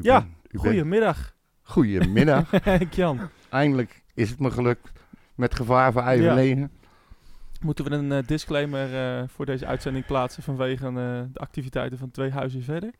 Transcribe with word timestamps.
U 0.00 0.08
Ja, 0.08 0.18
bent- 0.20 0.32
u 0.32 0.48
bent- 0.50 0.62
Goedemiddag, 0.62 1.34
Goedemiddag. 1.62 2.50
Jan. 2.90 3.20
Eindelijk 3.48 4.02
is 4.14 4.30
het 4.30 4.38
me 4.38 4.50
gelukt 4.50 4.92
met 5.34 5.54
gevaar 5.54 5.92
voor 5.92 6.02
eigen 6.02 6.24
Ja. 6.26 6.34
leven. 6.34 6.70
Moeten 7.60 7.84
we 7.84 7.90
een 7.90 8.12
eh, 8.12 8.26
disclaimer 8.26 8.94
eh, 9.18 9.22
voor 9.28 9.46
deze 9.46 9.66
uitzending 9.66 10.06
plaatsen 10.06 10.42
vanwege 10.42 10.86
eh, 10.86 10.92
de 10.92 11.28
activiteiten 11.34 11.98
van 11.98 12.10
twee 12.10 12.30
huizen 12.30 12.62
verder? 12.62 12.90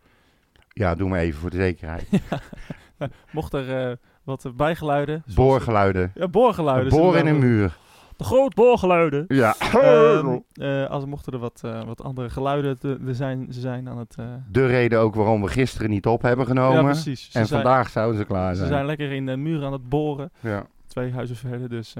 Ja, 0.68 0.94
doe 0.94 1.08
maar 1.08 1.18
even 1.20 1.40
voor 1.40 1.50
de 1.50 1.56
zekerheid. 1.56 2.08
Mocht 3.32 3.52
er 3.52 3.98
wat 4.24 4.52
bijgeluiden... 4.56 5.22
Boorgeluiden. 5.34 6.10
Ja, 6.14 6.28
boorgeluiden. 6.28 6.90
Boor 6.92 7.16
in 7.16 7.26
een 7.26 7.38
muur. 7.38 7.76
Groot 8.24 8.54
boorgeluiden. 8.54 9.24
Ja. 9.28 9.54
Ehm, 9.58 10.38
eh, 10.52 10.86
als 10.90 11.04
mochten 11.04 11.32
er 11.32 11.38
wat, 11.38 11.60
eh, 11.64 11.84
wat 11.84 12.02
andere 12.02 12.30
geluiden 12.30 12.78
te, 12.78 12.98
zijn, 13.10 13.46
ze 13.52 13.60
zijn 13.60 13.88
aan 13.88 13.98
het... 13.98 14.14
eh, 14.18 14.26
de 14.50 14.66
reden 14.66 15.00
ook 15.00 15.14
waarom 15.14 15.42
we 15.42 15.48
gisteren 15.48 15.90
niet 15.90 16.06
op 16.06 16.22
hebben 16.22 16.46
genomen. 16.46 16.82
ja, 16.82 16.82
precies. 16.82 17.30
Ze 17.30 17.38
en 17.38 17.46
zijn, 17.46 17.62
vandaag 17.62 17.88
zouden 17.88 18.18
ze 18.18 18.24
klaar 18.24 18.50
Ze 18.50 18.56
zijn. 18.56 18.68
zijn 18.68 18.86
lekker 18.86 19.12
in 19.12 19.26
de 19.26 19.36
muur 19.36 19.64
aan 19.64 19.72
het 19.72 19.88
boren. 19.88 20.30
Ja. 20.40 20.66
Twee 20.86 21.12
huizen 21.12 21.36
verder, 21.36 21.68
dus... 21.68 21.94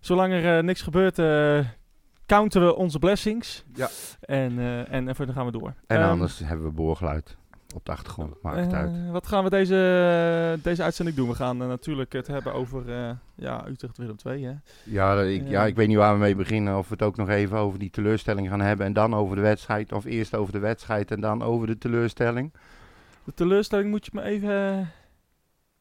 zolang 0.00 0.32
er 0.32 0.64
niks 0.64 0.82
gebeurt, 0.82 1.16
counten 2.26 2.64
we 2.66 2.76
onze 2.76 2.98
blessings. 2.98 3.64
Ja. 3.74 3.88
En, 4.20 4.58
en, 4.88 5.08
en 5.08 5.14
verder 5.14 5.34
gaan 5.34 5.46
we 5.46 5.52
door. 5.52 5.74
En 5.86 6.00
Ehm, 6.00 6.08
anders 6.10 6.38
hebben 6.38 6.66
we 6.66 6.72
boorgeluid 6.72 7.36
op 7.74 7.84
de 7.84 7.92
achtergrond. 7.92 8.42
Maakt 8.42 8.56
het 8.56 8.72
uit. 8.72 8.94
Eh, 8.94 9.10
wat 9.10 9.26
gaan 9.26 9.44
we 9.44 9.50
deze, 9.50 10.58
deze 10.62 10.82
uitzending 10.82 11.16
doen? 11.16 11.28
We 11.28 11.34
gaan 11.34 11.62
eh, 11.62 11.68
natuurlijk 11.68 12.12
het 12.12 12.26
hebben 12.26 12.52
over 12.52 12.92
eh, 12.92 13.10
ja, 13.34 13.64
Utrecht 13.68 13.98
Willem 13.98 14.16
II. 14.26 14.44
Hè? 14.44 14.52
Ja, 14.84 15.20
ik, 15.20 15.48
ja, 15.48 15.66
ik 15.66 15.76
weet 15.76 15.88
niet 15.88 15.96
waar 15.96 16.12
we 16.12 16.18
mee 16.18 16.34
beginnen. 16.34 16.78
Of 16.78 16.88
we 16.88 16.94
het 16.94 17.02
ook 17.02 17.16
nog 17.16 17.28
even 17.28 17.58
over 17.58 17.78
die 17.78 17.90
teleurstelling 17.90 18.48
gaan 18.48 18.60
hebben. 18.60 18.86
En 18.86 18.92
dan 18.92 19.14
over 19.14 19.36
de 19.36 19.42
wedstrijd. 19.42 19.92
Of 19.92 20.04
eerst 20.04 20.34
over 20.34 20.52
de 20.52 20.58
wedstrijd 20.58 21.10
en 21.10 21.20
dan 21.20 21.42
over 21.42 21.66
de 21.66 21.78
teleurstelling. 21.78 22.52
De 23.24 23.34
teleurstelling 23.34 23.90
moet 23.90 24.04
je 24.04 24.10
me 24.14 24.22
even... 24.22 24.88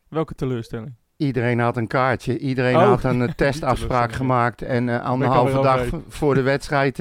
welke 0.07 0.35
teleurstelling? 0.35 0.93
Iedereen 1.17 1.59
had 1.59 1.77
een 1.77 1.87
kaartje. 1.87 2.37
Iedereen 2.37 2.75
Oh, 2.75 2.87
had 2.87 3.03
een 3.03 3.35
testafspraak 3.45 4.11
gemaakt. 4.11 4.61
En 4.61 4.89
ik 4.89 5.01
anderhalve 5.01 5.61
dag 5.61 5.87
voor 6.07 6.33
de 6.33 6.41
wedstrijd 6.41 6.97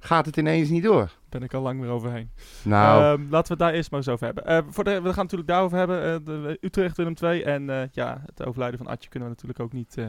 gaat 0.00 0.26
het 0.26 0.36
ineens 0.36 0.68
niet 0.68 0.82
door. 0.82 1.10
Ben 1.38 1.44
ik 1.44 1.54
al 1.54 1.62
lang 1.62 1.80
weer 1.80 1.90
overheen. 1.90 2.30
Nou, 2.62 3.02
Ehm, 3.02 3.20
laten 3.30 3.30
we 3.30 3.48
het 3.48 3.58
daar 3.58 3.72
eerst 3.72 3.90
maar 3.90 4.00
eens 4.00 4.08
over 4.08 4.24
hebben. 4.26 4.44
Eh, 4.46 4.58
voor 4.68 4.84
de, 4.84 4.90
we 4.90 4.96
gaan 4.96 5.06
het 5.06 5.16
natuurlijk 5.16 5.48
daarover 5.48 5.78
hebben. 5.78 6.02
eh, 6.02 6.16
de, 6.24 6.58
Utrecht 6.60 6.96
Willem 6.96 7.14
II. 7.22 7.42
En 7.42 7.70
eh, 7.70 7.88
ja, 7.92 8.22
het 8.26 8.44
overlijden 8.46 8.78
van 8.78 8.86
Atje 8.86 9.08
kunnen 9.08 9.28
we 9.28 9.34
natuurlijk 9.34 9.60
ook 9.60 9.72
niet, 9.72 9.96
eh, 9.98 10.06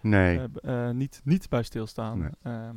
nee. 0.00 0.40
niet, 0.92 1.20
niet 1.24 1.48
bij 1.48 1.62
stilstaan. 1.62 2.18
Nee. 2.18 2.30
Ehm, 2.42 2.74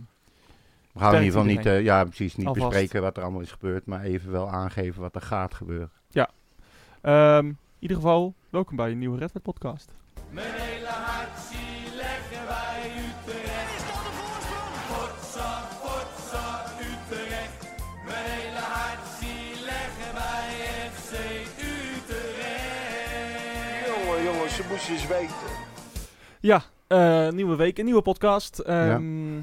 we 0.94 1.00
gaan 1.00 1.16
in 1.16 1.24
ieder 1.24 1.40
geval 1.40 1.56
niet, 1.56 1.66
eh, 1.66 1.82
ja, 1.82 2.04
precies, 2.04 2.36
niet 2.36 2.48
Alvast. 2.48 2.68
bespreken 2.70 3.02
wat 3.02 3.18
er 3.18 3.24
allemaal 3.24 3.42
is 3.42 3.52
gebeurd. 3.52 3.86
Maar 3.86 4.02
even 4.04 4.32
wel 4.32 4.50
aangeven 4.50 5.02
wat 5.02 5.16
er 5.16 5.22
gaat 5.22 5.54
gebeuren. 5.54 5.92
ehm, 7.02 7.46
in 7.46 7.58
ieder 7.80 7.98
geval, 7.98 8.34
welkom 8.50 8.76
bij 8.76 8.92
een 8.92 9.00
nieuwe 9.00 9.18
Red 9.18 9.42
podcast. 9.42 9.96
Mijn 10.30 10.48
hele 10.54 10.88
hart 10.88 11.40
Eens 24.74 25.08
weten. 25.08 25.36
Ja, 26.40 26.62
eh, 26.88 27.30
nieuwe 27.30 27.56
week, 27.56 27.78
een 27.78 27.86
nieuwe 27.86 28.02
podcast. 28.02 28.60
Ehm, 28.60 29.36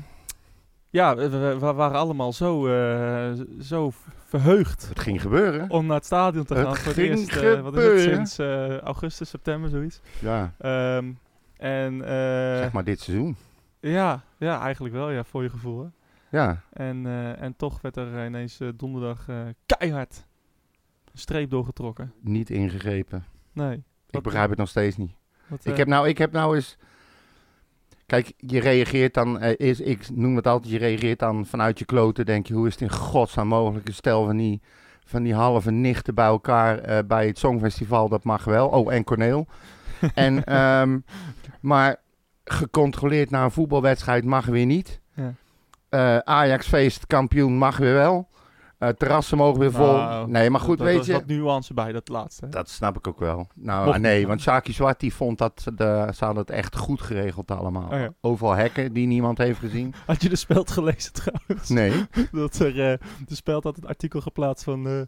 ja, 0.90 1.16
we, 1.16 1.28
we- 1.28 1.58
we 1.58 1.72
waren 1.72 1.98
allemaal 1.98 2.32
zo, 2.32 2.66
eh, 2.66 3.32
zo 3.60 3.92
verheugd 4.26 4.88
Het 4.88 4.98
ging 5.00 5.20
gebeuren. 5.20 5.70
om 5.70 5.86
naar 5.86 5.96
het 5.96 6.04
stadion 6.04 6.44
te 6.44 6.54
Het 6.54 6.66
gaan. 6.66 6.76
voor 6.76 6.84
het 6.86 6.94
ging 6.94 7.18
eerst, 7.18 7.36
eh, 7.36 7.60
wat 7.60 7.76
is 7.76 7.84
het, 7.84 8.00
sinds 8.14 8.38
eh, 8.38 8.78
augustus, 8.78 9.28
september, 9.28 9.70
zoiets. 9.70 10.00
Ja, 10.18 10.54
Ehm, 10.58 11.12
en 11.56 12.02
eh, 12.04 12.56
zeg 12.58 12.72
maar 12.72 12.84
dit 12.84 13.00
seizoen. 13.00 13.36
ja, 13.80 14.22
ja, 14.38 14.60
eigenlijk 14.60 14.94
wel, 14.94 15.10
ja, 15.10 15.24
voor 15.24 15.42
je 15.42 15.50
gevoel. 15.50 15.80
Hè? 15.82 15.88
Ja, 16.38 16.60
En, 16.72 17.06
eh, 17.06 17.42
en 17.42 17.56
toch 17.56 17.80
werd 17.80 17.96
er 17.96 18.26
ineens 18.26 18.58
donderdag 18.76 19.28
eh, 19.28 19.36
keihard 19.66 20.26
een 21.12 21.18
streep 21.18 21.50
doorgetrokken. 21.50 22.12
niet 22.20 22.50
ingegrepen. 22.50 23.24
Nee. 23.52 23.82
Ik 24.12 24.22
begrijp 24.22 24.48
het 24.48 24.58
nog 24.58 24.68
steeds 24.68 24.96
niet. 24.96 25.12
Wat, 25.50 25.64
Ik 25.64 25.72
eh, 25.72 25.78
heb 25.78 25.88
nou, 25.88 26.08
ik 26.08 26.18
heb 26.18 26.32
nou 26.32 26.56
eens. 26.56 26.76
Kijk, 28.06 28.32
je 28.36 28.60
reageert 28.60 29.14
dan, 29.14 29.40
eh, 29.40 29.68
is, 29.68 29.80
ik 29.80 30.08
noem 30.12 30.36
het 30.36 30.46
altijd, 30.46 30.72
je 30.72 30.78
reageert 30.78 31.18
dan 31.18 31.46
vanuit 31.46 31.78
je 31.78 31.84
kloten. 31.84 32.26
Denk 32.26 32.46
je, 32.46 32.54
hoe 32.54 32.66
is 32.66 32.72
het 32.72 32.82
in 32.82 32.90
godsnaam 32.90 33.48
mogelijk? 33.48 33.88
Een 33.88 33.94
stel 33.94 34.24
van 34.24 34.36
die, 34.36 34.60
van 35.04 35.22
die 35.22 35.34
halve 35.34 35.70
nichten 35.70 36.14
bij 36.14 36.26
elkaar 36.26 36.78
eh, 36.78 36.98
bij 37.06 37.26
het 37.26 37.38
Songfestival, 37.38 38.08
dat 38.08 38.24
mag 38.24 38.44
wel. 38.44 38.68
Oh, 38.68 38.92
en 38.92 39.04
Corneel. 39.04 39.46
en, 40.14 40.44
ehm, 40.44 40.98
maar 41.60 41.96
gecontroleerd 42.44 43.30
naar 43.30 43.44
een 43.44 43.50
voetbalwedstrijd 43.50 44.24
mag 44.24 44.46
weer 44.46 44.66
niet. 44.66 45.00
Ja. 45.14 45.34
Eh, 45.88 46.18
Ajax-feest, 46.18 47.06
kampioen 47.06 47.58
mag 47.58 47.76
weer 47.76 47.94
wel. 47.94 48.28
Eh, 48.80 48.88
terrassen 48.88 49.36
mogen 49.38 49.60
weer 49.60 49.72
vol. 49.72 49.86
Nou, 49.96 50.30
nee, 50.30 50.50
maar 50.50 50.60
goed, 50.60 50.78
dat- 50.78 50.86
weet 50.86 50.96
dat- 50.96 51.06
je. 51.06 51.12
wat 51.12 51.26
nuance 51.26 51.74
bij, 51.74 51.92
dat 51.92 52.08
laatste. 52.08 52.44
hè? 52.44 52.50
Dat 52.50 52.68
snap 52.68 52.96
ik 52.96 53.06
ook 53.06 53.18
wel. 53.18 53.46
Nou, 53.54 53.86
Mocht 53.86 53.98
nee, 53.98 54.18
niet. 54.18 54.26
want 54.26 54.40
Shaki 54.40 54.72
Zwart 54.72 55.00
die 55.00 55.14
vond 55.14 55.38
dat 55.38 55.60
ze, 55.62 55.74
de, 55.74 56.08
ze 56.14 56.24
hadden 56.24 56.42
het 56.42 56.52
echt 56.52 56.76
goed 56.76 57.00
geregeld 57.02 57.50
allemaal. 57.50 57.90
Oh 57.90 57.98
ja. 57.98 58.12
Overal 58.20 58.54
hekken 58.54 58.92
die 58.92 59.06
niemand 59.06 59.38
heeft 59.38 59.58
gezien. 59.58 59.94
Had 60.06 60.22
je 60.22 60.28
de 60.28 60.36
speld 60.36 60.70
gelezen 60.70 61.12
trouwens? 61.12 61.68
Nee. 61.68 62.06
dat 62.32 62.58
er, 62.58 62.90
eh, 62.90 62.98
de 63.26 63.34
speld 63.34 63.64
had 63.64 63.76
een 63.76 63.86
artikel 63.88 64.20
geplaatst 64.20 64.64
van... 64.64 64.86
eh, 64.86 65.00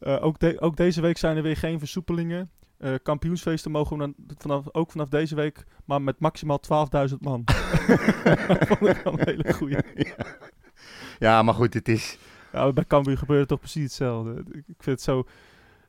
eh, 0.00 0.24
ook, 0.24 0.38
de- 0.38 0.60
ook 0.60 0.76
deze 0.76 1.00
week 1.00 1.18
zijn 1.18 1.36
er 1.36 1.42
weer 1.42 1.56
geen 1.56 1.78
versoepelingen. 1.78 2.50
Eh, 2.78 2.94
kampioensfeesten 3.02 3.70
mogen 3.70 3.98
dan 3.98 4.14
vanaf, 4.38 4.64
ook 4.72 4.90
vanaf 4.90 5.08
deze 5.08 5.34
week, 5.34 5.64
maar 5.84 6.02
met 6.02 6.20
maximaal 6.20 6.60
12.000 7.08 7.16
man. 7.20 7.42
Vond 8.68 8.80
ik 8.90 9.00
wel 9.04 9.12
een 9.12 9.24
hele 9.24 9.52
goeie. 9.52 9.76
Ja, 11.18 11.42
maar 11.42 11.54
goed, 11.54 11.74
het 11.74 11.88
is... 11.88 12.18
Ja, 12.52 12.72
bij 12.72 12.84
Cambuur 12.84 13.18
gebeurde 13.18 13.46
toch 13.46 13.58
precies 13.58 13.82
hetzelfde. 13.82 14.44
Ik 14.52 14.64
vind 14.78 14.84
het 14.86 15.00
zo... 15.02 15.26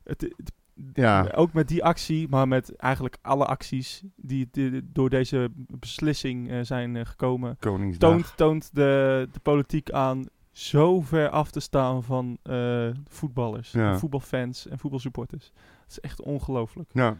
Het, 0.04 0.20
het- 0.20 0.52
Ja. 0.94 1.30
Ook 1.34 1.52
met 1.52 1.68
die 1.68 1.84
actie, 1.84 2.28
maar 2.28 2.48
met 2.48 2.76
eigenlijk 2.76 3.16
alle 3.22 3.44
acties 3.46 4.02
die, 4.16 4.48
die 4.50 4.80
door 4.92 5.10
deze 5.10 5.50
beslissing 5.56 6.50
eh, 6.50 6.58
zijn 6.62 6.96
eh, 6.96 7.06
gekomen... 7.06 7.56
Koningsdag. 7.58 8.10
toont, 8.10 8.36
toont 8.36 8.74
de, 8.74 9.28
de 9.32 9.40
politiek 9.40 9.90
aan 9.90 10.24
zo 10.52 11.00
ver 11.00 11.28
af 11.28 11.50
te 11.50 11.60
staan 11.60 12.02
van 12.02 12.38
eh, 12.42 12.88
voetballers, 13.08 13.72
Ja. 13.72 13.90
en 13.92 13.98
voetbalfans 13.98 14.66
en 14.68 14.78
voetbalsupporters. 14.78 15.52
Het 15.82 15.90
is 15.90 16.00
echt 16.00 16.22
ongelooflijk. 16.22 16.90
Ja. 16.92 17.16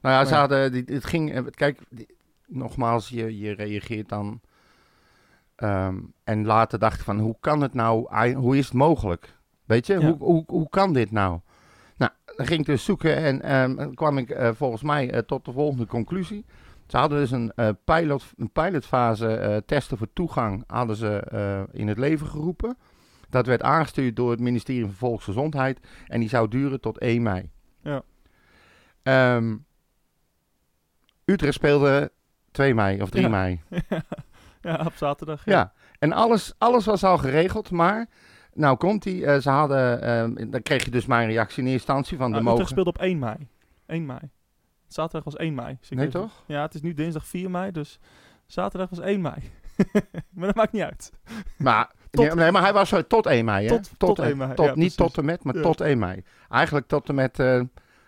Nou 0.00 0.14
ja, 0.14 0.24
ze 0.24 0.34
hadden... 0.34 0.72
die- 0.72 0.84
Het 0.94 1.04
ging... 1.04 1.50
Kijk, 1.50 1.80
die- 1.90 2.14
nogmaals, 2.46 3.08
je, 3.08 3.38
je 3.38 3.52
reageert 3.52 4.08
dan... 4.08 4.40
ehm, 5.56 5.96
en 6.24 6.44
later 6.46 6.78
dacht 6.78 6.98
ik 6.98 7.04
van, 7.04 7.18
hoe 7.18 7.36
kan 7.40 7.60
het 7.60 7.74
nou... 7.74 8.32
Hoe 8.34 8.56
is 8.56 8.64
het 8.64 8.74
mogelijk? 8.74 9.34
Weet 9.64 9.86
je, 9.86 9.92
Ja. 9.92 10.00
hoe, 10.06 10.16
hoe, 10.18 10.44
hoe 10.46 10.68
kan 10.68 10.92
dit 10.92 11.10
nou? 11.10 11.40
Nou, 11.96 12.10
dan 12.36 12.46
ging 12.46 12.60
ik 12.60 12.66
dus 12.66 12.84
zoeken 12.84 13.42
en 13.42 13.76
dan 13.76 13.94
kwam 13.94 14.18
ik 14.18 14.30
eh, 14.30 14.50
volgens 14.54 14.82
mij 14.82 15.10
eh, 15.10 15.18
tot 15.18 15.44
de 15.44 15.52
volgende 15.52 15.86
conclusie. 15.86 16.44
Ze 16.86 16.96
hadden 16.96 17.18
dus 17.18 17.30
een, 17.30 17.52
eh, 17.54 17.68
pilot, 17.84 18.24
een 18.36 18.50
pilotfase 18.50 19.62
testen 19.66 19.98
voor 19.98 20.12
toegang 20.12 20.64
hadden 20.66 20.96
ze 20.96 21.66
in 21.72 21.88
het 21.88 21.98
leven 21.98 22.26
geroepen. 22.26 22.76
Dat 23.28 23.46
werd 23.46 23.62
aangestuurd 23.62 24.16
door 24.16 24.30
het 24.30 24.40
ministerie 24.40 24.84
van 24.84 24.92
Volksgezondheid 24.92 25.80
en 26.06 26.20
die 26.20 26.28
zou 26.28 26.48
duren 26.48 26.80
tot 26.80 26.98
1 26.98 27.22
mei. 27.22 27.50
Ja. 27.82 28.02
Ehm, 29.02 29.56
Utrecht 31.24 31.54
speelde 31.54 32.12
2 32.50 32.74
mei 32.74 33.02
of 33.02 33.10
3 33.10 33.22
Ja. 33.22 33.28
mei. 33.28 33.60
ja, 34.70 34.82
op 34.86 34.92
zaterdag. 34.96 35.44
Ja, 35.44 35.72
en 35.98 36.12
alles, 36.12 36.54
alles 36.58 36.84
was 36.84 37.04
al 37.04 37.18
geregeld, 37.18 37.70
maar 37.70 38.06
nou 38.54 38.76
komt 38.76 39.02
die, 39.02 39.40
ze 39.40 39.50
hadden, 39.50 40.02
ehm, 40.02 40.50
dan 40.50 40.62
kreeg 40.62 40.84
je 40.84 40.90
dus 40.90 41.06
mijn 41.06 41.28
reactie 41.28 41.62
in 41.62 41.68
eerste 41.68 41.86
instantie 41.86 42.16
van 42.16 42.26
de 42.26 42.32
Nou, 42.32 42.42
mogen. 42.44 42.60
Utrecht 42.60 42.70
speelde 42.80 42.90
op 42.90 42.98
1 42.98 43.18
mei. 43.18 43.48
1 43.86 44.06
mei. 44.06 44.18
Zaterdag 44.86 45.24
was 45.24 45.36
1 45.36 45.54
mei. 45.54 45.78
Ik 45.88 45.96
Nee 45.96 46.08
toch? 46.08 46.42
Ja, 46.46 46.62
het 46.62 46.74
is 46.74 46.82
nu 46.82 46.94
dinsdag 46.94 47.26
4 47.26 47.50
mei, 47.50 47.72
dus 47.72 47.98
zaterdag 48.46 48.90
was 48.90 48.98
1 49.00 49.20
mei. 49.20 49.34
maar 50.34 50.46
dat 50.46 50.54
maakt 50.54 50.72
niet 50.72 50.82
uit. 50.82 51.12
Maar, 51.58 51.90
Tot- 52.10 52.34
nee, 52.34 52.50
maar 52.52 52.62
hij 52.62 52.72
was 52.72 52.88
zo 52.88 53.02
tot 53.06 53.26
1 53.26 53.44
mei, 53.44 53.66
hè? 53.66 53.74
Tot- 53.74 53.90
tot 53.98 54.18
1 54.18 54.36
mei, 54.36 54.54
Tot, 54.54 54.64
ja, 54.64 54.70
niet 54.70 54.74
precies. 54.78 54.94
tot 54.94 55.18
en 55.18 55.24
met, 55.24 55.44
maar 55.44 55.54
Ja. 55.56 55.62
tot 55.62 55.80
1 55.80 55.98
mei. 55.98 56.22
Eigenlijk 56.48 56.86
tot 56.86 57.08
en 57.08 57.14
met 57.14 57.38
eh, 57.38 57.60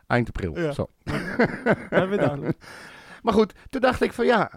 eind 0.07 0.29
april. 0.29 0.59
Ja. 0.59 0.73
Zo. 0.73 0.89
Duidelijk. 1.91 2.59
Maar 3.23 3.33
goed, 3.33 3.53
toen 3.71 3.81
dacht 3.81 4.03
ik 4.03 4.13
van 4.13 4.27
ja, 4.27 4.51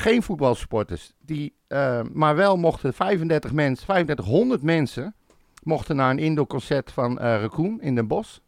geen 0.00 0.22
voetbalsupporters. 0.22 1.12
Die, 1.24 1.54
eh, 1.66 2.00
maar 2.12 2.36
wel 2.36 2.56
mochten 2.56 2.94
35 2.94 3.52
mensen, 3.52 3.86
3500 3.86 4.62
mensen 4.62 5.14
mochten 5.62 5.96
naar 5.96 6.10
een 6.10 6.18
indoorconcert 6.18 6.92
van 6.92 7.18
eh 7.18 7.40
Raccoon 7.40 7.80
in 7.80 7.94
Den 7.94 8.06
Bosch. 8.06 8.38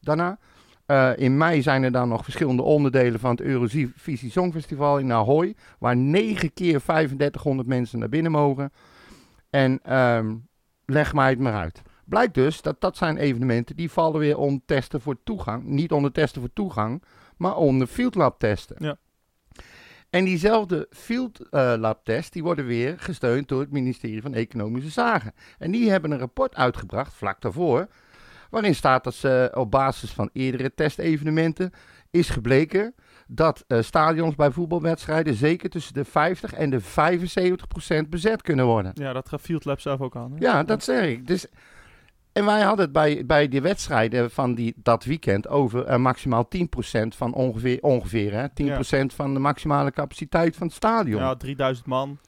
Daarna. 0.00 0.38
Eh, 0.86 1.10
in 1.16 1.36
mei 1.36 1.62
zijn 1.62 1.82
er 1.82 1.92
dan 1.92 2.08
nog 2.08 2.24
verschillende 2.24 2.62
onderdelen 2.62 3.20
van 3.20 3.30
het 3.30 3.40
Eurovisie 3.40 4.30
Songfestival 4.30 4.98
in 4.98 5.12
Ahoy. 5.12 5.54
Waar 5.78 5.96
9 5.96 6.52
keer 6.52 6.80
3500 6.80 7.68
mensen 7.68 7.98
naar 7.98 8.08
binnen 8.08 8.32
mogen. 8.32 8.72
En 9.50 9.80
ehm, 9.82 10.34
leg 10.84 11.14
mij 11.14 11.30
het 11.30 11.38
maar 11.38 11.54
uit. 11.54 11.82
Blijkt 12.04 12.34
dus 12.34 12.62
dat 12.62 12.80
dat 12.80 12.96
zijn 12.96 13.16
evenementen 13.16 13.76
die 13.76 13.90
vallen 13.90 14.20
weer 14.20 14.38
onder 14.38 14.60
testen 14.64 15.00
voor 15.00 15.16
toegang. 15.24 15.64
Niet 15.64 15.92
onder 15.92 16.12
testen 16.12 16.40
voor 16.40 16.52
toegang, 16.52 17.02
maar 17.36 17.56
onder 17.56 17.86
field 17.86 18.14
lab 18.14 18.38
testen. 18.38 18.76
Ja. 18.78 18.96
En 20.10 20.24
diezelfde 20.24 20.86
field 20.90 21.48
eh, 21.50 21.74
lab 21.78 22.04
test, 22.04 22.32
die 22.32 22.42
worden 22.42 22.66
weer 22.66 22.98
gesteund 22.98 23.48
door 23.48 23.60
het 23.60 23.70
ministerie 23.70 24.22
van 24.22 24.34
Economische 24.34 24.90
Zaken. 24.90 25.32
En 25.58 25.70
die 25.70 25.90
hebben 25.90 26.10
een 26.10 26.18
rapport 26.18 26.54
uitgebracht, 26.54 27.14
vlak 27.14 27.40
daarvoor, 27.40 27.88
waarin 28.50 28.74
staat 28.74 29.04
dat 29.04 29.14
ze 29.14 29.50
op 29.54 29.70
basis 29.70 30.10
van 30.10 30.30
eerdere 30.32 30.74
testevenementen 30.74 31.72
is 32.10 32.28
gebleken 32.28 32.94
dat 33.26 33.64
eh, 33.66 33.82
stadions 33.82 34.34
bij 34.34 34.50
voetbalwedstrijden 34.50 35.34
zeker 35.34 35.70
tussen 35.70 35.94
de 35.94 36.04
50 36.04 36.52
en 36.52 36.70
de 36.70 36.80
75 36.80 37.66
procent 37.66 38.10
bezet 38.10 38.42
kunnen 38.42 38.66
worden. 38.66 38.92
Ja, 38.94 39.12
dat 39.12 39.28
gaat 39.28 39.40
Field 39.40 39.64
Lab 39.64 39.80
zelf 39.80 40.00
ook 40.00 40.16
aan. 40.16 40.32
Hè? 40.32 40.38
Ja, 40.38 40.62
dat 40.62 40.84
zeg 40.84 41.06
ik. 41.06 41.26
Dus, 41.26 41.46
en 42.38 42.44
wij 42.44 42.60
hadden 42.60 42.84
het 42.84 42.92
bij, 42.92 43.26
bij 43.26 43.48
die 43.48 43.60
wedstrijden 43.60 44.30
van 44.30 44.54
die, 44.54 44.74
dat 44.76 45.04
weekend 45.04 45.48
over 45.48 45.84
eh, 45.84 45.96
maximaal 45.96 46.48
10% 46.56 46.60
van 47.08 47.34
ongeveer, 47.34 47.78
ongeveer 47.80 48.32
hè, 48.32 48.46
10% 49.02 49.14
van 49.14 49.34
de 49.34 49.40
maximale 49.40 49.90
capaciteit 49.90 50.56
van 50.56 50.66
het 50.66 50.76
stadion. 50.76 51.20
Ja, 51.20 51.28
Ja, 51.28 51.36
3000 51.36 51.86
man, 51.86 52.18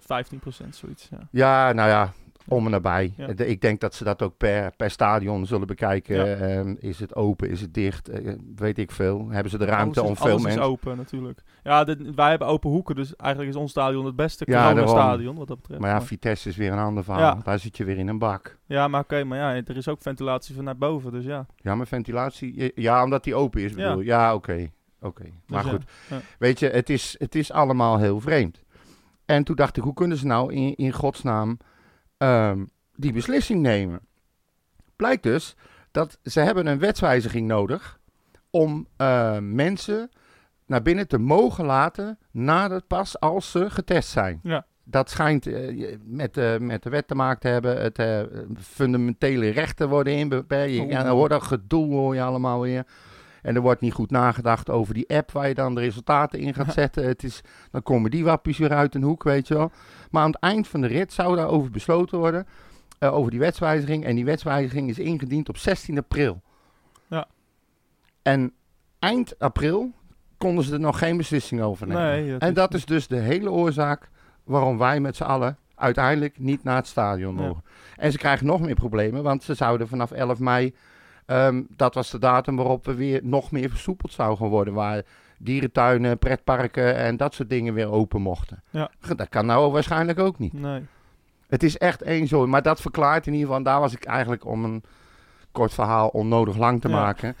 15% 0.00 0.04
zoiets. 0.70 1.08
Ja. 1.30 1.72
nou 1.72 1.88
ja, 1.88 2.12
om 2.50 2.64
en 2.64 2.70
nabij. 2.70 3.12
Ja. 3.16 3.28
Ik 3.36 3.60
denk 3.60 3.80
dat 3.80 3.94
ze 3.94 4.04
dat 4.04 4.22
ook 4.22 4.36
per, 4.36 4.72
per 4.76 4.90
stadion 4.90 5.46
zullen 5.46 5.66
bekijken. 5.66 6.16
Ja. 6.16 6.24
Ehm, 6.34 6.74
is 6.78 7.00
het 7.00 7.14
open, 7.14 7.50
is 7.50 7.60
het 7.60 7.74
dicht, 7.74 8.08
Eh, 8.08 8.32
weet 8.56 8.78
ik 8.78 8.90
veel. 8.90 9.28
Hebben 9.30 9.50
ze 9.50 9.58
de 9.58 9.64
ruimte 9.64 10.02
om 10.02 10.16
veel 10.16 10.30
alles 10.30 10.42
mensen... 10.42 10.60
is 10.60 10.66
open 10.66 10.96
natuurlijk. 10.96 11.42
Ja, 11.62 11.84
dit- 11.84 12.14
wij 12.14 12.28
hebben 12.30 12.48
open 12.48 12.70
hoeken, 12.70 12.94
dus 12.94 13.16
eigenlijk 13.16 13.54
is 13.54 13.60
ons 13.60 13.70
stadion 13.70 14.04
het 14.06 14.16
beste 14.16 14.44
Ja, 14.48 14.68
corona-stadion 14.72 15.36
wat 15.36 15.48
dat 15.48 15.56
betreft. 15.56 15.80
Maar 15.80 15.90
ja, 15.90 15.96
Maar- 15.96 16.06
Vitesse 16.06 16.48
is 16.48 16.56
weer 16.56 16.72
een 16.72 16.78
ander 16.78 17.04
verhaal. 17.04 17.22
Ja. 17.36 17.40
Daar 17.44 17.58
zit 17.58 17.76
je 17.76 17.84
weer 17.84 17.98
in 17.98 18.08
een 18.08 18.18
bak. 18.18 18.58
ja, 18.66 18.88
maar 18.88 19.00
oké, 19.00 19.24
maar 19.24 19.38
ja, 19.38 19.54
er 19.54 19.76
is 19.76 19.88
ook 19.88 20.00
ventilatie 20.02 20.54
vanuit 20.54 20.78
boven, 20.78 21.12
dus 21.12 21.24
ja. 21.24 21.46
Ja, 21.56 21.74
maar 21.74 21.86
ventilatie... 21.86 22.72
Ja, 22.74 23.02
omdat 23.04 23.24
die 23.24 23.34
open 23.34 23.60
is, 23.62 23.72
Ja. 23.74 23.88
bedoel? 23.88 24.02
Ja, 24.04 24.34
oké. 24.34 24.70
Oké. 25.02 25.22
Maar 25.46 25.62
Dus 25.62 25.70
ja, 25.72 25.76
goed. 25.78 26.22
Weet 26.38 26.58
je, 26.58 26.68
het 26.68 26.90
is, 26.90 27.14
het 27.18 27.34
is 27.34 27.52
allemaal 27.52 27.98
heel 27.98 28.20
vreemd. 28.20 28.62
En 29.24 29.44
toen 29.44 29.56
dacht 29.56 29.76
ik, 29.76 29.82
hoe 29.82 29.94
kunnen 29.94 30.16
ze 30.16 30.26
nou 30.26 30.52
in, 30.54 30.74
in 30.76 30.92
godsnaam 30.92 31.58
ehm, 32.20 32.64
die 32.96 33.12
beslissing 33.12 33.60
nemen? 33.60 34.00
Blijkt 34.96 35.22
dus 35.22 35.56
dat 35.90 36.18
ze 36.22 36.40
hebben 36.40 36.66
een 36.66 36.78
wetswijziging 36.78 37.46
nodig 37.46 37.98
om 38.50 38.86
eh, 38.96 39.38
mensen 39.38 40.10
naar 40.66 40.82
binnen 40.82 41.08
te 41.08 41.18
mogen 41.18 41.64
laten 41.64 42.18
nadat 42.30 42.86
pas 42.86 43.20
als 43.20 43.50
ze 43.50 43.70
getest 43.70 44.08
zijn. 44.08 44.40
Ja. 44.42 44.66
Dat 44.84 45.10
schijnt 45.10 45.46
eh, 45.46 45.96
met, 46.04 46.36
eh, 46.36 46.58
met 46.58 46.82
de 46.82 46.90
wet 46.90 47.08
te 47.08 47.14
maken 47.14 47.40
te 47.40 47.48
hebben. 47.48 47.82
Het 47.82 48.02
fundamentele 48.58 49.48
rechten 49.48 49.88
worden 49.88 50.12
inbeperkt. 50.12 50.78
Oh. 50.78 50.90
Ja, 50.90 51.02
dan 51.02 51.16
wordt 51.16 51.32
dat 51.32 51.42
gedoe 51.42 51.86
hoor 51.86 52.14
je 52.14 52.22
allemaal 52.22 52.60
weer. 52.60 52.86
En 53.42 53.54
er 53.54 53.60
wordt 53.60 53.80
niet 53.80 53.92
goed 53.92 54.10
nagedacht 54.10 54.70
over 54.70 54.94
die 54.94 55.08
app 55.16 55.32
waar 55.32 55.48
je 55.48 55.54
dan 55.54 55.74
de 55.74 55.80
resultaten 55.80 56.38
in 56.38 56.54
gaat 56.54 56.72
zetten. 56.72 57.06
Het 57.06 57.24
is, 57.24 57.40
dan 57.70 57.82
komen 57.82 58.10
die 58.10 58.24
wappies 58.24 58.58
weer 58.58 58.72
uit 58.72 58.94
een 58.94 59.02
hoek, 59.02 59.22
weet 59.22 59.48
je 59.48 59.54
wel. 59.54 59.70
Maar 60.10 60.22
aan 60.22 60.30
het 60.30 60.40
eind 60.40 60.68
van 60.68 60.80
de 60.80 60.86
rit 60.86 61.12
zou 61.12 61.36
daarover 61.36 61.70
besloten 61.70 62.18
worden. 62.18 62.46
eh, 62.98 63.14
over 63.14 63.30
die 63.30 63.40
wetswijziging. 63.40 64.04
En 64.04 64.14
die 64.14 64.24
wetswijziging 64.24 64.88
is 64.88 64.98
ingediend 64.98 65.48
op 65.48 65.56
16 65.56 65.98
april. 65.98 66.42
Ja. 67.06 67.26
En 68.22 68.52
eind 68.98 69.38
april 69.38 69.92
konden 70.38 70.64
ze 70.64 70.72
er 70.72 70.80
nog 70.80 70.98
geen 70.98 71.16
beslissing 71.16 71.60
over 71.62 71.86
nemen. 71.86 72.02
Nee, 72.02 72.30
dat 72.30 72.40
en 72.42 72.54
dat 72.54 72.74
is 72.74 72.84
dus 72.84 73.06
de 73.06 73.16
hele 73.16 73.50
oorzaak 73.50 74.10
waarom 74.44 74.78
wij 74.78 75.00
met 75.00 75.16
z'n 75.16 75.22
allen 75.22 75.58
uiteindelijk 75.74 76.38
niet 76.38 76.64
naar 76.64 76.76
het 76.76 76.86
stadion 76.86 77.36
Ja. 77.36 77.40
mogen. 77.42 77.62
En 77.96 78.12
ze 78.12 78.18
krijgen 78.18 78.46
nog 78.46 78.60
meer 78.60 78.74
problemen, 78.74 79.22
want 79.22 79.42
ze 79.42 79.54
zouden 79.54 79.88
vanaf 79.88 80.10
11 80.10 80.38
mei, 80.38 80.74
ehm, 81.30 81.62
dat 81.76 81.94
was 81.94 82.10
de 82.10 82.18
datum 82.18 82.56
waarop 82.56 82.84
we 82.84 82.94
weer 82.94 83.20
nog 83.22 83.50
meer 83.50 83.70
versoepeld 83.70 84.12
zouden 84.12 84.38
gaan 84.38 84.48
worden. 84.48 84.74
Waar 84.74 85.02
dierentuinen, 85.38 86.18
pretparken 86.18 86.96
en 86.96 87.16
dat 87.16 87.34
soort 87.34 87.48
dingen 87.48 87.74
weer 87.74 87.90
open 87.90 88.20
mochten. 88.20 88.62
Ja. 88.70 88.90
Dat 89.16 89.28
kan 89.28 89.46
nou 89.46 89.72
waarschijnlijk 89.72 90.18
ook 90.18 90.38
niet. 90.38 90.52
Nee. 90.52 90.82
Het 91.48 91.62
is 91.62 91.78
echt 91.78 92.02
één 92.02 92.26
zo. 92.26 92.46
Maar 92.46 92.62
dat 92.62 92.80
verklaart 92.80 93.26
in 93.26 93.32
ieder 93.32 93.48
geval, 93.48 93.62
daar 93.62 93.80
was 93.80 93.92
ik 93.92 94.04
eigenlijk 94.04 94.46
om 94.46 94.64
een 94.64 94.82
kort 95.52 95.74
verhaal 95.74 96.08
onnodig 96.08 96.56
lang 96.56 96.80
te 96.80 96.88
Ja. 96.88 96.94
maken. 96.94 97.34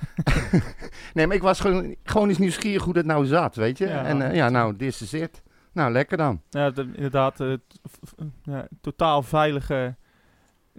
nee, 1.14 1.26
maar 1.26 1.36
ik 1.36 1.42
was 1.42 1.60
gewoon, 1.60 1.94
gewoon 2.04 2.28
eens 2.28 2.38
nieuwsgierig 2.38 2.84
hoe 2.84 2.92
dat 2.94 3.04
nou 3.04 3.26
zat, 3.26 3.56
weet 3.56 3.78
je. 3.78 3.86
Ja. 3.86 4.04
en 4.04 4.22
eh, 4.22 4.34
ja, 4.34 4.48
nou, 4.48 4.76
dit 4.76 5.00
is 5.00 5.12
het. 5.12 5.42
Nou, 5.72 5.92
lekker 5.92 6.16
dan. 6.16 6.40
Ja, 6.50 6.70
de- 6.70 6.90
inderdaad, 6.94 7.40
eh, 7.40 7.52
ja, 8.42 8.66
totaal 8.80 9.22
veilige 9.22 9.94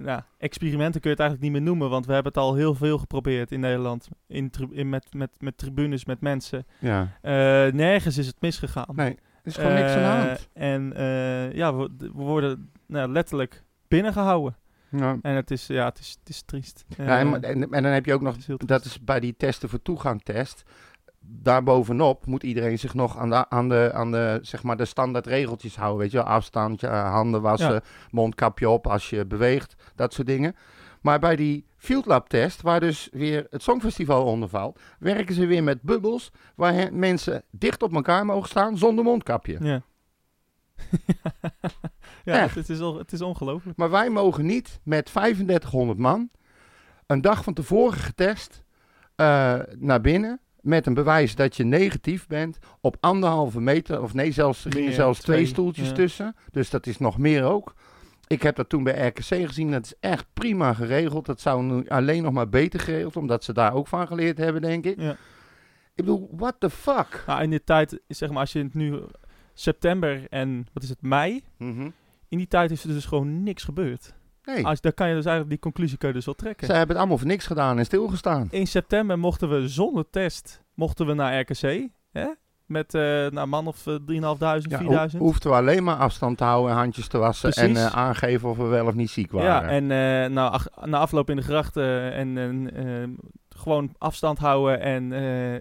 ja, 0.05 0.25
experimenten 0.37 1.01
kun 1.01 1.09
je 1.09 1.15
het 1.15 1.19
eigenlijk 1.25 1.41
niet 1.41 1.51
meer 1.61 1.69
noemen, 1.71 1.89
want 1.89 2.05
we 2.05 2.13
hebben 2.13 2.31
het 2.31 2.41
al 2.41 2.55
heel 2.55 2.75
veel 2.75 2.97
geprobeerd 2.97 3.51
in 3.51 3.59
Nederland. 3.59 4.07
In, 4.27 4.49
tri- 4.49 4.67
in 4.71 4.89
met, 4.89 5.13
met, 5.13 5.29
met 5.39 5.57
tribunes, 5.57 6.05
met 6.05 6.21
mensen. 6.21 6.65
Ja. 6.79 7.07
Eh, 7.21 7.31
nergens 7.73 8.17
is 8.17 8.27
het 8.27 8.35
misgegaan. 8.39 8.95
Nee, 8.95 9.09
er 9.11 9.17
is 9.43 9.55
gewoon 9.55 9.73
niks 9.73 9.91
aan 9.91 9.97
de 9.97 10.03
Eh, 10.03 10.25
hand. 10.25 10.49
En 10.53 10.93
eh, 10.95 11.53
ja, 11.53 11.75
we, 11.75 11.89
we 11.97 12.09
worden 12.11 12.71
nou, 12.85 13.11
letterlijk 13.11 13.63
binnengehouden. 13.87 14.55
Ja. 14.89 15.17
En 15.21 15.35
het 15.35 15.51
is, 15.51 15.67
ja, 15.67 15.85
het 15.85 15.99
is, 15.99 16.17
het 16.19 16.29
is 16.29 16.41
triest. 16.41 16.85
Ja, 16.97 17.19
en, 17.19 17.41
en, 17.43 17.71
en 17.71 17.83
dan 17.83 17.91
heb 17.91 18.05
je 18.05 18.13
ook 18.13 18.21
nog, 18.21 18.35
dat 18.57 18.85
is 18.85 19.01
bij 19.03 19.19
die 19.19 19.35
testen 19.37 19.69
voor 19.69 19.81
toegangtest. 19.81 20.63
Daarbovenop 21.25 22.25
moet 22.25 22.43
iedereen 22.43 22.79
zich 22.79 22.93
nog 22.93 23.17
aan 23.17 23.29
de, 23.29 23.49
aan 23.49 23.69
de, 23.69 23.89
aan 23.93 24.11
de, 24.11 24.39
zeg 24.41 24.63
maar 24.63 24.77
de 24.77 24.85
standaard 24.85 25.27
regeltjes 25.27 25.75
houden. 25.75 25.99
Weet 25.99 26.11
je, 26.11 26.17
wel. 26.17 26.25
afstand, 26.25 26.81
handen 26.81 27.41
wassen, 27.41 27.73
Ja. 27.73 27.81
mondkapje 28.11 28.69
op 28.69 28.87
als 28.87 29.09
je 29.09 29.25
beweegt, 29.25 29.75
dat 29.95 30.13
soort 30.13 30.27
dingen. 30.27 30.55
Maar 31.01 31.19
bij 31.19 31.35
die 31.35 31.65
Field 31.77 32.05
Lab 32.05 32.29
test, 32.29 32.61
waar 32.61 32.79
dus 32.79 33.09
weer 33.11 33.47
het 33.49 33.63
Songfestival 33.63 34.25
onder 34.25 34.49
valt, 34.49 34.79
werken 34.99 35.35
ze 35.35 35.45
weer 35.45 35.63
met 35.63 35.81
bubbels 35.81 36.31
waar 36.55 36.73
he- 36.73 36.91
mensen 36.91 37.43
dicht 37.51 37.83
op 37.83 37.93
elkaar 37.93 38.25
mogen 38.25 38.49
staan 38.49 38.77
zonder 38.77 39.03
mondkapje. 39.03 39.57
Ja. 39.61 39.81
ja, 42.23 42.39
Echt. 42.41 42.55
het, 42.55 42.69
is, 42.69 42.79
het 42.79 43.11
is 43.11 43.21
ongelooflijk. 43.21 43.77
Maar 43.77 43.89
wij 43.89 44.09
mogen 44.09 44.45
niet 44.45 44.79
met 44.83 45.05
3500 45.05 45.99
man 45.99 46.29
een 47.05 47.21
dag 47.21 47.43
van 47.43 47.53
tevoren 47.53 47.97
getest 47.97 48.63
eh, 49.15 49.59
naar 49.77 50.01
binnen. 50.01 50.39
Met 50.61 50.85
een 50.85 50.93
bewijs 50.93 51.35
dat 51.35 51.55
je 51.55 51.63
negatief 51.63 52.27
bent 52.27 52.57
op 52.81 52.97
anderhalve 52.99 53.61
meter. 53.61 54.01
Of 54.01 54.13
nee, 54.13 54.31
zelfs, 54.31 54.65
er 54.65 54.71
gingen 54.71 54.93
zelfs 54.93 55.19
twee, 55.19 55.35
twee, 55.35 55.47
stoeltjes 55.47 55.87
ja. 55.87 55.93
tussen. 55.93 56.35
Dus 56.51 56.69
dat 56.69 56.87
is 56.87 56.97
nog 56.97 57.17
meer 57.17 57.43
ook. 57.43 57.73
Ik 58.27 58.41
heb 58.41 58.55
dat 58.55 58.69
toen 58.69 58.83
bij 58.83 59.07
RKC 59.07 59.23
gezien. 59.47 59.71
Dat 59.71 59.85
is 59.85 59.93
echt 59.99 60.25
prima 60.33 60.73
geregeld. 60.73 61.25
Dat 61.25 61.41
zou 61.41 61.63
nu 61.63 61.87
alleen 61.87 62.23
nog 62.23 62.33
maar 62.33 62.49
beter 62.49 62.79
geregeld. 62.79 63.15
Omdat 63.15 63.43
ze 63.43 63.53
daar 63.53 63.73
ook 63.73 63.87
van 63.87 64.07
geleerd 64.07 64.37
hebben, 64.37 64.61
denk 64.61 64.85
ik. 64.85 64.99
Ja. 64.99 65.11
Ik 65.95 66.05
bedoel, 66.05 66.29
what 66.31 66.55
the 66.59 66.69
fuck? 66.69 67.23
Nou, 67.27 67.41
in 67.43 67.49
die 67.49 67.63
tijd, 67.63 67.99
zeg 68.07 68.29
maar, 68.29 68.39
als 68.39 68.53
je 68.53 68.63
het 68.63 68.73
nu 68.73 68.99
september 69.53 70.27
en 70.29 70.67
wat 70.73 70.83
is 70.83 70.89
het, 70.89 71.01
mei, 71.01 71.41
Mhm. 71.57 71.89
in 72.27 72.37
die 72.37 72.47
tijd 72.47 72.71
is 72.71 72.83
er 72.83 72.89
dus 72.89 73.05
gewoon 73.05 73.43
niks 73.43 73.63
gebeurd. 73.63 74.13
Nee, 74.45 74.65
Als, 74.65 74.81
dan 74.81 74.93
kan 74.93 75.07
je 75.07 75.15
dus 75.15 75.25
eigenlijk 75.25 75.49
die 75.49 75.59
conclusie 75.71 75.97
kun 75.97 76.07
je 76.07 76.13
dus 76.13 76.25
wel 76.25 76.33
trekken. 76.35 76.67
ze 76.67 76.71
hebben 76.73 76.89
het 76.89 76.97
allemaal 76.97 77.17
voor 77.17 77.27
niks 77.27 77.47
gedaan 77.47 77.77
en 77.77 77.85
stilgestaan. 77.85 78.47
In 78.51 78.67
september 78.67 79.19
mochten 79.19 79.49
we 79.49 79.67
zonder 79.67 80.09
test 80.09 80.63
mochten 80.73 81.05
we 81.05 81.13
naar 81.13 81.39
RKC. 81.39 81.87
Hè? 82.11 82.27
Met 82.65 82.91
nou, 82.93 83.35
een 83.37 83.49
man 83.49 83.67
of 83.67 83.87
eh, 83.87 83.93
3.500, 83.93 83.99
Ja, 84.69 84.79
4.000. 84.79 84.85
ho- 84.87 85.17
hoefden 85.17 85.51
we 85.51 85.57
alleen 85.57 85.83
maar 85.83 85.95
afstand 85.95 86.37
te 86.37 86.43
houden 86.43 86.71
en 86.71 86.77
handjes 86.77 87.07
te 87.07 87.17
wassen. 87.17 87.49
Precies. 87.51 87.77
En 87.77 87.85
eh, 87.85 87.95
aangeven 87.97 88.49
of 88.49 88.57
we 88.57 88.63
wel 88.63 88.85
of 88.87 88.93
niet 88.93 89.09
ziek 89.09 89.31
waren. 89.31 89.49
Ja, 89.49 89.63
en 89.63 89.83
eh 90.23 90.33
na, 90.33 90.49
ach- 90.49 90.67
na 90.85 90.97
afloop 90.97 91.29
in 91.29 91.35
de 91.35 91.41
grachten 91.41 92.13
en 92.13 93.09
gewoon 93.49 93.93
afstand 93.97 94.37
houden 94.39 94.81
en 94.81 95.11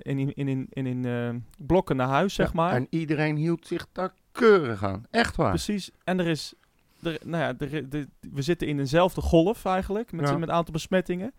in, 0.03 0.35
in, 0.35 0.67
in, 0.71 0.87
in, 1.05 1.45
blokken 1.67 1.97
naar 1.97 2.09
huis, 2.09 2.35
zeg 2.35 2.53
maar. 2.53 2.73
En 2.73 2.87
iedereen 2.91 3.37
hield 3.37 3.67
zich 3.67 3.87
daar 3.93 4.13
keurig 4.33 4.85
aan. 4.85 5.07
Echt 5.11 5.37
waar. 5.37 5.49
Precies. 5.49 5.91
En 6.05 6.19
er 6.19 6.27
is, 6.27 6.55
nou 7.01 7.43
ja, 7.43 7.53
de- 7.53 8.09
we 8.33 8.43
zitten 8.43 8.67
in 8.69 8.77
dezelfde 8.77 9.21
golf 9.21 9.65
eigenlijk, 9.65 10.13
met, 10.13 10.29
Ja. 10.29 10.39
met 10.39 10.49
een 10.49 10.55
aantal 10.55 10.73
besmettingen. 10.73 11.33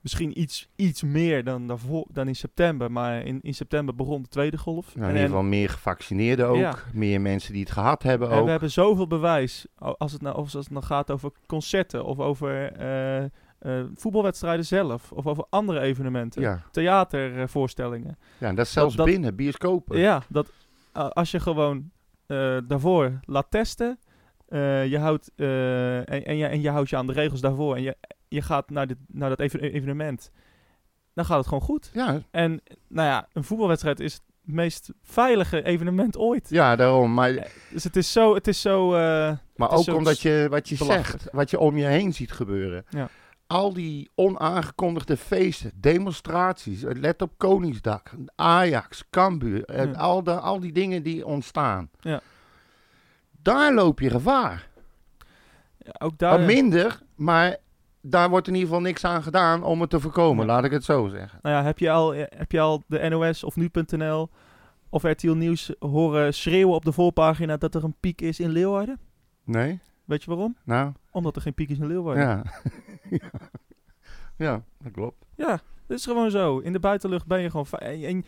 Misschien 0.00 0.40
iets, 0.40 0.68
iets 0.76 1.02
meer 1.02 1.44
dan, 1.44 1.66
daarvoor, 1.66 2.06
dan 2.10 2.28
in 2.28 2.36
september, 2.36 2.92
maar 2.92 3.22
in, 3.26 3.38
in 3.42 3.54
september 3.54 3.94
begon 3.94 4.22
de 4.22 4.28
tweede 4.28 4.58
golf. 4.58 4.86
Nou, 4.86 4.98
in 4.98 5.04
En- 5.04 5.10
ieder 5.14 5.26
geval 5.28 5.42
meer 5.42 5.68
gevaccineerden 5.68 6.46
ook. 6.48 6.56
Ja. 6.56 6.74
Meer 6.92 7.20
mensen 7.20 7.52
die 7.52 7.62
het 7.62 7.70
gehad 7.70 8.02
hebben 8.02 8.30
En 8.30 8.38
ook. 8.38 8.44
we 8.44 8.50
hebben 8.50 8.70
zoveel 8.70 9.06
bewijs, 9.06 9.66
als 9.78 10.12
het 10.12 10.22
nou, 10.22 10.36
of 10.36 10.42
als 10.54 10.64
het 10.64 10.70
nou 10.70 10.84
gaat 10.84 11.10
over 11.10 11.30
concerten 11.46 12.04
of 12.04 12.18
over 12.18 12.72
eh, 12.72 13.22
eh, 13.24 13.30
voetbalwedstrijden 13.94 14.66
zelf, 14.66 15.12
of 15.12 15.26
over 15.26 15.44
andere 15.50 15.80
evenementen, 15.80 16.42
ja. 16.42 16.62
theatervoorstellingen. 16.70 18.18
ja, 18.38 18.48
en 18.48 18.54
dat 18.54 18.66
is 18.66 18.72
zelfs 18.72 18.96
dat- 18.96 19.06
binnen, 19.06 19.34
bioscopen. 19.36 19.98
Ja, 19.98 20.22
dat 20.28 20.52
uh, 20.96 21.08
als 21.08 21.30
je 21.30 21.40
gewoon 21.40 21.90
eh, 22.26 22.56
daarvoor 22.66 23.20
laat 23.24 23.46
testen, 23.50 23.98
eh, 24.52 24.86
je 24.86 24.98
houdt, 24.98 25.30
eh, 25.36 25.96
en, 25.98 26.24
en, 26.24 26.36
je, 26.36 26.46
en 26.46 26.60
je 26.60 26.70
houdt 26.70 26.90
je 26.90 26.96
aan 26.96 27.06
de 27.06 27.12
regels 27.12 27.40
daarvoor 27.40 27.76
en 27.76 27.82
je, 27.82 27.96
je 28.28 28.42
gaat 28.42 28.70
naar, 28.70 28.86
dit, 28.86 28.96
naar 29.06 29.28
dat 29.28 29.40
even- 29.40 29.60
evenement, 29.60 30.30
dan 31.14 31.24
gaat 31.24 31.36
het 31.38 31.46
gewoon 31.46 31.62
goed. 31.62 31.90
Ja, 31.92 32.20
En 32.30 32.60
nou 32.88 33.08
ja, 33.08 33.28
een 33.32 33.44
voetbalwedstrijd 33.44 34.00
is 34.00 34.12
het 34.12 34.22
meest 34.42 34.90
veilige 35.02 35.62
evenement 35.62 36.16
ooit. 36.18 36.48
ja, 36.48 36.76
daarom. 36.76 37.14
Maar, 37.14 37.46
Dus 37.70 37.84
het 37.84 37.96
is 37.96 38.12
zo, 38.12 38.34
het 38.34 38.48
is 38.48 38.60
zo, 38.60 38.94
eh, 38.94 39.32
maar 39.56 39.70
ook 39.70 39.84
zo 39.84 39.96
omdat 39.96 40.20
je 40.20 40.46
wat 40.50 40.68
je 40.68 40.76
belachelijk. 40.78 41.06
zegt, 41.22 41.28
wat 41.34 41.50
je 41.50 41.58
om 41.58 41.76
je 41.76 41.84
heen 41.84 42.12
ziet 42.12 42.32
gebeuren. 42.32 42.84
Ja. 42.88 43.08
al 43.46 43.72
die 43.72 44.10
onaangekondigde 44.14 45.16
feesten, 45.16 45.72
demonstraties, 45.74 46.82
eh, 46.84 46.94
let 46.94 47.22
op 47.22 47.32
Koningsdag, 47.36 48.02
Ajax, 48.34 49.04
Cambuur, 49.10 49.64
eh, 49.64 49.84
Ja. 49.84 49.90
al, 49.98 50.22
de, 50.22 50.32
al 50.40 50.60
die 50.60 50.72
dingen 50.72 51.02
die 51.02 51.26
ontstaan. 51.26 51.90
Ja. 52.00 52.20
Daar 53.42 53.74
loop 53.74 54.00
je 54.00 54.10
gevaar. 54.10 54.68
Ja, 55.78 55.92
ook 55.98 56.18
daar... 56.18 56.38
Wat 56.38 56.46
minder, 56.46 57.00
maar 57.14 57.56
daar 58.00 58.28
wordt 58.30 58.46
in 58.48 58.54
ieder 58.54 58.68
geval 58.68 58.82
niks 58.84 59.04
aan 59.04 59.22
gedaan 59.22 59.62
om 59.62 59.80
het 59.80 59.90
te 59.90 60.00
voorkomen, 60.00 60.46
laat 60.46 60.64
ik 60.64 60.70
het 60.70 60.84
zo 60.84 61.08
zeggen. 61.08 61.38
Nou 61.42 61.56
ja, 61.56 61.62
heb 61.62 61.78
je 61.78 61.90
al, 61.90 62.14
eh, 62.14 62.38
heb 62.38 62.52
je 62.52 62.60
al 62.60 62.82
de 62.86 63.08
NOS 63.08 63.44
of 63.44 63.56
Nu.nl 63.56 64.28
of 64.88 65.02
RTL 65.02 65.32
Nieuws 65.32 65.72
horen 65.78 66.34
schreeuwen 66.34 66.74
op 66.74 66.84
de 66.84 66.92
voorpagina 66.92 67.56
dat 67.56 67.74
er 67.74 67.84
een 67.84 67.96
piek 68.00 68.20
is 68.20 68.40
in 68.40 68.50
Leeuwarden? 68.50 68.98
Nee? 69.44 69.80
Weet 70.04 70.22
je 70.22 70.30
waarom? 70.30 70.56
Nou, 70.64 70.92
Omdat 71.10 71.36
er 71.36 71.42
geen 71.42 71.54
piek 71.54 71.68
is 71.68 71.78
in 71.78 71.86
Leeuwarden. 71.86 72.22
ja. 72.24 72.42
ja, 74.46 74.62
dat 74.82 74.92
klopt. 74.92 75.24
Ja, 75.36 75.60
dat 75.86 75.98
is 75.98 76.04
gewoon 76.04 76.30
zo. 76.30 76.58
In 76.58 76.72
de 76.72 76.80
buitenlucht 76.80 77.26
ben 77.26 77.40
je 77.40 77.50
gewoon... 77.50 77.66
en- 77.78 78.24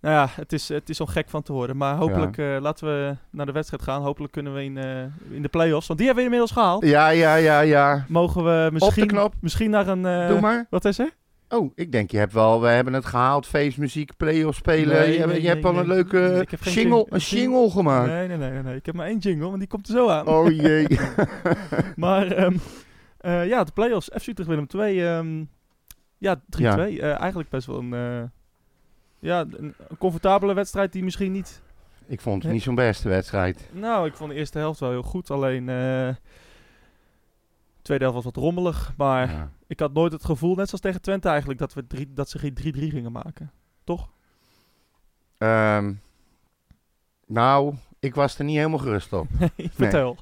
nou 0.00 0.14
ja, 0.14 0.28
het 0.34 0.52
is, 0.52 0.68
het 0.68 0.88
is 0.88 1.00
om 1.00 1.06
gek 1.06 1.28
van 1.28 1.42
te 1.42 1.52
worden. 1.52 1.76
Maar 1.76 1.96
hopelijk 1.96 2.38
eh, 2.38 2.56
laten 2.60 2.86
we 2.86 3.16
naar 3.30 3.46
de 3.46 3.52
wedstrijd 3.52 3.82
gaan. 3.82 4.02
Hopelijk 4.02 4.32
kunnen 4.32 4.54
we 4.54 4.64
in, 4.64 4.76
eh, 4.78 5.02
in 5.30 5.42
de 5.42 5.48
play-offs, 5.48 5.86
want 5.86 5.98
die 5.98 6.08
hebben 6.08 6.24
we 6.26 6.30
inmiddels 6.32 6.60
gehaald. 6.60 6.84
Ja, 6.86 7.08
ja, 7.08 7.34
ja, 7.34 7.60
ja. 7.60 8.04
Mogen 8.08 8.44
we 8.44 8.68
misschien, 8.72 9.06
knop. 9.06 9.34
misschien 9.40 9.70
naar 9.70 9.88
een... 9.88 10.06
eh, 10.06 10.28
Doe 10.28 10.40
maar. 10.40 10.66
Wat 10.70 10.84
is 10.84 10.98
er? 10.98 11.10
Oh, 11.48 11.72
ik 11.74 11.92
denk 11.92 12.10
je 12.10 12.18
hebt 12.18 12.32
wel, 12.32 12.60
we 12.60 12.68
hebben 12.68 12.92
het 12.92 13.04
gehaald, 13.06 13.46
feestmuziek, 13.46 14.16
play-off 14.16 14.56
spelen. 14.58 14.96
Nee, 14.98 15.18
je 15.18 15.26
nee, 15.26 15.42
je 15.42 15.48
hebt 15.48 15.64
al 15.64 15.76
een 15.78 15.86
leuke 15.86 16.46
jingle, 16.60 16.70
jing- 16.72 17.06
een 17.12 17.18
jing- 17.18 17.22
jingle 17.42 17.70
gemaakt. 17.70 18.08
Nee, 18.10 18.28
nee, 18.28 18.36
nee, 18.36 18.62
nee. 18.62 18.76
Ik 18.76 18.86
heb 18.86 18.94
maar 18.94 19.06
één 19.06 19.18
jingle, 19.18 19.46
want 19.46 19.58
die 19.58 19.68
komt 19.68 19.88
er 19.88 19.94
zo 19.94 20.08
aan. 20.08 20.26
Oh 20.26 20.50
jee. 20.50 20.86
Maar 21.96 22.26
ehm, 22.26 22.56
eh, 23.18 23.46
ja, 23.48 23.64
de 23.64 23.72
play-offs. 23.72 24.10
FC 24.20 24.26
Utrecht 24.26 24.48
Willem 24.48 24.66
2. 24.66 25.06
ehm 25.08 25.44
ja, 26.18 26.36
3-2. 26.36 26.40
Ja. 26.60 26.76
Eh, 26.86 27.18
eigenlijk 27.20 27.48
best 27.50 27.66
wel 27.66 27.78
een, 27.78 27.92
ja, 29.20 29.44
een, 29.50 29.74
comfortabele 29.98 30.54
wedstrijd 30.54 30.92
die 30.92 31.04
misschien 31.04 31.32
niet... 31.32 31.62
ik 32.06 32.20
vond 32.20 32.42
het 32.42 32.52
niet 32.52 32.62
zo'n 32.62 32.74
beste 32.74 33.08
wedstrijd. 33.08 33.68
Nou, 33.72 34.06
ik 34.06 34.14
vond 34.14 34.30
de 34.30 34.36
eerste 34.36 34.58
helft 34.58 34.80
wel 34.80 34.90
heel 34.90 35.02
goed. 35.02 35.30
Alleen 35.30 35.68
eh 35.68 36.14
de 37.80 37.86
tweede 37.86 38.04
helft 38.04 38.24
was 38.24 38.34
wat 38.34 38.44
rommelig. 38.44 38.92
Maar 38.96 39.30
Ja. 39.30 39.50
ik 39.66 39.80
had 39.80 39.92
nooit 39.92 40.12
het 40.12 40.24
gevoel, 40.24 40.54
net 40.54 40.66
zoals 40.66 40.80
tegen 40.80 41.00
Twente 41.00 41.28
eigenlijk, 41.28 41.58
dat, 41.58 41.74
we 41.74 41.86
drie, 41.86 42.12
dat 42.12 42.28
ze 42.28 42.38
geen 42.38 42.56
3-3 42.60 42.60
gingen 42.90 43.12
maken. 43.12 43.52
Toch? 43.84 44.10
Ehm, 45.38 45.92
nou, 47.26 47.74
ik 47.98 48.14
was 48.14 48.38
er 48.38 48.44
niet 48.44 48.56
helemaal 48.56 48.78
gerust 48.78 49.12
op. 49.12 49.26
Nee, 49.38 49.70
vertel. 49.72 50.16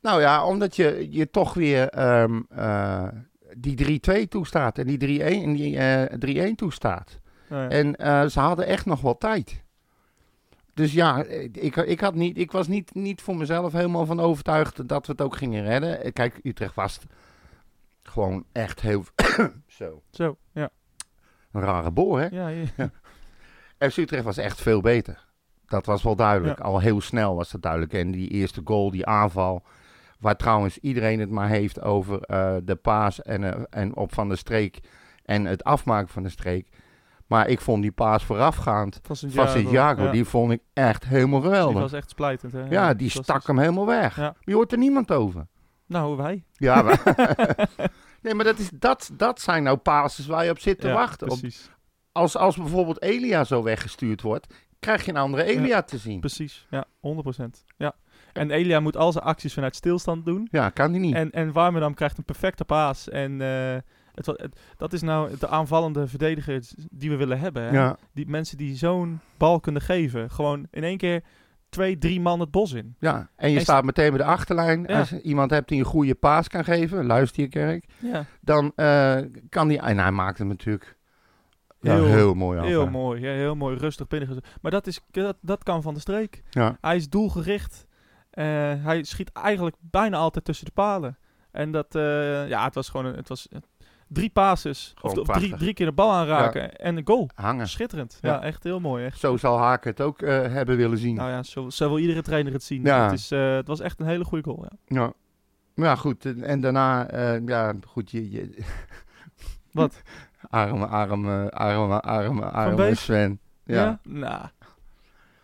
Nou 0.00 0.20
ja, 0.20 0.46
omdat 0.46 0.76
je, 0.76 1.06
je 1.10 1.30
toch 1.30 1.54
weer 1.54 1.88
ehm, 1.88 2.40
eh, 2.48 3.08
die 3.56 4.00
3-2 4.24 4.28
toestaat 4.28 4.78
en 4.78 4.86
die 4.86 5.20
3-1 5.20 5.22
en 5.22 5.52
die 5.54 5.76
eh 5.78 6.50
3-1 6.50 6.54
toestaat. 6.54 7.20
En 7.54 7.96
eh, 7.96 8.26
ze 8.26 8.40
hadden 8.40 8.66
echt 8.66 8.86
nog 8.86 9.00
wel 9.00 9.18
tijd. 9.18 9.62
Dus 10.74 10.92
ja, 10.92 11.24
ik, 11.52 11.76
ik, 11.76 12.00
had 12.00 12.14
niet, 12.14 12.38
ik 12.38 12.52
was 12.52 12.68
niet, 12.68 12.94
niet 12.94 13.22
voor 13.22 13.36
mezelf 13.36 13.72
helemaal 13.72 14.06
van 14.06 14.20
overtuigd 14.20 14.88
dat 14.88 15.06
we 15.06 15.12
het 15.12 15.20
ook 15.20 15.36
gingen 15.36 15.64
redden. 15.64 16.02
Eh, 16.02 16.12
Kijk, 16.12 16.40
Utrecht 16.42 16.74
was 16.74 16.98
gewoon 18.02 18.44
echt 18.52 18.80
heel... 18.80 19.04
Zo, 19.66 20.02
Zo, 20.10 20.36
ja. 20.52 20.70
een 21.52 21.60
rare 21.60 21.90
boor, 21.90 22.20
hè? 22.20 22.26
Ja, 22.26 22.48
ja. 22.48 22.90
FC 23.90 23.96
Utrecht 23.96 24.24
was 24.24 24.36
echt 24.36 24.60
veel 24.60 24.80
beter. 24.80 25.24
Dat 25.66 25.86
was 25.86 26.02
wel 26.02 26.16
duidelijk. 26.16 26.58
Ja. 26.58 26.64
Al 26.64 26.80
heel 26.80 27.00
snel 27.00 27.34
was 27.34 27.50
dat 27.50 27.62
duidelijk. 27.62 27.92
En 27.92 28.10
die 28.10 28.28
eerste 28.28 28.60
goal, 28.64 28.90
die 28.90 29.06
aanval... 29.06 29.62
Waar 30.18 30.36
trouwens 30.36 30.78
iedereen 30.78 31.20
het 31.20 31.30
maar 31.30 31.48
heeft 31.48 31.80
over 31.80 32.20
eh, 32.20 32.56
de 32.62 32.74
paas 32.74 33.22
en, 33.22 33.70
en 33.70 33.96
op 33.96 34.14
van 34.14 34.28
de 34.28 34.36
streek... 34.36 34.80
en 35.24 35.44
het 35.44 35.64
afmaken 35.64 36.08
van 36.08 36.22
de 36.22 36.28
streek. 36.28 36.68
Maar 37.34 37.48
ik 37.48 37.60
vond 37.60 37.82
die 37.82 37.92
paas 37.92 38.24
voorafgaand 38.24 39.00
Van 39.02 39.16
Santiago. 39.16 39.50
Santiago, 39.60 40.02
Ja. 40.04 40.10
die 40.10 40.24
vond 40.24 40.52
ik 40.52 40.60
echt 40.72 41.04
helemaal 41.04 41.40
Die 41.40 41.50
geweldig. 41.50 41.80
was 41.80 41.92
echt 41.92 42.10
splijtend. 42.10 42.52
Hè? 42.52 42.64
ja, 42.68 42.94
die 42.94 43.10
stak 43.10 43.46
hem 43.46 43.58
helemaal 43.58 43.86
weg. 43.86 44.16
Ja. 44.16 44.34
Je 44.40 44.54
hoort 44.54 44.72
er 44.72 44.78
niemand 44.78 45.12
over. 45.12 45.46
Nou, 45.86 46.16
wij. 46.16 46.44
Ja, 46.52 46.82
nee, 48.22 48.34
maar 48.34 48.44
dat, 48.44 48.58
is, 48.58 48.70
dat, 48.74 49.10
dat 49.12 49.40
zijn 49.40 49.62
nou 49.62 49.76
passes 49.76 50.26
waar 50.26 50.44
je 50.44 50.50
op 50.50 50.58
zit 50.58 50.80
te 50.80 50.88
wachten. 50.92 51.30
Op- 51.30 51.38
Precies. 51.38 51.70
als, 52.12 52.36
als 52.36 52.56
bijvoorbeeld 52.56 53.02
Elia 53.02 53.44
zo 53.44 53.62
weggestuurd 53.62 54.22
wordt, 54.22 54.54
krijg 54.78 55.04
je 55.04 55.10
een 55.10 55.16
andere 55.16 55.44
Elia 55.44 55.82
te 55.82 55.98
zien. 55.98 56.20
Precies, 56.20 56.66
ja, 56.70 56.84
100%. 57.00 57.64
Ja. 57.76 57.94
En 58.32 58.50
Elia 58.50 58.80
moet 58.80 58.96
al 58.96 59.12
zijn 59.12 59.24
acties 59.24 59.54
vanuit 59.54 59.76
stilstand 59.76 60.24
doen. 60.24 60.48
Ja, 60.50 60.68
kan 60.70 60.92
die 60.92 61.00
niet. 61.00 61.14
En, 61.14 61.30
en 61.30 61.52
Warmerdam 61.52 61.94
krijgt 61.94 62.18
een 62.18 62.24
perfecte 62.24 62.64
paas. 62.64 63.08
En 63.08 63.40
eh, 63.40 63.76
het, 64.14 64.26
wa- 64.26 64.34
het- 64.36 64.60
dat 64.76 64.92
is 64.92 65.02
nou 65.02 65.36
de 65.38 65.48
aanvallende 65.48 66.06
verdediger 66.06 66.62
die 66.90 67.10
we 67.10 67.16
willen 67.16 67.38
hebben. 67.38 67.62
Hè? 67.62 67.70
ja, 67.70 67.96
Die 68.12 68.26
mensen 68.28 68.56
die 68.56 68.76
zo'n 68.76 69.20
bal 69.36 69.60
kunnen 69.60 69.82
geven. 69.82 70.30
Gewoon 70.30 70.66
in 70.70 70.84
één 70.84 70.96
keer 70.96 71.22
twee, 71.68 71.98
drie 71.98 72.20
man 72.20 72.40
het 72.40 72.50
bos 72.50 72.72
in. 72.72 72.96
ja, 72.98 73.30
en 73.36 73.50
je 73.50 73.56
En- 73.56 73.62
staat 73.62 73.84
meteen 73.84 74.08
bij 74.08 74.18
de 74.18 74.24
achterlijn. 74.24 74.84
Ja. 74.86 74.98
Als 74.98 75.10
je 75.10 75.22
iemand 75.22 75.50
hebt 75.50 75.68
die 75.68 75.78
een 75.78 75.84
goede 75.84 76.14
paas 76.14 76.48
kan 76.48 76.64
geven, 76.64 77.06
luister 77.06 77.42
je 77.42 77.48
kerk, 77.48 77.84
Ja, 77.98 78.24
dan 78.40 78.72
eh, 78.76 79.18
kan 79.48 79.68
die... 79.68 79.78
En 79.80 79.98
hij 79.98 80.10
maakt 80.12 80.38
hem 80.38 80.46
natuurlijk 80.48 80.96
ja, 81.80 81.94
Heel- 81.94 82.04
heel, 82.06 82.34
mooi 82.34 82.58
af. 82.58 82.66
heel 82.66 82.84
hè. 82.84 82.90
mooi. 82.90 83.20
Ja, 83.20 83.32
heel 83.32 83.54
mooi, 83.56 83.76
rustig 83.76 84.06
binnengezet. 84.06 84.46
Maar 84.60 84.70
dat, 84.70 84.86
is, 84.86 85.00
dat, 85.10 85.36
dat 85.40 85.62
kan 85.62 85.82
van 85.82 85.94
de 85.94 86.00
streek. 86.00 86.42
Ja, 86.50 86.78
Hij 86.80 86.96
is 86.96 87.08
doelgericht. 87.08 87.86
Eh, 88.30 88.44
hij 88.84 89.02
schiet 89.02 89.32
eigenlijk 89.32 89.76
bijna 89.80 90.16
altijd 90.16 90.44
tussen 90.44 90.66
de 90.66 90.72
palen. 90.72 91.18
En 91.50 91.70
dat, 91.72 91.94
eh, 91.94 92.48
ja, 92.48 92.64
het 92.64 92.74
was 92.74 92.88
gewoon 92.88 93.06
een, 93.06 93.14
het 93.16 93.28
was 93.28 93.48
drie 94.14 94.30
passes. 94.30 94.94
Of, 95.02 95.12
drie, 95.26 95.56
drie 95.56 95.74
keer 95.74 95.86
de 95.86 95.92
bal 95.92 96.12
aanraken 96.12 96.76
en 96.76 96.96
een 96.96 97.06
goal. 97.06 97.28
hangen. 97.34 97.68
Schitterend. 97.68 98.18
Ja. 98.20 98.32
Ja, 98.32 98.42
echt 98.42 98.62
heel 98.62 98.80
mooi. 98.80 99.04
Echt. 99.04 99.18
Zo 99.18 99.36
zal 99.36 99.58
Haken 99.58 99.90
het 99.90 100.00
ook 100.00 100.22
eh, 100.22 100.28
hebben 100.52 100.76
willen 100.76 100.98
zien. 100.98 101.14
Nou 101.14 101.30
ja, 101.30 101.42
zo, 101.42 101.70
zo 101.70 101.88
wil 101.88 101.98
iedere 101.98 102.22
trainer 102.22 102.52
het 102.52 102.62
zien. 102.62 102.82
Ja. 102.82 103.02
Het, 103.04 103.12
is, 103.12 103.30
eh, 103.30 103.54
het 103.54 103.66
was 103.66 103.80
echt 103.80 104.00
een 104.00 104.06
hele 104.06 104.24
goede 104.24 104.44
goal. 104.44 104.66
Ja. 104.70 105.00
Ja. 105.00 105.12
Maar 105.74 105.86
ja, 105.88 105.96
goed. 105.96 106.24
en- 106.24 106.42
En 106.44 106.60
daarna, 106.60 107.06
eh, 107.08 107.46
ja, 107.46 107.72
goed, 107.86 108.10
je... 108.10 108.30
je 108.30 108.54
Wat? 109.72 110.02
arme, 110.50 110.86
arme, 110.86 111.50
arme, 111.50 112.00
arme, 112.00 112.44
arme? 112.44 112.94
Sven. 112.94 113.38
Ja. 113.64 113.74
Ja? 113.74 113.98
Nou, 114.02 114.42
het 114.42 114.52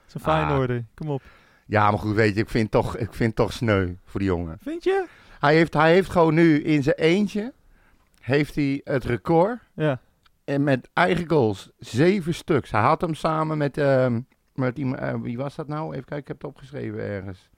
is 0.08 0.14
een 0.14 0.20
fijne 0.20 0.52
Ah. 0.52 0.58
orde. 0.58 0.84
Kom 0.94 1.08
op. 1.10 1.22
ja, 1.66 1.90
maar 1.90 1.98
goed, 1.98 2.14
weet 2.14 2.34
je, 2.34 2.40
ik 2.40 2.48
vind, 2.48 2.70
toch, 2.70 2.96
ik 2.96 3.14
vind 3.14 3.28
het 3.28 3.36
toch 3.36 3.52
sneu 3.52 3.94
voor 4.04 4.20
die 4.20 4.28
jongen. 4.28 4.58
Vind 4.62 4.84
je? 4.84 5.04
Hij 5.38 5.54
heeft, 5.54 5.74
hij 5.74 5.92
heeft 5.92 6.10
gewoon 6.10 6.34
nu 6.34 6.62
in 6.62 6.82
zijn 6.82 6.96
eentje, 6.96 7.52
heeft 8.30 8.54
hij 8.54 8.80
het 8.84 9.04
record. 9.04 9.58
Ja. 9.74 10.00
En 10.44 10.64
met 10.64 10.88
eigen 10.92 11.28
goals, 11.28 11.70
zeven 11.78 12.34
stuks. 12.34 12.70
Hij 12.70 12.80
had 12.80 13.00
hem 13.00 13.14
samen 13.14 13.58
met, 13.58 13.78
ehm, 13.78 14.20
met 14.54 14.78
eh, 14.78 15.14
wie 15.22 15.36
was 15.36 15.54
dat 15.54 15.68
nou? 15.68 15.92
Even 15.92 16.04
kijken, 16.04 16.16
ik 16.16 16.28
heb 16.28 16.36
het 16.36 16.50
opgeschreven 16.50 17.00
ergens. 17.00 17.48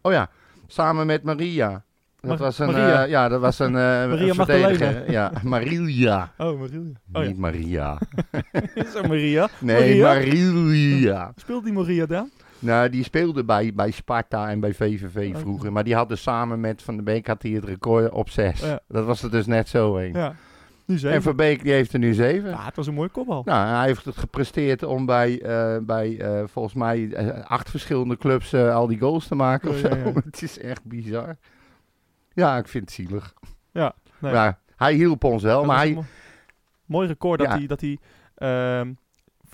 Oh 0.00 0.12
ja, 0.12 0.28
samen 0.66 1.06
met 1.06 1.22
Maria. 1.22 1.84
Dat 2.20 2.38
was 2.38 2.58
een, 2.58 2.66
Maria. 2.66 3.04
eh, 3.04 3.10
ja, 3.10 3.28
dat 3.28 3.40
was 3.40 3.58
een, 3.58 3.76
eh 3.76 4.08
Maria 4.12 4.34
verdediger. 4.34 5.10
Ja, 5.10 5.32
Maria. 5.42 6.32
Oh, 6.38 6.60
Maria. 6.60 6.80
Oh 7.12 7.26
Niet 7.26 7.38
Maria. 7.38 7.98
ja. 8.74 8.84
Zo 8.92 9.02
Maria. 9.02 9.48
Nee, 9.58 10.00
Maria? 10.02 10.52
Maria. 10.52 11.32
Speelt 11.36 11.64
die 11.64 11.72
Maria 11.72 12.06
dan? 12.06 12.30
Nou, 12.64 12.88
die 12.88 13.04
speelde 13.04 13.44
bij, 13.44 13.72
bij 13.74 13.90
Sparta 13.90 14.50
en 14.50 14.60
bij 14.60 14.74
VVV 14.74 15.36
vroeger. 15.36 15.72
Maar 15.72 15.84
die 15.84 15.94
hadden 15.94 16.18
samen 16.18 16.60
met 16.60 16.82
Van 16.82 16.94
der 16.94 17.04
Beek 17.04 17.26
had 17.26 17.42
hij 17.42 17.50
het 17.50 17.64
record 17.64 18.12
op 18.12 18.30
zes. 18.30 18.60
Ja. 18.60 18.80
Dat 18.88 19.04
was 19.04 19.22
er 19.22 19.30
dus 19.30 19.46
net 19.46 19.68
zo 19.68 19.96
een. 19.96 20.12
Ja. 20.12 20.34
Nu 20.86 20.98
En. 20.98 21.22
Van 21.22 21.36
Beek 21.36 21.62
die 21.62 21.72
heeft 21.72 21.92
er 21.92 21.98
nu 21.98 22.14
zeven. 22.14 22.50
Ja, 22.50 22.64
het 22.64 22.76
was 22.76 22.86
een 22.86 22.94
mooie 22.94 23.08
kopbal. 23.08 23.42
Nou, 23.44 23.76
hij 23.76 23.86
heeft 23.86 24.04
het 24.04 24.16
gepresteerd 24.16 24.82
om 24.82 25.06
bij, 25.06 25.42
eh, 25.42 25.78
bij 25.82 26.20
eh, 26.20 26.46
volgens 26.46 26.74
mij 26.74 27.12
eh, 27.12 27.44
acht 27.44 27.70
verschillende 27.70 28.16
clubs 28.16 28.54
al 28.54 28.86
die 28.86 28.98
goals 28.98 29.26
te 29.26 29.34
maken 29.34 29.70
of 29.70 29.76
zo. 29.76 29.88
ja. 29.88 30.12
Het 30.24 30.42
is 30.42 30.58
echt 30.58 30.84
bizar. 30.84 31.36
Ja, 32.32 32.56
ik 32.56 32.68
vind 32.68 32.84
het 32.84 32.92
zielig. 32.92 33.34
Ja, 33.70 33.94
nee. 34.18 34.32
Ja, 34.32 34.58
hij 34.76 34.94
hielp 34.94 35.24
ons 35.24 35.42
wel, 35.42 35.58
Dat 35.58 35.66
maar 35.66 35.76
hij... 35.76 35.98
mooi 36.84 37.08
record 37.08 37.38
dat 37.38 37.48
hij, 37.48 37.66
dat 37.66 37.80
hij 37.80 37.98
ehm, 38.34 38.92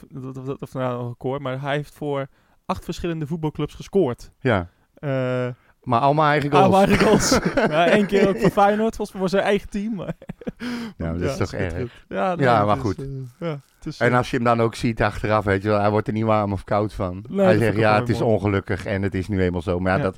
dat, 0.08 0.58
dat, 0.58 0.72
nou 0.72 1.02
een 1.02 1.08
record, 1.08 1.40
maar 1.40 1.60
hij 1.60 1.76
heeft 1.76 1.94
voor 1.94 2.26
acht 2.70 2.84
verschillende 2.84 3.26
voetbalclubs 3.26 3.74
gescoord. 3.74 4.30
Ja, 4.40 4.68
Eh 4.94 5.48
maar 5.80 6.00
allemaal 6.00 6.26
eigen 6.28 6.50
goals. 6.50 6.70
Maar 6.70 6.88
eigen 6.88 7.06
goals. 7.06 7.38
ja, 7.54 7.92
Eén 7.94 8.06
keer 8.06 8.28
ook 8.28 8.38
voor 8.38 8.50
Feyenoord, 8.50 8.96
volgens 8.96 9.10
mij 9.12 9.20
voor 9.20 9.28
zijn 9.30 9.42
eigen 9.42 9.68
team. 9.68 9.94
Maar 9.94 10.14
Ja, 10.96 11.12
dat 11.12 11.20
is 11.30 11.36
toch 11.36 11.52
erg. 11.52 12.04
Ja, 12.08 12.34
nee, 12.34 12.46
Ja, 12.46 12.64
maar 12.64 12.76
is, 12.76 12.82
goed. 12.82 12.98
eh, 12.98 13.06
ja, 13.38 13.60
is, 13.84 13.98
En 13.98 14.10
eh, 14.10 14.16
als 14.16 14.30
je 14.30 14.36
hem 14.36 14.44
dan 14.44 14.60
ook 14.60 14.74
ziet 14.74 15.02
achteraf, 15.02 15.44
weet 15.44 15.62
je 15.62 15.68
wel, 15.68 15.80
hij 15.80 15.90
wordt 15.90 16.06
er 16.06 16.12
niet 16.12 16.24
warm 16.24 16.52
of 16.52 16.64
koud 16.64 16.92
van. 16.92 17.24
Nee, 17.28 17.44
hij 17.46 17.58
zegt, 17.58 17.76
ja, 17.76 17.98
het 18.00 18.08
is 18.08 18.18
mooi. 18.20 18.32
ongelukkig 18.32 18.86
en 18.86 19.02
het 19.02 19.14
is 19.14 19.28
nu 19.28 19.42
eenmaal 19.42 19.62
zo. 19.62 19.78
Maar 19.80 19.96
ja, 19.96 20.02
dat... 20.02 20.16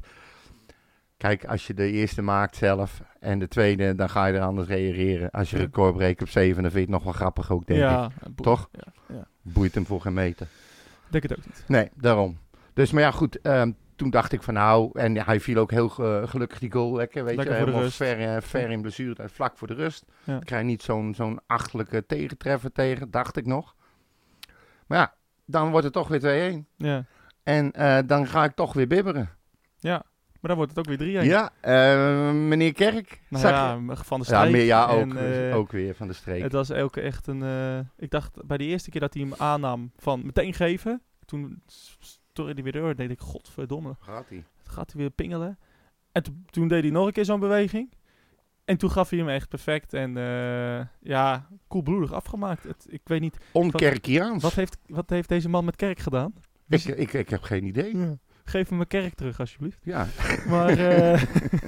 Kijk, 1.16 1.44
als 1.44 1.66
je 1.66 1.74
de 1.74 1.90
eerste 1.90 2.22
maakt 2.22 2.56
zelf 2.56 3.02
en 3.20 3.38
de 3.38 3.48
tweede, 3.48 3.94
dan 3.94 4.10
ga 4.10 4.26
je 4.26 4.34
er 4.34 4.42
anders 4.44 4.68
reageren. 4.68 5.30
Als 5.30 5.50
je 5.50 5.56
record 5.56 5.94
breekt 5.94 6.22
op 6.22 6.28
zeven, 6.28 6.62
dan 6.62 6.70
vind 6.70 6.86
je 6.86 6.92
het 6.92 7.02
nog 7.02 7.04
wel 7.04 7.12
grappig 7.12 7.50
ook, 7.50 7.66
denk 7.66 7.80
ik. 7.80 7.86
ja, 7.88 8.10
boe- 8.22 8.44
Toch? 8.44 8.68
Ja, 8.72 8.92
ja. 9.14 9.26
Boeit 9.42 9.74
hem 9.74 9.86
voor 9.86 10.00
geen 10.00 10.14
meter. 10.14 10.46
Denk 11.08 11.22
het 11.22 11.38
ook 11.38 11.46
niet. 11.46 11.64
Nee, 11.66 11.90
daarom. 11.94 12.38
Dus, 12.74 12.90
maar 12.92 13.02
ja, 13.02 13.10
goed. 13.10 13.40
ehm, 13.40 13.72
toen 13.96 14.10
dacht 14.10 14.32
ik 14.32 14.42
van 14.42 14.54
nou, 14.54 14.98
en 14.98 15.24
hij 15.24 15.40
viel 15.40 15.56
ook 15.56 15.70
heel 15.70 15.90
eh, 15.98 16.28
gelukkig 16.28 16.58
die 16.58 16.72
goal 16.72 16.96
lekker, 16.96 17.24
weet 17.24 17.36
Lekker 17.36 17.54
je, 17.58 17.64
helemaal 17.64 17.90
ver, 17.90 18.20
eh, 18.34 18.42
ver 18.42 18.70
in 18.70 18.80
blessure, 18.82 19.28
vlak 19.28 19.56
voor 19.58 19.68
de 19.68 19.74
rust. 19.74 20.04
Ja. 20.24 20.36
Ik 20.36 20.44
krijg 20.44 20.64
niet 20.64 20.82
zo'n 20.82 21.14
zo'n 21.14 21.40
achtelijke 21.46 22.06
tegentreffer 22.06 22.72
tegen, 22.72 23.10
dacht 23.10 23.36
ik 23.36 23.46
nog. 23.46 23.74
Maar 24.86 24.98
ja, 24.98 25.14
dan 25.46 25.70
wordt 25.70 25.84
het 25.84 25.92
toch 25.94 26.08
weer 26.08 26.20
2-1. 26.20 26.66
Ja. 26.76 27.04
En 27.42 27.72
eh, 27.72 27.98
dan 28.06 28.26
ga 28.26 28.44
ik 28.44 28.54
toch 28.54 28.72
weer 28.72 28.86
bibberen. 28.86 29.30
ja, 29.78 30.02
maar 30.40 30.50
dan 30.50 30.56
wordt 30.56 30.76
het 30.76 30.88
ook 30.88 30.98
weer 30.98 31.22
3-1. 31.22 31.26
Ja, 31.26 31.50
eh, 31.60 32.30
meneer 32.32 32.72
Kerk. 32.72 33.20
Nou 33.28 33.46
ja, 33.48 33.94
van 33.94 34.20
de 34.20 34.26
ja, 34.28 34.38
streek. 34.38 34.52
meer, 34.52 34.64
ja 34.64 34.86
ook, 34.86 35.14
En, 35.14 35.48
eh, 35.50 35.56
ook 35.56 35.72
weer 35.72 35.94
van 35.94 36.06
de 36.06 36.12
streek. 36.12 36.42
Het 36.42 36.52
was 36.52 36.70
elke 36.70 37.00
echt 37.00 37.26
een... 37.26 37.42
eh, 37.42 37.78
ik 37.96 38.10
dacht 38.10 38.46
bij 38.46 38.56
de 38.56 38.64
eerste 38.64 38.90
keer 38.90 39.00
dat 39.00 39.14
hij 39.14 39.22
hem 39.22 39.34
aannam 39.36 39.90
van 39.96 40.20
meteen 40.24 40.54
geven. 40.54 41.02
Toen 41.24 41.62
stortte 42.32 42.52
hij 42.52 42.62
weer 42.62 42.72
door. 42.82 42.94
deed 42.94 43.10
ik, 43.10 43.20
godverdomme, 43.20 43.96
Gaat 44.00 44.28
hij? 44.28 44.44
gaat 44.62 44.92
hij 44.92 45.00
weer 45.00 45.10
pingelen. 45.10 45.58
En 46.12 46.22
to- 46.22 46.32
toen 46.46 46.68
deed 46.68 46.82
hij 46.82 46.92
nog 46.92 47.06
een 47.06 47.12
keer 47.12 47.24
zo'n 47.24 47.40
beweging. 47.40 47.92
En 48.64 48.76
toen 48.76 48.90
gaf 48.90 49.10
hij 49.10 49.18
hem 49.18 49.28
echt 49.28 49.48
perfect. 49.48 49.94
En 49.94 50.16
eh, 50.16 50.86
ja, 51.00 51.48
koelbloedig 51.68 52.12
afgemaakt. 52.12 52.62
Het, 52.64 52.86
ik 52.88 53.00
weet 53.04 53.20
niet, 53.20 53.36
Onkerkiaans. 53.52 54.42
wat 54.42 54.52
heeft, 54.54 54.76
wat 54.86 55.10
heeft 55.10 55.28
deze 55.28 55.48
man 55.48 55.64
met 55.64 55.76
kerk 55.76 55.98
gedaan? 55.98 56.34
Ik, 56.68 56.84
ik, 56.84 57.12
ik 57.12 57.28
heb 57.28 57.42
geen 57.42 57.64
idee. 57.64 57.96
Ja. 57.96 58.18
Geef 58.44 58.68
hem 58.68 58.76
mijn 58.76 58.88
kerk 58.88 59.14
terug, 59.14 59.40
alsjeblieft. 59.40 59.78
Ja. 59.82 60.06
Maar, 60.48 60.68
eh, 60.68 61.22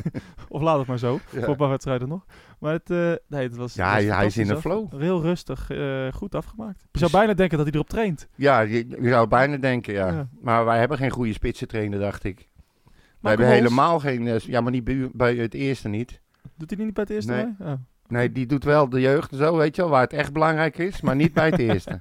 of 0.48 0.62
laat 0.62 0.78
het 0.78 0.86
maar 0.86 0.98
zo. 0.98 1.20
Ja. 1.30 1.40
Voor 1.40 1.48
een 1.48 1.56
paar 1.56 1.68
wedstrijden 1.68 2.08
nog. 2.08 2.24
Maar 2.58 2.72
het, 2.72 2.90
eh, 2.90 3.12
nee, 3.28 3.42
het 3.42 3.56
was. 3.56 3.74
Ja, 3.74 3.94
het 3.94 4.06
was 4.06 4.16
hij- 4.16 4.26
is 4.26 4.36
in 4.36 4.46
de 4.46 4.60
flow. 4.60 5.00
Heel 5.00 5.22
rustig, 5.22 5.70
eh, 5.70 6.12
goed 6.12 6.34
afgemaakt. 6.34 6.84
Je 6.92 6.98
zou 6.98 7.10
bijna 7.10 7.34
denken 7.34 7.56
dat 7.56 7.66
hij 7.66 7.74
erop 7.74 7.88
traint. 7.88 8.28
Ja, 8.34 8.60
je, 8.60 8.88
je 8.88 9.08
zou 9.08 9.28
bijna 9.28 9.56
denken, 9.56 9.92
ja. 9.94 10.08
Ja. 10.08 10.28
Maar 10.40 10.64
wij 10.64 10.78
hebben 10.78 10.98
geen 10.98 11.10
goede 11.10 11.32
spitsentrainer, 11.32 11.98
dacht 11.98 12.24
ik. 12.24 12.38
We 12.38 12.90
Marco 13.20 13.42
hebben 13.42 13.46
helemaal 13.64 14.00
geen... 14.00 14.40
Ja, 14.46 14.60
maar 14.60 14.72
niet 14.72 14.84
bij, 14.84 15.10
bij 15.12 15.34
het 15.34 15.54
eerste 15.54 15.88
niet. 15.88 16.20
Doet 16.56 16.70
hij 16.76 16.84
niet 16.84 16.94
bij 16.94 17.02
het 17.02 17.12
eerste? 17.12 17.32
Nee. 17.32 17.68
Oh. 17.68 17.72
Nee, 18.08 18.32
die 18.32 18.46
doet 18.46 18.64
wel 18.64 18.88
de 18.88 19.00
jeugd 19.00 19.32
en 19.32 19.38
zo, 19.38 19.56
weet 19.56 19.76
je 19.76 19.82
wel, 19.82 19.90
waar 19.90 20.02
het 20.02 20.12
echt 20.12 20.32
belangrijk 20.32 20.78
is, 20.78 21.00
maar 21.00 21.16
niet 21.16 21.32
bij 21.32 21.48
het 21.48 21.58
eerste. 21.68 22.00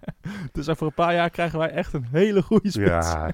Dus 0.51 0.69
over 0.69 0.85
een 0.85 0.93
paar 0.93 1.13
jaar 1.13 1.29
krijgen 1.29 1.59
wij 1.59 1.69
echt 1.69 1.93
een 1.93 2.07
hele 2.11 2.41
goede 2.41 2.69
spits. 2.71 2.87
Ja, 2.87 3.31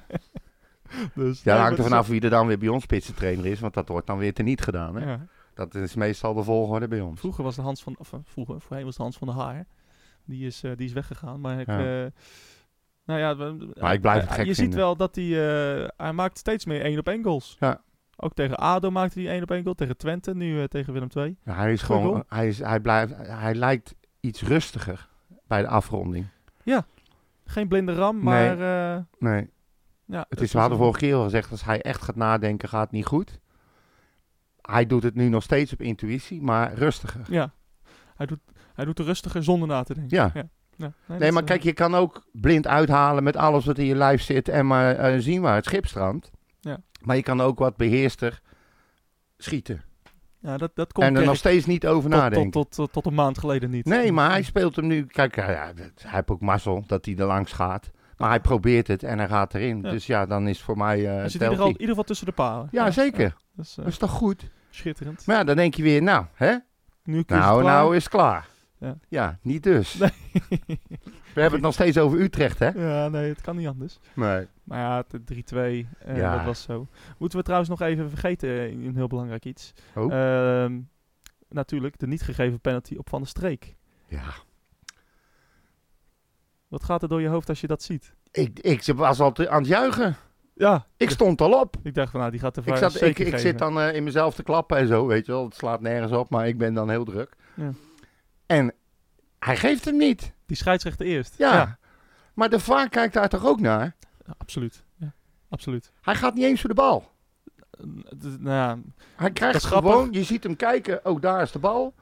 dus, 1.15 1.43
ja 1.43 1.57
hangt 1.61 1.77
er 1.77 1.83
vanaf 1.83 2.07
wie 2.07 2.21
er 2.21 2.29
dan 2.29 2.47
weer 2.47 2.57
bij 2.59 2.67
ons 2.67 2.83
spitsentrainer 2.83 3.45
is, 3.45 3.59
want 3.59 3.73
dat 3.73 3.87
wordt 3.89 4.07
dan 4.07 4.17
weer 4.17 4.33
teniet 4.33 4.61
gedaan. 4.61 4.95
Hè? 4.95 5.09
Ja. 5.11 5.25
Dat 5.53 5.75
is 5.75 5.95
meestal 5.95 6.33
de 6.33 6.43
volgorde 6.43 6.87
bij 6.87 7.01
ons. 7.01 7.19
Vroeger 7.19 7.43
was 7.43 7.55
de 7.55 7.61
Hans 7.61 7.83
van, 7.83 7.95
of 7.97 8.13
eh, 8.13 8.19
vroeger, 8.23 8.61
voorheen 8.61 8.85
was 8.85 8.95
de 8.95 9.01
Hans 9.03 9.17
van 9.17 9.27
der 9.27 9.35
Haar. 9.37 9.65
Die 10.25 10.45
is, 10.45 10.63
eh, 10.63 10.71
die 10.75 10.85
is 10.85 10.93
weggegaan. 10.93 11.41
Maar 11.41 11.59
ik, 11.59 11.67
Ja. 11.67 12.03
eh, 12.03 12.11
nou 13.05 13.19
ja, 13.19 13.35
we- 13.37 13.71
Maar 13.79 13.93
ik 13.93 14.01
blijf 14.01 14.21
het 14.21 14.31
gek 14.31 14.45
Je 14.45 14.53
ziet 14.53 14.73
wel 14.73 14.95
dat 14.95 15.15
hij, 15.15 15.25
hij 15.97 16.13
maakt 16.13 16.37
steeds 16.37 16.65
meer 16.65 16.81
één 16.81 16.99
op 16.99 17.07
één 17.07 17.23
goals. 17.23 17.57
Ja. 17.59 17.81
Ook 18.15 18.33
tegen 18.33 18.57
ADO 18.57 18.89
maakte 18.91 19.19
hij 19.21 19.29
één 19.29 19.41
op 19.43 19.51
één 19.51 19.63
goal. 19.63 19.75
Tegen 19.75 19.97
Twente, 19.97 20.35
nu 20.35 20.67
tegen 20.67 20.93
Willem 20.93 21.09
II. 21.15 21.37
Ja, 21.43 21.53
hij 21.55 21.71
is 21.71 21.81
Goeie 21.81 22.01
gewoon, 22.01 22.15
goal. 22.15 22.25
hij, 22.39 22.47
is, 22.47 22.59
hij, 22.59 22.79
blijft, 22.79 23.13
hij 23.17 23.55
lijkt 23.55 23.95
iets 24.19 24.41
rustiger 24.41 25.09
bij 25.47 25.61
de 25.61 25.67
afronding. 25.67 26.25
Geen 27.45 27.67
blinde 27.67 27.93
ram, 27.93 28.15
Nee. 28.23 28.55
maar... 28.55 29.05
Nee, 29.19 29.49
ja, 30.09 30.25
het 30.29 30.41
is, 30.41 30.51
we 30.51 30.59
hadden 30.59 30.77
vorige 30.77 30.99
keer 30.99 31.15
al 31.15 31.23
gezegd, 31.23 31.51
als 31.51 31.63
hij 31.63 31.81
echt 31.81 32.01
gaat 32.01 32.15
nadenken, 32.15 32.69
gaat 32.69 32.81
het 32.81 32.91
niet 32.91 33.05
goed. 33.05 33.39
Hij 34.61 34.85
doet 34.85 35.03
het 35.03 35.15
nu 35.15 35.29
nog 35.29 35.43
steeds 35.43 35.73
op 35.73 35.81
intuïtie, 35.81 36.41
maar 36.41 36.73
rustiger. 36.73 37.21
Ja, 37.29 37.53
hij 38.15 38.25
doet, 38.25 38.39
hij 38.73 38.85
doet 38.85 38.99
er 38.99 39.05
rustiger 39.05 39.43
zonder 39.43 39.67
na 39.67 39.83
te 39.83 39.93
denken. 39.93 40.17
Ja. 40.17 40.31
ja. 40.77 40.93
nee, 41.05 41.31
maar 41.31 41.41
eh, 41.41 41.47
kijk, 41.47 41.63
je 41.63 41.73
kan 41.73 41.95
ook 41.95 42.27
blind 42.31 42.67
uithalen 42.67 43.23
met 43.23 43.35
alles 43.35 43.65
wat 43.65 43.77
in 43.77 43.85
je 43.85 43.95
lijf 43.95 44.21
zit 44.21 44.49
en 44.49 44.67
maar 44.67 44.95
eh, 44.95 45.19
zien 45.19 45.41
waar 45.41 45.55
het 45.55 45.65
schip 45.65 45.85
strandt. 45.85 46.31
Ja. 46.59 46.77
Maar 47.01 47.15
je 47.15 47.23
kan 47.23 47.41
ook 47.41 47.59
wat 47.59 47.77
beheerster 47.77 48.41
schieten. 49.37 49.83
Ja, 50.41 50.57
dat, 50.57 50.71
dat 50.75 50.91
komt 50.93 51.07
en 51.07 51.15
er 51.15 51.25
nog 51.25 51.35
steeds 51.35 51.65
niet 51.65 51.87
over 51.87 52.09
tot, 52.09 52.19
nadenken. 52.19 52.51
tot, 52.51 52.71
tot, 52.71 52.75
tot, 52.75 52.91
tot 52.93 53.05
een 53.05 53.13
maand 53.13 53.37
geleden 53.37 53.69
niet. 53.69 53.85
Nee, 53.85 54.11
maar 54.11 54.29
hij 54.29 54.43
speelt 54.43 54.75
hem 54.75 54.87
nu. 54.87 55.05
Kijk, 55.05 55.35
dat- 55.35 55.45
hij 55.45 55.73
heeft 55.95 56.29
ook 56.29 56.41
mazzel 56.41 56.83
dat 56.87 57.05
hij 57.05 57.15
er 57.17 57.25
langs 57.25 57.51
gaat. 57.51 57.91
Maar 58.19 58.29
hij 58.29 58.39
probeert 58.39 58.87
het 58.87 59.03
en 59.03 59.17
hij 59.17 59.27
gaat 59.27 59.53
erin. 59.53 59.81
Ja. 59.81 59.89
Dus 59.91 60.05
ja, 60.05 60.25
dan 60.25 60.47
is 60.47 60.61
voor 60.61 60.77
mij. 60.77 61.05
eh 61.07 61.15
Hij 61.15 61.29
zit 61.29 61.41
in 61.41 61.41
ieder, 61.41 61.49
geval, 61.49 61.65
in 61.67 61.71
ieder 61.71 61.87
geval 61.87 62.03
tussen 62.03 62.25
de 62.25 62.31
palen. 62.31 62.67
Ja, 62.71 62.91
zeker. 62.91 63.35
Dat 63.55 63.65
is 63.65 63.71
eh, 63.71 63.77
Dat 63.83 63.87
is 63.87 63.97
toch 63.97 64.11
goed? 64.11 64.49
schitterend. 64.69 65.25
Maar 65.25 65.35
ja, 65.35 65.43
dan 65.43 65.55
denk 65.55 65.73
je 65.73 65.83
weer, 65.83 66.01
nou, 66.01 66.25
hè? 66.33 66.55
Nu 67.03 67.23
Nou, 67.27 67.63
nou 67.63 67.95
is 67.95 68.07
klaar. 68.07 68.47
Ja. 68.77 68.97
Ja, 69.07 69.39
niet 69.41 69.63
dus. 69.63 69.93
Nee. 69.93 70.11
We 71.33 71.41
hebben 71.41 71.51
het 71.51 71.61
nog 71.61 71.73
steeds 71.73 71.97
over 71.97 72.19
Utrecht, 72.19 72.59
hè? 72.59 72.67
ja, 72.67 73.07
nee, 73.07 73.29
het 73.29 73.41
kan 73.41 73.55
niet 73.55 73.67
anders. 73.67 73.99
Nee. 74.13 74.47
Maar 74.63 74.79
ja, 74.79 75.03
het 75.07 75.25
3-2, 75.25 75.55
eh, 75.55 76.17
Ja. 76.17 76.35
dat 76.35 76.45
was 76.45 76.61
zo. 76.61 76.87
Moeten 77.17 77.37
we 77.37 77.43
trouwens 77.43 77.69
nog 77.69 77.81
even 77.81 78.09
vergeten, 78.09 78.49
een 78.71 78.95
heel 78.95 79.07
belangrijk 79.07 79.45
iets. 79.45 79.73
Oh. 79.95 80.13
Ehm, 80.13 80.79
natuurlijk, 81.49 81.99
de 81.99 82.07
niet 82.07 82.21
gegeven 82.21 82.59
penalty 82.59 82.95
op 82.95 83.09
Van 83.09 83.19
der 83.19 83.29
Streek. 83.29 83.75
Ja. 84.07 84.23
Wat 86.69 86.83
gaat 86.83 87.01
er 87.01 87.07
door 87.09 87.21
je 87.21 87.27
hoofd 87.27 87.49
als 87.49 87.61
je 87.61 87.67
dat 87.67 87.83
ziet? 87.83 88.13
Ik, 88.31 88.59
ik 88.59 88.83
was 88.95 89.19
al 89.19 89.31
te- 89.31 89.49
aan 89.49 89.57
het 89.59 89.67
juichen. 89.67 90.15
Ja, 90.55 90.85
Ik 90.97 91.09
stond 91.09 91.41
al 91.41 91.59
op. 91.59 91.75
ik 91.83 91.93
dacht 91.93 92.11
van, 92.11 92.19
nou, 92.19 92.31
die 92.31 92.39
gaat 92.39 92.55
de 92.55 92.61
Ik, 92.65 92.75
zat, 92.75 93.01
ik, 93.01 93.37
zit 93.37 93.57
dan 93.57 93.79
eh, 93.79 93.95
in 93.95 94.03
mezelf 94.03 94.35
te 94.35 94.43
klappen 94.43 94.77
en 94.77 94.87
zo, 94.87 95.05
weet 95.07 95.25
je 95.25 95.31
wel. 95.31 95.43
Het 95.45 95.55
slaat 95.55 95.81
nergens 95.81 96.11
op, 96.11 96.29
maar 96.29 96.47
ik 96.47 96.57
ben 96.57 96.73
dan 96.73 96.89
heel 96.89 97.03
druk. 97.05 97.35
Ja. 97.53 97.71
En 98.45 98.73
hij 99.39 99.57
geeft 99.57 99.85
hem 99.85 99.97
niet. 99.97 100.33
Die 100.45 100.57
scheidsrechter 100.57 101.05
eerst. 101.05 101.37
Ja. 101.37 101.77
Maar 102.33 102.49
de 102.49 102.59
VAR 102.59 102.89
kijkt 102.89 103.13
daar 103.13 103.29
toch 103.29 103.45
ook 103.45 103.59
naar? 103.59 103.95
Ja, 104.25 104.33
absoluut. 104.37 104.83
Ja, 104.97 105.13
absoluut. 105.49 105.91
Hij 106.01 106.15
gaat 106.15 106.33
niet 106.33 106.43
eens 106.43 106.59
voor 106.59 106.69
de 106.69 106.75
bal. 106.75 107.11
Nou 108.39 108.55
ja, 108.55 108.77
Hij 109.15 109.31
krijgt 109.31 109.53
Dat 109.53 109.63
is 109.63 109.77
gewoon, 109.77 110.07
je 110.11 110.23
ziet 110.23 110.43
hem 110.43 110.55
kijken, 110.55 110.99
oh 111.05 111.21
daar 111.21 111.41
is 111.41 111.51
de 111.51 111.59
bal, 111.59 111.93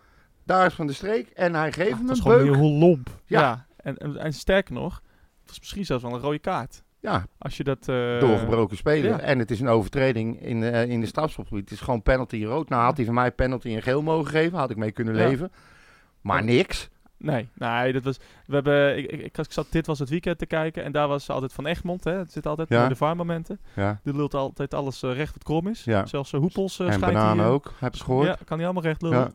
daar 0.43 0.65
is 0.65 0.73
Van 0.73 0.87
de 0.87 0.93
Streek 0.93 1.29
en 1.29 1.53
hij 1.55 1.71
geeft 1.71 1.89
hem 1.89 1.99
het 1.99 2.07
was 2.07 2.17
een 2.17 2.23
gewoon 2.23 2.45
beuk. 2.45 2.55
heel 2.55 2.71
lomp. 2.71 3.09
Ja. 3.25 3.65
En, 3.87 3.97
en, 3.97 4.17
en 4.17 4.33
sterker 4.33 4.73
nog, 4.73 5.01
het 5.39 5.47
was 5.49 5.59
misschien 5.59 5.85
zelfs 5.85 6.03
wel 6.03 6.13
een 6.13 6.19
rode 6.19 6.39
kaart. 6.39 6.83
Ja, 6.99 7.25
Als 7.37 7.57
je 7.57 7.63
dat... 7.63 7.87
eh, 7.89 8.19
doorgebroken 8.19 8.77
speler. 8.77 9.09
ja. 9.11 9.19
En 9.19 9.39
het 9.39 9.51
is 9.51 9.59
een 9.59 9.67
overtreding 9.67 10.41
in, 10.41 10.63
eh, 10.63 10.89
in 10.89 10.99
de 10.99 11.05
strafschopgebied. 11.05 11.63
Het 11.63 11.71
is 11.79 11.79
gewoon 11.85 12.01
penalty 12.01 12.43
rood. 12.43 12.69
Nou 12.69 12.83
had 12.83 12.97
hij 12.97 13.05
van 13.05 13.13
mij 13.15 13.31
penalty 13.31 13.67
in 13.69 13.81
geel 13.81 14.01
mogen 14.01 14.27
geven, 14.31 14.57
had 14.57 14.69
ik 14.69 14.77
mee 14.77 14.91
kunnen 14.91 15.15
Ja. 15.15 15.27
leven. 15.27 15.51
Maar 16.21 16.43
niks. 16.43 16.89
Nee, 17.17 17.49
nee, 17.53 17.93
dat 17.93 18.03
was. 18.03 18.17
We 18.45 18.53
hebben. 18.53 18.97
Ik, 18.97 19.11
ik, 19.11 19.37
ik, 19.37 19.45
zat 19.49 19.67
dit 19.69 19.85
was 19.87 19.99
het 19.99 20.09
weekend 20.09 20.37
te 20.37 20.45
kijken 20.45 20.83
en 20.83 20.91
daar 20.91 21.07
was 21.07 21.29
altijd 21.29 21.53
van 21.53 21.65
Egmond. 21.65 22.03
Hè, 22.03 22.11
het 22.11 22.31
zit 22.31 22.45
altijd 22.47 22.69
Ja. 22.69 22.79
bij 22.79 22.87
de 22.89 22.95
vaarmomenten. 22.95 23.59
Ja. 23.75 23.99
Die 24.03 24.15
lult 24.15 24.33
altijd 24.33 24.73
alles 24.73 25.03
eh, 25.03 25.13
recht 25.15 25.33
wat 25.33 25.43
krom 25.43 25.67
is. 25.67 25.83
Ja. 25.83 26.05
Zelfs 26.05 26.31
uh, 26.31 26.39
hoepels 26.39 26.79
uh, 26.79 26.93
en 26.93 26.99
bananen 26.99 27.45
ook, 27.45 27.73
heb 27.79 27.95
ik 27.95 28.01
gehoord. 28.01 28.27
Ja, 28.27 28.37
kan 28.45 28.57
hij 28.57 28.65
allemaal 28.65 28.83
recht 28.83 29.01
lullen. 29.01 29.17
Ja. 29.19 29.31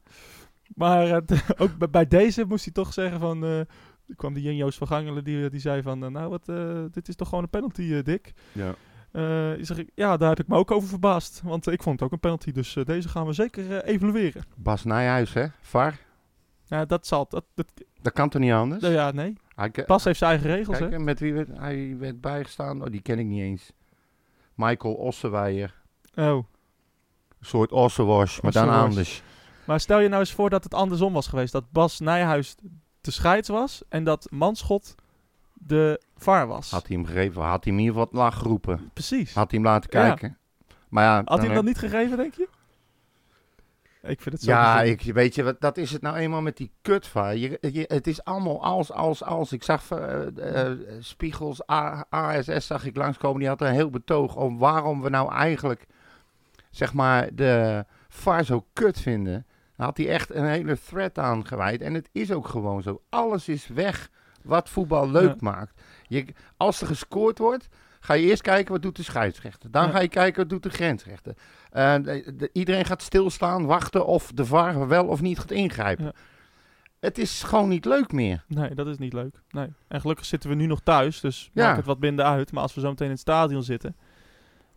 Maar 0.74 1.20
ook 1.58 1.76
bij, 1.78 1.90
bij 1.90 2.06
deze 2.06 2.44
moest 2.48 2.64
hij 2.64 2.72
toch 2.72 2.92
zeggen 2.92 3.20
van. 3.20 3.66
Er 4.08 4.16
kwam 4.16 4.34
die 4.34 4.42
Jen-Joost 4.42 4.78
van 4.78 4.86
Gangelen 4.86 5.24
die, 5.24 5.50
die 5.50 5.60
zei 5.60 5.82
van. 5.82 6.04
eh, 6.04 6.10
nou, 6.10 6.30
wat, 6.30 6.48
eh, 6.48 6.82
dit 6.90 7.08
is 7.08 7.16
toch 7.16 7.28
gewoon 7.28 7.44
een 7.44 7.50
penalty, 7.50 7.92
eh, 7.92 8.02
Dick. 8.04 8.32
Ja. 8.52 8.74
Eh, 9.12 9.50
zeg 9.64 9.78
ik, 9.78 9.90
ja, 9.94 10.16
daar 10.16 10.28
heb 10.28 10.40
ik 10.40 10.48
me 10.48 10.56
ook 10.56 10.70
over 10.70 10.88
verbaasd. 10.88 11.40
Want 11.44 11.66
ik 11.66 11.82
vond 11.82 11.94
het 12.00 12.08
ook 12.08 12.12
een 12.14 12.20
penalty. 12.20 12.52
Dus 12.52 12.76
deze 12.84 13.08
gaan 13.08 13.26
we 13.26 13.32
zeker 13.32 13.78
eh, 13.80 13.94
evalueren. 13.94 14.42
Bas 14.56 14.84
Nijhuis, 14.84 15.32
hè? 15.32 15.46
VAR. 15.60 15.98
Ja, 16.64 16.84
dat 16.84 17.06
zal. 17.06 17.26
Dat, 17.28 17.44
dat, 17.54 17.66
Dat 18.02 18.12
kan 18.12 18.28
toch 18.28 18.40
niet 18.42 18.52
anders? 18.52 18.86
ja, 18.86 19.10
nee. 19.10 19.36
Ke- 19.72 19.84
Bas 19.86 20.04
heeft 20.04 20.18
zijn 20.18 20.30
eigen 20.30 20.50
regels, 20.50 20.78
kijk, 20.78 20.90
hè? 20.90 20.98
met 20.98 21.20
wie 21.20 21.32
werd, 21.34 21.48
hij 21.58 21.96
werd 21.98 22.20
bijgestaan? 22.20 22.82
Oh, 22.84 22.90
die 22.90 23.00
ken 23.02 23.18
ik 23.18 23.26
niet 23.26 23.40
eens. 23.42 23.72
Michael 24.54 24.94
Ossewijer. 24.94 25.74
Oh. 26.14 26.36
Een 27.38 27.46
soort 27.46 27.72
Ossewash, 27.72 28.40
maar 28.40 28.52
dan 28.52 28.68
anders. 28.68 29.22
Maar 29.66 29.80
stel 29.80 29.98
je 30.00 30.08
nou 30.08 30.20
eens 30.20 30.32
voor 30.32 30.50
dat 30.50 30.64
het 30.64 30.74
andersom 30.74 31.12
was 31.12 31.26
geweest. 31.26 31.52
Dat 31.52 31.70
Bas 31.70 32.00
Nijhuis 32.00 32.54
de 33.04 33.10
scheids 33.10 33.48
was 33.48 33.82
en 33.88 34.04
dat 34.04 34.26
Manschot 34.30 34.94
de 35.52 36.00
VAR 36.16 36.46
was. 36.46 36.70
Had 36.70 36.86
hij 36.86 36.96
hem 36.96 37.06
gegeven, 37.06 37.42
had 37.42 37.64
hij 37.64 37.72
hem 37.72 37.82
in 37.82 37.86
ieder 37.88 38.02
geval 38.02 38.20
laag 38.22 38.38
geroepen. 38.38 38.90
Precies. 38.92 39.34
Had 39.34 39.50
hij 39.50 39.60
hem 39.60 39.68
laten 39.68 39.90
Ja. 40.00 40.06
kijken. 40.08 40.36
Maar 40.88 41.04
ja, 41.04 41.22
Had 41.24 41.36
hij 41.38 41.46
hem 41.46 41.54
dan 41.54 41.64
niet 41.64 41.78
gegeven, 41.78 42.16
denk 42.16 42.34
je? 42.34 42.48
Ik 44.02 44.20
vind 44.20 44.34
het 44.34 44.44
zo 44.44 44.50
Ja, 44.50 44.82
ik, 44.82 45.02
weet 45.02 45.34
je, 45.34 45.42
wat, 45.42 45.60
dat 45.60 45.76
is 45.76 45.90
het 45.92 46.02
nou 46.02 46.16
eenmaal 46.16 46.40
met 46.42 46.56
die 46.56 46.70
kutvaar. 46.82 47.36
Je, 47.36 47.58
je, 47.60 47.84
het 47.88 48.06
is 48.06 48.24
allemaal 48.24 48.62
als, 48.62 48.92
als, 48.92 49.22
als. 49.22 49.52
Ik 49.52 49.62
zag 49.62 49.90
eh, 49.90 50.66
eh, 50.70 50.78
Spiegels, 51.00 51.68
A- 51.70 52.04
ASS 52.10 52.66
zag 52.66 52.84
ik 52.84 52.96
langskomen. 52.96 53.38
Die 53.38 53.48
had 53.48 53.60
een 53.60 53.72
heel 53.72 53.90
betoog 53.90 54.36
om 54.36 54.58
waarom 54.58 55.02
we 55.02 55.08
nou 55.08 55.32
eigenlijk, 55.32 55.86
zeg 56.70 56.92
maar, 56.92 57.34
de 57.34 57.84
VAR 58.08 58.44
zo 58.44 58.64
kut 58.72 59.00
vinden. 59.00 59.46
Had 59.83 59.97
hij 59.97 60.09
echt 60.09 60.35
een 60.35 60.45
hele 60.47 60.79
thread 60.87 61.18
aan 61.18 61.47
gewijd. 61.47 61.81
En 61.81 61.95
het 61.95 62.09
is 62.12 62.31
ook 62.33 62.49
gewoon 62.49 62.83
zo. 62.83 63.03
Alles 63.09 63.49
is 63.49 63.66
weg 63.66 64.11
wat 64.42 64.68
voetbal 64.68 65.11
leuk 65.11 65.29
Ja. 65.31 65.37
maakt. 65.40 65.81
Je, 66.07 66.27
als 66.57 66.81
er 66.81 66.87
gescoord 66.87 67.38
wordt, 67.38 67.68
ga 68.01 68.14
je 68.14 68.27
eerst 68.27 68.42
kijken 68.42 68.73
wat 68.73 68.83
doet 68.83 68.97
de 68.97 69.03
scheidsrechter. 69.03 69.71
Dan 69.71 69.85
Ja. 69.87 69.90
ga 69.90 70.01
je 70.01 70.09
kijken 70.09 70.40
wat 70.40 70.49
doet 70.51 70.62
de 70.62 70.71
grensrechter. 70.71 71.35
De- 71.71 72.33
de- 72.37 72.51
iedereen 72.53 72.85
gaat 72.85 73.03
stilstaan, 73.03 73.66
wachten 73.66 74.07
of 74.07 74.31
de 74.35 74.45
VAR 74.45 74.88
wel 74.88 75.07
of 75.07 75.21
niet 75.21 75.38
gaat 75.38 75.51
ingrijpen. 75.51 76.05
Ja. 76.05 76.12
Het 77.01 77.18
is 77.18 77.42
gewoon 77.42 77.68
niet 77.68 77.85
leuk 77.85 78.12
meer. 78.12 78.45
Nee, 78.49 78.75
dat 78.75 78.87
is 78.87 78.99
niet 78.99 79.12
leuk. 79.12 79.42
Nee. 79.51 79.68
En 79.88 80.01
gelukkig 80.01 80.27
zitten 80.27 80.51
we 80.51 80.57
nu 80.57 80.66
nog 80.66 80.81
thuis, 80.81 81.21
dus 81.21 81.51
Ja. 81.53 81.64
maakt 81.64 81.77
het 81.77 81.87
wat 81.87 81.99
minder 82.01 82.25
uit. 82.25 82.53
Maar 82.53 82.62
als 82.62 82.75
we 82.75 82.81
zo 82.81 82.88
meteen 82.88 83.07
in 83.07 83.12
het 83.12 83.21
stadion 83.21 83.62
zitten, 83.62 83.97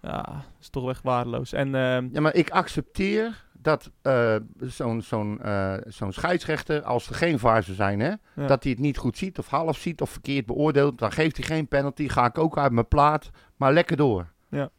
Ja, 0.01 0.43
is 0.59 0.69
toch 0.69 0.89
echt 0.89 1.03
waardeloos. 1.03 1.53
En 1.53 1.75
ehm, 1.75 2.07
Ja, 2.11 2.21
maar 2.21 2.33
ik 2.35 2.49
accepteer 2.49 3.44
dat 3.65 3.91
eh, 4.01 4.35
zo'n 4.59 5.01
zo'n 5.01 5.41
eh, 5.41 5.73
zo'n 5.87 6.11
scheidsrechter, 6.13 6.81
als 6.83 7.09
er 7.09 7.15
geen 7.15 7.39
zou 7.39 7.61
zijn, 7.63 7.99
hè, 7.99 8.07
Ja. 8.35 8.47
dat 8.47 8.63
hij 8.63 8.71
het 8.71 8.81
niet 8.81 8.97
goed 8.97 9.17
ziet 9.17 9.37
of 9.39 9.47
half 9.47 9.77
ziet 9.77 10.01
of 10.01 10.09
verkeerd 10.09 10.45
beoordeelt, 10.45 10.97
dan 10.97 11.11
geeft 11.11 11.37
hij 11.37 11.45
geen 11.45 11.67
penalty. 11.67 12.07
Ga 12.07 12.25
ik 12.25 12.37
ook 12.37 12.57
uit 12.57 12.71
mijn 12.71 12.87
plaat, 12.87 13.29
maar 13.55 13.73
lekker 13.73 13.97
door. 13.97 14.27
Ja. 14.49 14.69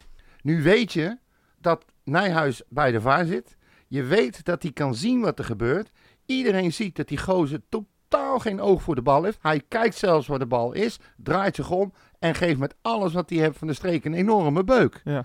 Nu 0.42 0.62
weet 0.62 0.92
je 0.92 1.18
dat 1.60 1.84
Nijhuis 2.04 2.62
bij 2.68 2.90
de 2.92 3.00
VAR 3.00 3.24
zit. 3.24 3.56
Je 3.88 4.02
weet 4.02 4.44
dat 4.44 4.62
hij 4.62 4.72
kan 4.72 4.94
zien 4.94 5.20
wat 5.20 5.38
er 5.38 5.44
gebeurt. 5.44 5.90
Iedereen 6.26 6.72
ziet 6.72 6.96
dat 6.96 7.08
die 7.08 7.18
gozer 7.18 7.60
totaal 7.68 8.38
geen 8.38 8.60
oog 8.60 8.82
voor 8.82 8.94
de 8.94 9.02
bal 9.02 9.22
heeft. 9.22 9.38
Hij 9.42 9.62
kijkt 9.68 9.94
zelfs 9.96 10.26
waar 10.26 10.38
de 10.38 10.46
bal 10.46 10.72
is, 10.72 10.98
draait 11.16 11.54
zich 11.56 11.70
om 11.70 11.92
en 12.18 12.34
geeft 12.34 12.58
met 12.58 12.74
alles 12.82 13.12
wat 13.12 13.30
hij 13.30 13.38
heeft 13.38 13.58
van 13.58 13.66
de 13.66 13.74
streek 13.74 14.04
een 14.04 14.14
enorme 14.14 14.64
beuk. 14.64 15.00
ja, 15.04 15.24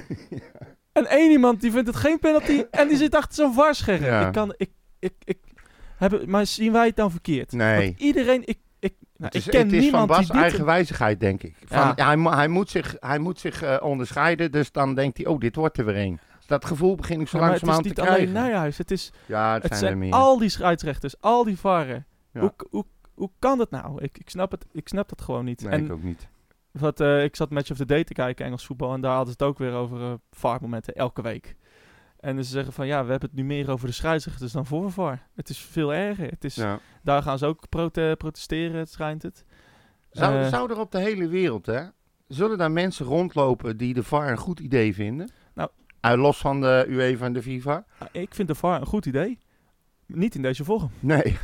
En 0.95 1.07
één 1.07 1.31
iemand 1.31 1.61
die 1.61 1.71
vindt 1.71 1.87
het 1.87 1.97
geen 1.97 2.19
penalty 2.19 2.65
en 2.71 2.89
die 2.89 2.97
zit 2.97 3.15
achter 3.15 3.35
zo'n 3.35 3.55
varscherm. 3.55 4.05
Ja. 4.05 4.27
Ik 4.27 4.33
kan, 4.33 4.55
ik, 4.57 4.71
ik, 4.99 5.13
ik, 5.25 5.39
heb, 5.97 6.27
maar 6.27 6.47
zien 6.47 6.73
wij 6.73 6.87
het 6.87 6.97
dan 6.97 7.11
verkeerd? 7.11 7.53
Nee. 7.53 7.87
Want 7.87 8.01
iedereen, 8.01 8.43
ik, 8.45 8.59
ik, 8.79 8.95
nou, 9.01 9.25
Het 9.25 9.35
is, 9.35 9.45
ik 9.45 9.51
ken 9.51 9.61
het 9.61 9.73
is 9.73 9.79
van 9.79 9.83
niemand 9.83 10.07
Bas 10.07 10.19
die 10.19 10.27
dit... 10.33 10.43
eigen 10.43 10.65
wijzigheid, 10.65 11.21
denk 11.21 11.43
ik. 11.43 11.57
Van, 11.65 11.79
Ja. 11.79 11.93
ja, 11.97 12.07
hij, 12.07 12.19
hij 12.37 12.49
moet 12.49 12.71
zich, 12.71 12.97
hij 13.01 13.19
moet 13.19 13.41
zich 13.41 13.63
eh, 13.63 13.77
onderscheiden, 13.81 14.53
dus 14.53 14.73
dan 14.73 14.95
denkt 14.95 15.17
hij, 15.17 15.27
oh, 15.27 15.41
dit 15.41 15.57
wordt 15.57 15.79
er 15.79 15.85
weer 15.85 15.97
een. 15.97 16.19
Dat 16.47 16.65
gevoel 16.65 16.95
begin 16.95 17.21
ik 17.21 17.29
zo 17.29 17.39
Ja, 17.39 17.43
maar 17.45 17.53
het 17.53 17.63
is 17.63 17.69
langzamerhand 17.69 17.97
te 17.97 18.03
niet 18.03 18.11
alleen 18.21 18.33
krijgen. 18.33 18.51
Nijhuis. 18.51 18.79
Het, 18.79 18.91
is, 18.91 19.13
ja, 19.27 19.55
het, 19.55 19.63
het 19.63 19.77
zijn 19.77 20.03
er 20.03 20.13
al 20.13 20.39
die 20.39 20.49
scheidsrechters, 20.49 21.21
al 21.21 21.45
die 21.45 21.59
varren. 21.59 22.07
Ja. 22.33 22.41
Hoe, 22.41 22.53
hoe, 22.71 22.85
hoe 23.15 23.31
kan 23.39 23.59
dat 23.59 23.71
nou? 23.71 24.03
Ik, 24.03 24.19
ik, 24.19 24.31
snap 24.31 24.51
het, 24.51 24.67
ik 24.73 24.89
snap 24.89 25.09
dat 25.09 25.21
gewoon 25.23 25.45
niet. 25.45 25.63
Nee, 25.63 25.73
en 25.73 25.85
ik 25.85 25.93
ook 25.93 26.03
niet. 26.03 26.29
Wat, 26.71 27.01
eh, 27.01 27.25
ik 27.25 27.37
zat 27.37 27.51
Match 27.51 27.71
of 27.71 27.77
the 27.77 27.87
Day 27.87 28.05
te 28.05 28.13
kijken, 28.13 28.45
Engels 28.47 28.67
voetbal. 28.67 28.95
En 28.95 29.01
daar 29.01 29.15
hadden 29.15 29.35
ze 29.39 29.45
het 29.45 29.49
ook 29.53 29.59
weer 29.59 29.73
over 29.73 30.01
eh 30.03 30.13
VAR-momenten, 30.31 30.95
elke 30.95 31.23
week. 31.23 31.57
En 32.21 32.45
ze 32.45 32.51
zeggen 32.51 32.73
van, 32.73 32.87
ja, 32.87 33.05
we 33.05 33.11
hebben 33.11 33.29
het 33.29 33.39
nu 33.39 33.45
meer 33.45 33.71
over 33.71 33.87
de 33.87 33.93
scheidsrechters 33.93 34.53
dan 34.53 34.67
voor 34.67 34.93
VAR. 34.93 35.27
Het 35.35 35.49
is 35.49 35.59
veel 35.59 35.95
erger. 35.95 36.31
Het 36.31 36.45
is, 36.45 36.55
Ja. 36.55 36.79
Daar 37.03 37.23
gaan 37.23 37.39
ze 37.39 37.47
ook 37.47 37.69
prote- 37.69 38.15
protesteren, 38.19 38.79
het 38.79 38.91
schijnt 38.91 39.23
het. 39.23 39.45
Zou, 40.11 40.35
Eh, 40.39 40.49
zou 40.49 40.71
er 40.71 40.79
op 40.81 40.93
de 40.93 40.99
hele 40.99 41.29
wereld, 41.29 41.67
hè, 41.67 41.83
zullen 42.29 42.59
daar 42.59 42.71
mensen 42.71 43.07
rondlopen 43.07 43.77
die 43.77 43.95
de 43.95 44.03
VAR 44.03 44.31
een 44.31 44.37
goed 44.39 44.61
idee 44.61 44.95
vinden? 44.95 45.31
Nou. 45.55 45.69
Uit 46.01 46.19
los 46.19 46.39
van 46.39 46.61
de 46.61 46.85
UEFA 46.89 47.25
en 47.25 47.33
de 47.33 47.43
FIFA? 47.43 47.85
ah, 47.99 48.09
ik 48.13 48.35
vind 48.35 48.49
de 48.49 48.55
VAR 48.55 48.81
een 48.81 48.87
goed 48.87 49.07
idee. 49.07 49.39
Niet 50.07 50.35
in 50.35 50.43
deze 50.43 50.65
vorm. 50.65 50.91
Nee. 51.01 51.23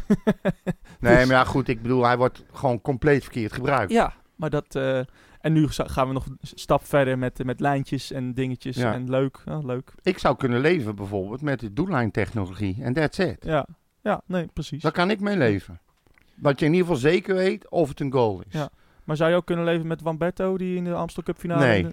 nee, 1.00 1.26
maar 1.26 1.36
ja, 1.36 1.44
goed, 1.44 1.68
ik 1.68 1.82
bedoel, 1.82 2.04
hij 2.04 2.16
wordt 2.16 2.44
gewoon 2.52 2.80
compleet 2.80 3.22
verkeerd 3.22 3.52
gebruikt. 3.52 3.92
Ja, 3.92 4.12
maar 4.34 4.50
dat... 4.50 4.74
eh, 4.74 5.00
en 5.40 5.52
nu 5.52 5.66
gaan 5.68 6.06
we 6.06 6.12
nog 6.12 6.26
een 6.26 6.38
stap 6.40 6.84
verder 6.84 7.18
met, 7.18 7.44
met 7.44 7.60
lijntjes 7.60 8.12
en 8.12 8.34
dingetjes. 8.34 8.76
Ja. 8.76 8.92
En 8.92 9.10
leuk, 9.10 9.42
leuk. 9.62 9.92
Ik 10.02 10.18
zou 10.18 10.36
kunnen 10.36 10.60
leven 10.60 10.94
bijvoorbeeld 10.94 11.42
met 11.42 11.60
de 11.60 11.72
doellijntechnologie 11.72 12.82
en 12.82 12.92
that's 12.92 13.18
it. 13.18 13.44
Ja, 13.44 13.66
ja 14.00 14.22
nee, 14.26 14.46
precies. 14.52 14.82
Daar 14.82 14.92
kan 14.92 15.10
ik 15.10 15.20
mee 15.20 15.36
leven. 15.36 15.80
Dat 16.34 16.60
je 16.60 16.66
in 16.66 16.72
ieder 16.72 16.86
geval 16.86 17.00
zeker 17.00 17.34
weet 17.34 17.70
of 17.70 17.88
het 17.88 18.00
een 18.00 18.12
goal 18.12 18.42
is. 18.46 18.52
Ja. 18.52 18.68
Maar 19.04 19.16
zou 19.16 19.30
je 19.30 19.36
ook 19.36 19.46
kunnen 19.46 19.64
leven 19.64 19.86
met 19.86 20.02
Wamberto, 20.02 20.58
die 20.58 20.76
in 20.76 20.84
de 20.84 20.94
Amstel 20.94 21.22
Cup 21.22 21.38
finale... 21.38 21.66
Nee. 21.66 21.86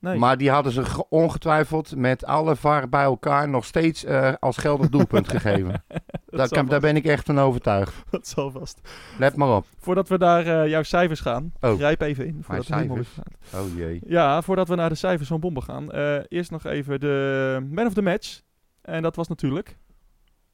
Nee. 0.00 0.18
Maar 0.18 0.36
die 0.38 0.50
hadden 0.50 0.72
ze 0.72 0.84
ge- 0.84 1.06
ongetwijfeld 1.08 1.96
met 1.96 2.24
alle 2.24 2.56
VAR 2.56 2.88
bij 2.88 3.02
elkaar 3.02 3.48
nog 3.48 3.64
steeds 3.64 4.04
eh, 4.04 4.32
als 4.40 4.56
geldig 4.56 4.88
doelpunt 4.88 5.28
gegeven. 5.38 5.84
Daar, 6.26 6.48
kan, 6.48 6.66
daar 6.66 6.80
ben 6.80 6.96
ik 6.96 7.04
echt 7.04 7.24
van 7.26 7.38
overtuigd. 7.40 7.94
dat 8.10 8.28
zal 8.28 8.50
vast. 8.50 8.80
Let 9.18 9.36
maar 9.36 9.56
op. 9.56 9.66
Voordat 9.78 10.08
we 10.08 10.16
naar 10.16 10.46
eh, 10.46 10.68
jouw 10.68 10.82
cijfers 10.82 11.20
gaan, 11.20 11.52
Oh. 11.60 11.74
grijp 11.76 12.00
even 12.00 12.26
in. 12.26 12.42
Voordat 12.42 12.66
helemaal 12.66 12.96
cijfers? 12.96 13.16
gaan. 13.50 13.60
Oh 13.62 13.76
jee. 13.76 14.00
Ja, 14.06 14.42
voordat 14.42 14.68
we 14.68 14.74
naar 14.74 14.88
de 14.88 14.94
cijfers 14.94 15.28
van 15.28 15.40
Bomben 15.40 15.62
gaan. 15.62 15.92
eh, 15.92 16.16
eerst 16.28 16.50
nog 16.50 16.64
even 16.64 17.00
de 17.00 17.66
man 17.70 17.86
of 17.86 17.92
the 17.94 18.02
match. 18.02 18.40
En 18.82 19.02
dat 19.02 19.16
was 19.16 19.28
natuurlijk. 19.28 19.76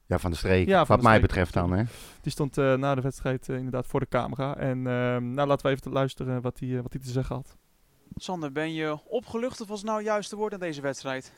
Ja, 0.05 0.17
van 0.19 0.31
de 0.31 0.37
streek. 0.37 0.67
Ja, 0.67 0.77
van 0.85 0.95
Wat 0.95 1.05
de 1.05 1.11
mij 1.11 1.21
betreft 1.21 1.53
dan, 1.53 1.71
hè. 1.71 1.83
Die 2.21 2.31
stond 2.31 2.55
na 2.55 2.95
de 2.95 3.01
wedstrijd 3.01 3.47
inderdaad 3.49 3.87
voor 3.87 3.99
de 3.99 4.07
camera. 4.09 4.55
En 4.57 4.87
ehm, 4.87 5.33
nou, 5.33 5.47
laten 5.47 5.65
we 5.65 5.71
even 5.71 5.83
te 5.83 5.89
luisteren 5.89 6.41
wat 6.41 6.59
hij 6.59 6.81
wat 6.81 6.93
hij 6.93 7.01
te 7.01 7.09
zeggen 7.09 7.35
had. 7.35 7.57
Sander, 8.15 8.51
ben 8.51 8.73
je 8.73 8.97
opgelucht 9.03 9.61
of 9.61 9.67
was 9.67 9.77
het 9.77 9.87
nou 9.87 9.99
het 9.99 10.07
juiste 10.07 10.35
woord 10.35 10.53
in 10.53 10.59
deze 10.59 10.81
wedstrijd? 10.81 11.31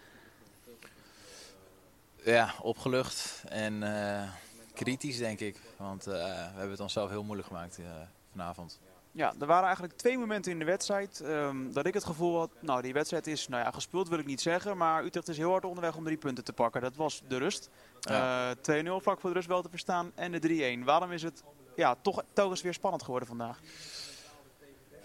Ja, 2.24 2.54
opgelucht 2.62 3.44
en 3.48 3.84
eh, 3.84 4.30
kritisch 4.74 5.18
denk 5.18 5.40
ik. 5.40 5.60
Want 5.78 6.08
eh, 6.08 6.14
we 6.14 6.20
hebben 6.30 6.72
het 6.72 6.80
onszelf 6.80 7.10
heel 7.10 7.24
moeilijk 7.24 7.48
gemaakt 7.48 7.80
eh, 7.80 7.86
vanavond. 8.32 8.80
Ja, 9.12 9.34
er 9.40 9.46
waren 9.48 9.64
eigenlijk 9.64 9.98
twee 9.98 10.18
momenten 10.18 10.52
in 10.52 10.60
de 10.60 10.66
wedstrijd 10.66 11.22
ehm, 11.22 11.72
dat 11.72 11.86
ik 11.86 11.94
het 11.94 12.04
gevoel 12.04 12.38
had, 12.38 12.50
nou 12.60 12.82
die 12.82 12.94
wedstrijd 12.94 13.28
is 13.28 13.48
nou 13.48 13.64
ja, 13.64 13.72
gespeeld 13.72 14.10
wil 14.10 14.20
ik 14.20 14.26
niet 14.26 14.42
zeggen, 14.42 14.78
maar 14.78 15.04
Utrecht 15.04 15.28
is 15.28 15.38
heel 15.38 15.52
hard 15.52 15.66
onderweg 15.66 15.96
om 15.96 16.04
drie 16.04 16.18
punten 16.18 16.44
te 16.44 16.54
pakken. 16.54 16.82
Dat 16.82 16.96
was 16.96 17.22
de 17.28 17.38
rust. 17.38 17.70
Ja. 18.00 18.56
Eh 18.64 18.84
2-0 18.84 18.90
vlak 19.02 19.20
voor 19.20 19.30
de 19.30 19.36
rust 19.36 19.48
wel 19.48 19.62
te 19.62 19.70
verstaan 19.70 20.12
en 20.16 20.32
de 20.32 20.78
3-1. 20.82 20.84
Waarom 20.84 21.12
is 21.12 21.22
het 21.22 21.44
ja, 21.76 21.96
toch 22.02 22.24
telkens 22.34 22.62
weer 22.62 22.74
spannend 22.74 23.04
geworden 23.04 23.28
vandaag? 23.28 23.60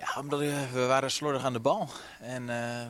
Ja, 0.05 0.21
omdat 0.21 0.41
eh, 0.41 0.73
we 0.73 0.87
waren 0.87 1.11
slordig 1.11 1.45
aan 1.45 1.53
de 1.53 1.61
bal. 1.61 1.89
En 2.21 2.49
eh, 2.49 2.87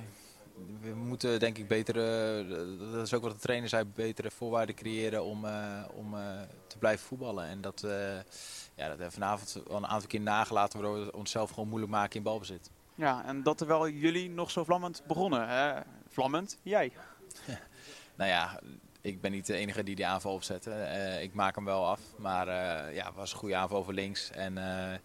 we 0.81 0.95
moeten 0.95 1.41
denk 1.41 1.59
ik 1.59 1.69
betere, 1.69 2.47
dat 2.93 3.07
is 3.07 3.15
ook 3.15 3.23
wat 3.23 3.33
de 3.33 3.39
trainer 3.39 3.69
zei, 3.69 3.85
betere 3.85 4.31
voorwaarden 4.31 4.75
creëren 4.75 5.25
om, 5.25 5.45
eh, 5.45 5.83
om 5.95 6.15
eh, 6.15 6.41
te 6.67 6.79
blijven 6.79 7.07
voetballen. 7.07 7.47
En 7.47 7.61
dat, 7.61 7.83
eh, 7.83 7.91
ja, 8.75 8.89
dat 8.89 8.89
hebben 8.89 9.07
we 9.07 9.13
vanavond 9.13 9.61
wel 9.67 9.77
een 9.77 9.87
aantal 9.87 10.09
keer 10.09 10.21
nagelaten 10.21 10.81
waardoor 10.81 11.05
we 11.05 11.13
onszelf 11.13 11.51
gewoon 11.51 11.69
moeilijk 11.69 11.93
maken 11.93 12.17
in 12.17 12.23
balbezit. 12.23 12.71
Ja, 12.95 13.25
en 13.25 13.43
dat 13.43 13.59
terwijl 13.59 13.89
jullie 13.89 14.31
nog 14.31 14.51
zo 14.51 14.65
vlammend 14.65 15.03
begonnen. 15.07 15.49
Hè? 15.49 15.81
Vlammend, 16.09 16.59
jij. 16.63 16.93
Nou 18.17 18.31
ja, 18.31 18.61
ik 19.05 19.21
ben 19.21 19.31
niet 19.33 19.47
de 19.47 19.55
enige 19.55 19.83
die 19.83 19.95
die 19.95 20.07
aanval 20.07 20.33
opzette. 20.33 20.71
Eh, 20.71 21.23
ik 21.23 21.35
maak 21.35 21.55
hem 21.55 21.65
wel 21.65 21.87
af. 21.87 22.01
Maar 22.17 22.49
eh, 22.49 22.95
ja, 22.95 23.07
het 23.07 23.15
was 23.15 23.33
een 23.33 23.39
goede 23.39 23.57
aanval 23.57 23.79
over 23.79 23.95
links. 23.95 24.31
En 24.31 24.59
eh, 24.59 24.99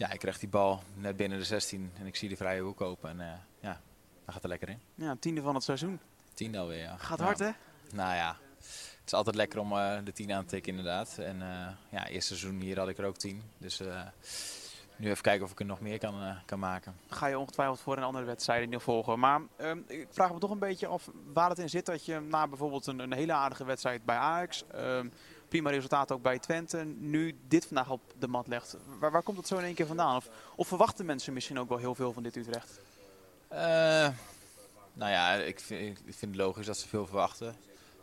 ja, 0.00 0.10
ik 0.10 0.18
kreeg 0.18 0.38
die 0.38 0.48
bal 0.48 0.82
net 0.94 1.16
binnen 1.16 1.38
de 1.38 1.44
16 1.44 1.92
en 1.98 2.06
ik 2.06 2.16
zie 2.16 2.28
de 2.28 2.36
vrije 2.36 2.60
hoek 2.60 2.80
open. 2.80 3.10
En 3.10 3.20
eh, 3.20 3.38
ja, 3.60 3.80
daar 4.24 4.34
gaat 4.34 4.42
er 4.42 4.48
lekker 4.48 4.68
in. 4.68 4.80
Ja, 4.94 5.16
tiende 5.20 5.42
van 5.42 5.54
het 5.54 5.64
seizoen. 5.64 6.00
Tien 6.34 6.56
alweer, 6.56 6.78
ja. 6.78 6.96
Gaat 6.96 7.20
hard 7.20 7.38
hè? 7.38 7.50
Nou 7.92 8.14
ja, 8.14 8.36
het 8.58 9.02
is 9.06 9.12
altijd 9.12 9.36
lekker 9.36 9.58
om 9.58 9.72
eh, 9.72 9.98
de 10.04 10.12
10 10.12 10.32
aan 10.32 10.42
te 10.42 10.48
tikken 10.48 10.70
inderdaad. 10.70 11.18
En 11.18 11.42
eh 11.42 11.68
ja, 11.90 12.06
eerste 12.06 12.36
seizoen 12.36 12.60
hier 12.60 12.78
had 12.78 12.88
ik 12.88 12.98
er 12.98 13.04
ook 13.04 13.16
10. 13.16 13.42
Dus 13.58 13.82
nu 14.96 15.10
even 15.10 15.22
kijken 15.22 15.44
of 15.44 15.50
ik 15.50 15.60
er 15.60 15.66
nog 15.66 15.80
meer 15.80 15.98
kan, 15.98 16.14
kan 16.46 16.58
maken. 16.58 16.94
ga 17.08 17.26
je 17.26 17.38
ongetwijfeld 17.38 17.80
voor 17.80 17.96
een 17.96 18.02
andere 18.02 18.24
wedstrijd 18.24 18.70
nog 18.70 18.82
volgen. 18.82 19.18
Maar 19.18 19.40
ehm, 19.56 19.78
ik 19.86 20.06
vraag 20.10 20.32
me 20.32 20.38
toch 20.38 20.50
een 20.50 20.58
beetje 20.58 20.86
af 20.86 21.10
waar 21.32 21.48
het 21.48 21.58
in 21.58 21.68
zit 21.68 21.86
dat 21.86 22.04
je 22.04 22.20
na 22.20 22.48
bijvoorbeeld 22.48 22.86
een, 22.86 22.98
een 22.98 23.12
hele 23.12 23.32
aardige 23.32 23.64
wedstrijd 23.64 24.04
bij 24.04 24.16
Ajax, 24.16 24.64
ehm, 24.66 25.08
prima 25.50 25.70
resultaat 25.70 26.12
ook 26.12 26.22
bij 26.22 26.38
Twente, 26.38 26.84
nu 26.84 27.38
dit 27.48 27.66
vandaag 27.66 27.90
op 27.90 28.00
de 28.18 28.28
mat 28.28 28.46
legt. 28.46 28.76
Waar, 28.98 29.10
waar 29.10 29.22
komt 29.22 29.36
dat 29.36 29.46
zo 29.46 29.56
in 29.56 29.64
één 29.64 29.74
keer 29.74 29.86
vandaan? 29.86 30.16
Of, 30.16 30.28
of 30.56 30.68
verwachten 30.68 31.06
mensen 31.06 31.32
misschien 31.32 31.58
ook 31.58 31.68
wel 31.68 31.78
heel 31.78 31.94
veel 31.94 32.12
van 32.12 32.22
dit 32.22 32.36
Utrecht? 32.36 32.80
Eh, 33.48 34.08
nou 34.92 35.10
ja, 35.10 35.34
ik 35.34 35.60
vind, 35.60 35.98
ik 35.98 36.14
vind 36.14 36.34
het 36.34 36.44
logisch 36.44 36.66
dat 36.66 36.78
ze 36.78 36.88
veel 36.88 37.06
verwachten. 37.06 37.56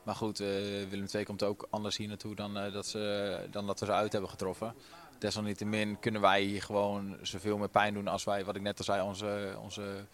Maar 0.04 0.16
goed, 0.16 0.40
eh, 0.40 0.48
Willem 0.90 1.08
II 1.14 1.24
komt 1.24 1.44
ook 1.44 1.68
anders 1.70 1.98
hier 1.98 2.08
naartoe 2.08 2.36
dan, 2.36 2.58
eh, 2.58 2.74
dat 2.74 2.88
ze, 2.88 3.48
dan 3.52 3.68
dat 3.68 3.80
we 3.80 3.86
ze 3.86 3.92
uit 3.92 4.12
hebben 4.12 4.30
getroffen. 4.30 4.76
Desalniettemin 5.20 6.00
kunnen 6.00 6.22
wij 6.22 6.42
hier 6.42 6.62
gewoon 6.62 7.18
zoveel 7.22 7.58
meer 7.58 7.70
pijn 7.70 7.94
doen 7.94 8.08
als 8.08 8.24
wij, 8.24 8.46
wat 8.46 8.56
ik 8.56 8.62
net 8.62 8.78
al 8.78 8.84
zei, 8.84 9.02
onze, 9.02 9.58
onze 9.62 10.06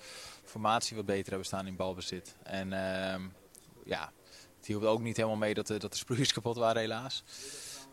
formatie 0.43 0.95
wat 0.95 1.05
beter 1.05 1.29
hebben 1.29 1.45
staan 1.45 1.67
in 1.67 1.75
balbezit. 1.75 2.35
En 2.43 2.73
ehm, 2.73 3.21
ja, 3.83 4.11
het 4.63 4.71
hielp 4.71 4.83
ook 4.83 5.01
niet 5.01 5.17
helemaal 5.17 5.37
mee 5.37 5.53
dat 5.53 5.67
de, 5.67 5.77
dat 5.77 5.91
de 5.91 5.97
sproeiers 5.97 6.33
kapot 6.37 6.57
waren 6.57 6.81
helaas. 6.81 7.23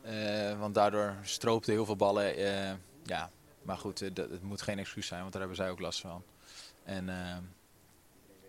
Eh, 0.02 0.58
want 0.58 0.74
daardoor 0.74 1.16
stroopten 1.22 1.72
heel 1.72 1.84
veel 1.84 1.96
ballen. 1.96 2.36
eh, 2.36 2.72
ja, 3.02 3.30
maar 3.62 3.78
goed, 3.78 4.02
eh, 4.02 4.10
dat, 4.12 4.30
het 4.30 4.42
moet 4.42 4.62
geen 4.62 4.78
excuus 4.78 5.06
zijn, 5.06 5.20
want 5.20 5.32
daar 5.32 5.40
hebben 5.40 5.58
zij 5.58 5.70
ook 5.70 5.80
last 5.80 6.00
van. 6.00 6.22
En 6.84 7.08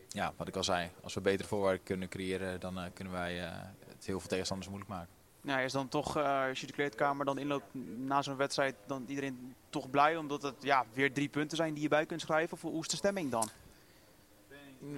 ja, 0.07 0.34
wat 0.38 0.47
ik 0.47 0.55
al 0.55 0.63
zei, 0.63 0.89
als 1.03 1.13
we 1.13 1.21
betere 1.21 1.47
voorwaarden 1.47 1.84
kunnen 1.84 2.10
creëren, 2.10 2.60
dan 2.60 2.79
kunnen 2.93 3.13
wij 3.13 3.36
het 3.36 4.05
heel 4.05 4.19
veel 4.19 4.29
tegenstanders 4.29 4.69
moeilijk 4.69 4.93
maken. 4.93 5.13
Ja, 5.41 5.60
is 5.60 5.71
dan 5.71 5.88
toch, 5.88 6.17
als 6.17 6.62
je 6.62 6.67
de 6.67 6.73
kleedkamer 6.73 7.25
dan 7.25 7.38
inloopt 7.38 7.73
na 7.97 8.21
zo'n 8.21 8.36
wedstrijd, 8.36 8.75
dan 8.88 9.05
iedereen 9.07 9.55
toch 9.69 9.89
blij 9.89 10.17
omdat 10.17 10.41
het 10.41 10.55
ja, 10.60 10.86
weer 10.93 11.13
drie 11.13 11.29
punten 11.29 11.57
zijn 11.57 11.73
die 11.73 11.84
je 11.84 11.89
bij 11.89 12.05
kunt 12.05 12.21
schrijven? 12.21 12.53
Of 12.53 12.62
hoe 12.62 12.81
is 12.81 12.88
de 12.88 12.95
stemming 12.95 13.31
dan? 13.31 13.49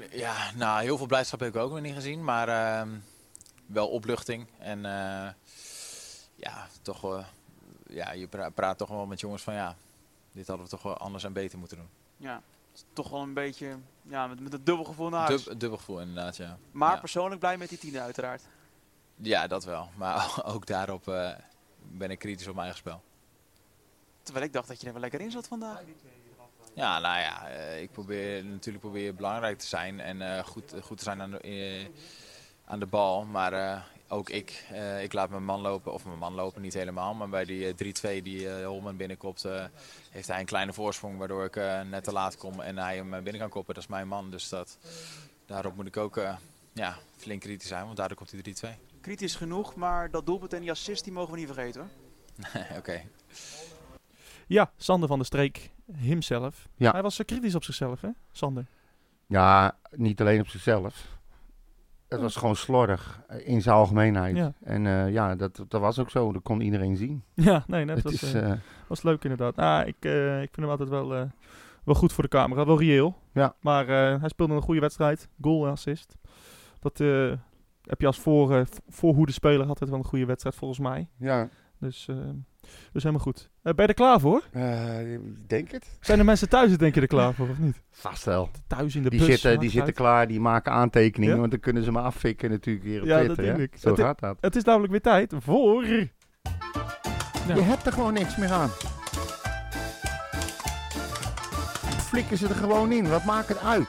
Ja, 0.10 0.52
nou, 0.56 0.82
heel 0.82 0.98
veel 0.98 1.06
blijdschap 1.06 1.40
heb 1.40 1.56
ik 1.56 1.62
ook 1.62 1.72
nog 1.72 1.82
niet 1.82 1.94
gezien, 1.94 2.24
maar 2.24 2.48
ehm, 2.48 2.90
wel 3.66 3.88
opluchting. 3.88 4.48
En 4.60 4.86
eh, 4.86 5.30
ja, 6.36 6.68
toch, 6.82 7.02
wel- 7.02 7.26
ja, 7.88 8.12
je 8.12 8.28
pra- 8.28 8.50
praat 8.50 8.78
toch 8.78 8.90
wel 8.90 9.06
met 9.06 9.20
jongens 9.20 9.44
van 9.44 9.54
ja, 9.54 9.76
dit 10.32 10.48
hadden 10.48 10.66
we 10.66 10.72
toch 10.72 10.84
wel 10.84 10.98
anders 10.98 11.24
en 11.24 11.34
beter 11.34 11.58
moeten 11.60 11.78
doen. 11.78 11.90
Ja, 12.18 12.42
toch 12.94 13.10
wel 13.10 13.22
een 13.22 13.34
beetje 13.34 13.78
ja, 14.02 14.28
met, 14.28 14.40
met 14.40 14.54
een 14.54 14.64
dubbel 14.64 14.86
gevoel 14.86 15.10
naar 15.10 15.28
huis. 15.28 15.44
Dub, 15.44 15.60
dubbel 15.60 15.78
gevoel 15.78 16.00
inderdaad, 16.00 16.38
ja. 16.38 16.58
maar 16.72 16.94
ja. 16.94 17.00
persoonlijk 17.00 17.40
blij 17.40 17.58
met 17.58 17.70
die 17.70 17.78
tiende 17.78 18.02
uiteraard. 18.02 18.44
Ja, 19.16 19.48
dat 19.48 19.64
wel. 19.64 19.90
Maar 19.96 20.42
ook 20.54 20.66
daarop 20.66 21.08
eh, 21.08 21.32
ben 21.92 22.12
ik 22.12 22.20
kritisch 22.20 22.48
op 22.48 22.56
mijn 22.56 22.66
eigen 22.68 22.82
spel. 22.82 23.02
Terwijl 24.22 24.46
ik 24.46 24.54
dacht 24.54 24.68
dat 24.68 24.82
je 24.82 24.88
er 24.88 24.94
wel 24.94 25.02
lekker 25.02 25.22
in 25.22 25.32
zat 25.32 25.48
vandaag. 25.48 25.82
Ja, 26.74 27.00
nou 27.00 27.20
ja, 27.20 27.48
eh, 27.50 27.82
ik 27.82 27.92
probeer 27.92 28.46
natuurlijk 28.46 28.84
probeer 28.84 29.16
belangrijk 29.16 29.60
te 29.60 29.68
zijn 29.68 30.00
en 30.00 30.38
eh, 30.38 30.44
goed, 30.44 30.74
goed 30.82 30.98
te 30.98 31.04
zijn 31.04 31.22
aan 31.22 31.32
de, 31.32 31.40
eh, 31.40 31.88
aan 32.66 32.80
de 32.80 32.86
bal. 32.86 33.26
Maar 33.26 33.54
eh, 33.54 33.82
ook 34.08 34.30
ik, 34.30 34.66
eh, 34.72 35.04
ik 35.04 35.14
laat 35.14 35.30
mijn 35.30 35.46
man 35.46 35.62
lopen, 35.62 35.94
of 35.94 36.06
mijn 36.06 36.18
man 36.18 36.34
lopen 36.34 36.62
niet 36.62 36.74
helemaal. 36.74 37.14
Maar 37.14 37.30
bij 37.30 37.46
die 37.46 37.68
eh, 37.68 38.20
3-2 38.20 38.24
die 38.24 38.50
eh, 38.50 38.66
Holman 38.66 38.98
binnenkopt, 38.98 39.46
eh, 39.46 39.66
heeft 40.10 40.28
hij 40.28 40.40
een 40.40 40.46
kleine 40.46 40.74
voorsprong. 40.74 41.18
Waardoor 41.18 41.46
ik 41.46 41.56
eh, 41.56 41.82
net 41.82 42.04
te 42.04 42.12
laat 42.12 42.38
kom 42.38 42.60
en 42.60 42.78
hij 42.78 42.96
hem 42.96 43.10
binnen 43.10 43.42
kan 43.42 43.50
koppen. 43.50 43.74
Dat 43.74 43.84
is 43.84 43.90
mijn 43.90 44.08
man, 44.08 44.32
dus 44.32 44.50
dat, 44.50 44.78
daarop 45.46 45.76
moet 45.76 45.88
ik 45.88 45.98
ook 45.98 46.18
eh, 46.18 46.36
ja, 46.74 46.98
flink 47.18 47.42
kritisch 47.42 47.68
zijn, 47.68 47.86
want 47.86 47.98
daardoor 47.98 48.18
komt 48.18 48.32
hij 48.32 48.76
3-2. 48.78 48.80
Kritisch 49.02 49.36
genoeg, 49.36 49.76
maar 49.76 50.12
dat 50.12 50.26
doelpunt 50.26 50.54
en 50.54 50.62
die 50.62 50.72
assist 50.72 51.04
die 51.04 51.14
mogen 51.14 51.34
we 51.34 51.40
niet 51.40 51.52
vergeten 51.54 51.82
hoor. 51.82 51.92
Oké. 52.78 53.02
Ja, 54.48 54.72
Sander 54.78 55.08
van 55.08 55.18
der 55.18 55.26
Streek, 55.26 55.70
himself. 55.96 56.68
Ja. 56.76 56.92
Hij 56.92 57.02
was 57.02 57.22
kritisch 57.26 57.56
op 57.56 57.64
zichzelf, 57.64 58.02
hè, 58.02 58.10
Sander? 58.32 58.66
Ja, 59.28 59.78
niet 59.92 60.22
alleen 60.22 60.40
op 60.40 60.48
zichzelf. 60.48 61.13
Het 62.14 62.22
was 62.22 62.36
gewoon 62.36 62.56
slordig 62.56 63.22
eh, 63.28 63.48
in 63.48 63.62
zijn 63.62 63.76
algemeenheid. 63.76 64.36
Ja. 64.36 64.54
En 64.64 64.88
eh, 64.88 65.12
ja, 65.12 65.36
dat, 65.36 65.66
dat 65.68 65.82
was 65.82 66.00
ook 66.00 66.10
zo. 66.10 66.34
Dat 66.34 66.42
kon 66.42 66.62
iedereen 66.62 66.96
zien. 66.96 67.24
Ja, 67.50 67.64
nee, 67.68 67.86
dat 67.86 68.02
was, 68.02 68.14
is, 68.14 68.34
eh, 68.34 68.52
was 68.88 69.04
leuk 69.04 69.24
inderdaad. 69.24 69.58
Ah, 69.58 69.88
ik, 69.88 69.96
ik 70.44 70.50
vind 70.52 70.56
hem 70.56 70.70
altijd 70.70 70.90
wel, 70.90 71.08
wel 71.84 71.96
goed 71.96 72.14
voor 72.14 72.24
de 72.24 72.30
camera. 72.30 72.66
Wel 72.66 72.80
reëel. 72.80 73.18
Ja. 73.34 73.56
Maar 73.60 73.88
hij 73.88 74.30
speelde 74.30 74.54
een 74.54 74.62
goede 74.62 74.80
wedstrijd. 74.80 75.30
Goal 75.42 75.66
en 75.66 75.72
assist. 75.72 76.18
Dat 76.80 76.98
heb 77.82 78.00
je 78.02 78.06
als 78.06 78.20
voor, 78.20 78.66
voorhoede 78.88 79.32
speler 79.32 79.68
altijd 79.68 79.90
wel 79.90 80.00
een 80.00 80.06
goede 80.06 80.26
wedstrijd 80.26 80.56
volgens 80.56 80.80
mij. 80.80 81.08
ja, 81.18 81.50
Dus, 81.84 82.08
eh, 82.08 82.16
dus 82.92 83.04
helemaal 83.04 83.24
goed. 83.26 83.50
Eh, 83.62 83.74
ben 83.74 83.82
je 83.86 83.88
er 83.88 83.94
klaar 83.94 84.20
voor? 84.20 84.44
eh, 84.52 85.14
ik 85.14 85.50
denk 85.50 85.72
het. 85.72 85.98
Zijn 86.02 86.18
de 86.18 86.24
mensen 86.24 86.50
thuis, 86.50 86.78
denk 86.78 86.96
je, 86.96 87.02
er 87.02 87.08
klaar 87.08 87.34
voor 87.34 87.50
of 87.50 87.58
niet? 87.60 87.82
Vast 87.92 88.24
wel. 88.26 88.50
Thuis 88.68 88.96
in 88.96 89.04
de 89.04 89.10
Die 89.10 89.20
bus. 89.20 89.28
zitten, 89.28 89.60
die 89.60 89.70
zitten 89.70 89.86
uit. 89.88 89.96
klaar, 89.96 90.28
die 90.28 90.40
maken 90.40 90.72
aantekeningen, 90.72 91.34
Ja? 91.34 91.40
want 91.40 91.52
dan 91.52 91.60
kunnen 91.60 91.84
ze 91.84 91.92
me 91.92 92.00
affikken 92.00 92.50
natuurlijk 92.50 92.86
weer 92.86 93.02
op 93.02 93.08
Ja, 93.08 93.16
dat 93.16 93.24
Twitter. 93.26 93.46
denk 93.46 93.58
hè? 93.58 93.64
ik. 93.64 93.76
Zo 93.78 93.90
Het- 93.90 94.00
gaat 94.00 94.20
dat. 94.20 94.38
Het 94.42 94.56
is 94.56 94.64
namelijk 94.64 94.92
weer 94.92 95.02
tijd 95.02 95.34
voor... 95.40 95.86
Ja. 95.86 97.56
Je 97.56 97.62
hebt 97.62 97.86
er 97.86 97.94
gewoon 97.94 98.14
niks 98.14 98.36
meer 98.38 98.52
aan. 98.52 98.70
Flikken 102.00 102.38
ze 102.38 102.48
er 102.48 102.56
gewoon 102.56 102.92
in, 102.92 103.10
wat 103.10 103.24
maakt 103.24 103.48
het 103.48 103.60
uit? 103.60 103.88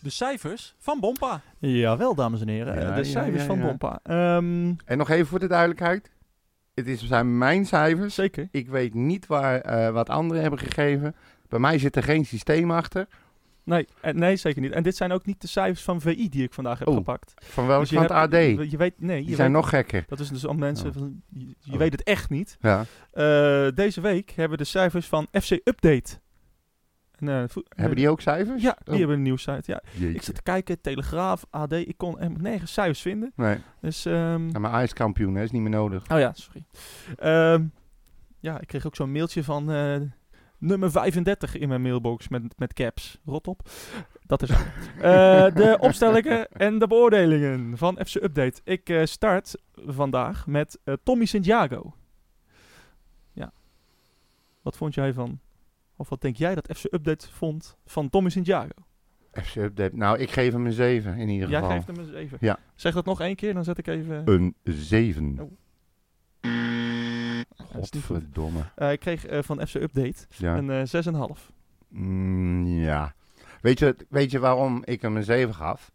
De 0.00 0.10
cijfers 0.10 0.74
van 0.78 1.00
Bompa. 1.00 1.40
Jawel, 1.70 2.14
dames 2.14 2.40
en 2.40 2.48
heren. 2.48 2.80
Ja, 2.80 2.94
de 2.94 3.04
cijfers 3.04 3.40
ja, 3.42 3.46
van. 3.48 3.60
Bompa. 3.60 4.00
Ehm, 4.02 4.72
En 4.84 4.98
nog 4.98 5.10
even 5.10 5.26
voor 5.26 5.38
de 5.38 5.46
duidelijkheid. 5.48 6.10
Het 6.74 6.86
is, 6.86 7.06
zijn 7.06 7.38
mijn 7.38 7.66
cijfers. 7.66 8.14
zeker. 8.14 8.48
Ik 8.50 8.68
weet 8.68 8.94
niet 8.94 9.26
waar, 9.26 9.60
eh, 9.60 9.90
wat 9.92 10.08
anderen 10.08 10.42
hebben 10.42 10.60
gegeven. 10.60 11.14
Bij 11.48 11.58
mij 11.58 11.78
zit 11.78 11.96
er 11.96 12.02
geen 12.02 12.24
systeem 12.24 12.70
achter. 12.70 13.06
Nee, 13.64 13.86
eh, 14.00 14.12
nee, 14.12 14.36
zeker 14.36 14.60
niet. 14.62 14.72
En 14.72 14.82
dit 14.82 14.96
zijn 14.96 15.12
ook 15.12 15.26
niet 15.26 15.40
de 15.40 15.46
cijfers 15.48 15.82
van 15.82 16.00
VI 16.00 16.28
die 16.28 16.42
ik 16.42 16.52
vandaag 16.54 16.78
heb 16.78 16.88
Oh, 16.88 16.94
gepakt. 16.96 17.34
Van 17.44 17.66
welk 17.66 17.80
Dus 17.80 17.90
van 17.90 18.02
het 18.02 18.10
AD? 18.10 18.32
Je 18.32 18.76
weet, 18.76 18.94
nee, 19.00 19.20
je 19.20 19.26
Die 19.26 19.34
zijn 19.36 19.52
weet- 19.52 19.60
nog 19.60 19.68
gekker. 19.68 20.04
Dat 20.08 20.20
is 20.20 20.28
dus 20.28 20.44
om 20.44 20.58
mensen 20.58 20.88
Oh. 20.88 20.94
van, 20.94 21.22
je, 21.28 21.46
je 21.60 21.72
Oh. 21.72 21.78
weet 21.78 21.92
het 21.92 22.02
echt 22.02 22.30
niet. 22.30 22.56
Ja. 22.60 22.84
Eh, 23.12 23.66
deze 23.74 24.00
week 24.00 24.30
hebben 24.30 24.58
we 24.58 24.64
de 24.64 24.70
cijfers 24.70 25.06
van 25.06 25.26
FC 25.30 25.50
Update. 25.64 26.18
En, 27.18 27.28
eh, 27.28 27.44
Hebben 27.68 27.96
die 27.96 28.08
ook 28.08 28.20
cijfers? 28.20 28.62
Ja, 28.62 28.76
die 28.84 28.92
Oh, 28.92 28.98
hebben 28.98 29.16
een 29.16 29.22
nieuwssite. 29.22 29.62
Ja. 29.72 29.80
jeetje. 29.92 30.14
Ik 30.14 30.22
zat 30.22 30.34
te 30.34 30.42
kijken, 30.42 30.80
Telegraaf, 30.80 31.44
AD, 31.50 31.72
ik 31.72 31.94
kon 31.96 32.18
helemaal 32.18 32.40
nergens 32.42 32.72
cijfers 32.72 33.00
vinden. 33.00 33.32
Nee, 33.36 33.56
Dus, 33.80 34.04
ehm, 34.04 34.48
ja, 34.50 34.58
maar 34.58 34.72
ijskampioen, 34.72 35.34
hè, 35.34 35.42
is 35.42 35.50
niet 35.50 35.62
meer 35.62 35.70
nodig. 35.70 36.02
oh 36.10 36.18
ja, 36.18 36.32
sorry. 36.34 36.64
Ehm, 37.16 37.64
ja, 38.40 38.60
ik 38.60 38.66
kreeg 38.66 38.86
ook 38.86 38.96
zo'n 38.96 39.12
mailtje 39.12 39.44
van 39.44 39.70
eh, 39.72 39.96
nummer 40.58 40.90
35 40.90 41.56
in 41.56 41.68
mijn 41.68 41.82
mailbox 41.82 42.28
met, 42.28 42.42
met 42.58 42.72
caps. 42.72 43.20
Rot 43.24 43.46
op. 43.48 43.68
Dat 44.26 44.42
is. 44.42 44.50
Eh, 45.00 45.54
de 45.54 45.76
opstellingen 45.80 46.48
en 46.48 46.78
de 46.78 46.86
beoordelingen 46.86 47.78
van 47.78 47.98
FC 48.06 48.14
Update. 48.14 48.60
Ik 48.64 49.00
start 49.04 49.54
vandaag 49.74 50.46
met 50.46 50.78
Tommy 51.02 51.24
Santiago. 51.24 51.94
Ja. 53.32 53.52
Wat 54.62 54.76
vond 54.76 54.94
jij 54.94 55.12
van, 55.12 55.40
of 55.96 56.08
wat 56.08 56.20
denk 56.20 56.36
jij 56.36 56.54
dat 56.54 56.70
FC 56.76 56.84
Update 56.90 57.26
vond 57.32 57.76
van 57.86 58.08
Tommy 58.10 58.30
Santiago? 58.30 58.68
FC 59.32 59.56
Update. 59.56 59.96
Nou, 59.96 60.18
ik 60.18 60.30
geef 60.30 60.52
hem 60.52 60.66
een 60.66 60.72
7 60.72 61.16
in 61.18 61.28
ieder 61.28 61.48
Jij 61.48 61.60
geval. 61.60 61.74
geeft 61.76 61.86
hem 61.86 61.98
eens 61.98 62.12
even. 62.12 62.38
Ja. 62.40 62.58
Zeg 62.74 62.94
dat 62.94 63.04
nog 63.04 63.20
één 63.20 63.36
keer, 63.36 63.54
dan 63.54 63.64
zet 63.64 63.78
ik 63.78 63.86
even... 63.86 64.22
Een 64.24 64.54
7. 64.64 65.38
Oh. 65.40 65.50
Dat 67.72 67.82
is 67.82 67.90
niet 67.90 68.04
goed. 68.04 68.16
Godverdomme. 68.16 68.60
Eh, 68.74 68.92
ik 68.92 69.00
kreeg 69.00 69.26
eh, 69.26 69.42
van 69.42 69.66
FC 69.66 69.74
Update 69.74 70.26
Ja. 70.36 70.56
een 70.56 70.70
eh 70.70 70.82
6,5. 71.36 71.50
Mm, 71.88 72.66
ja. 72.66 73.14
Weet 73.60 73.78
je, 73.78 73.96
weet 74.08 74.30
je 74.30 74.38
waarom 74.38 74.82
ik 74.84 75.02
hem 75.02 75.16
een 75.16 75.24
7 75.24 75.54
gaf? 75.54 75.92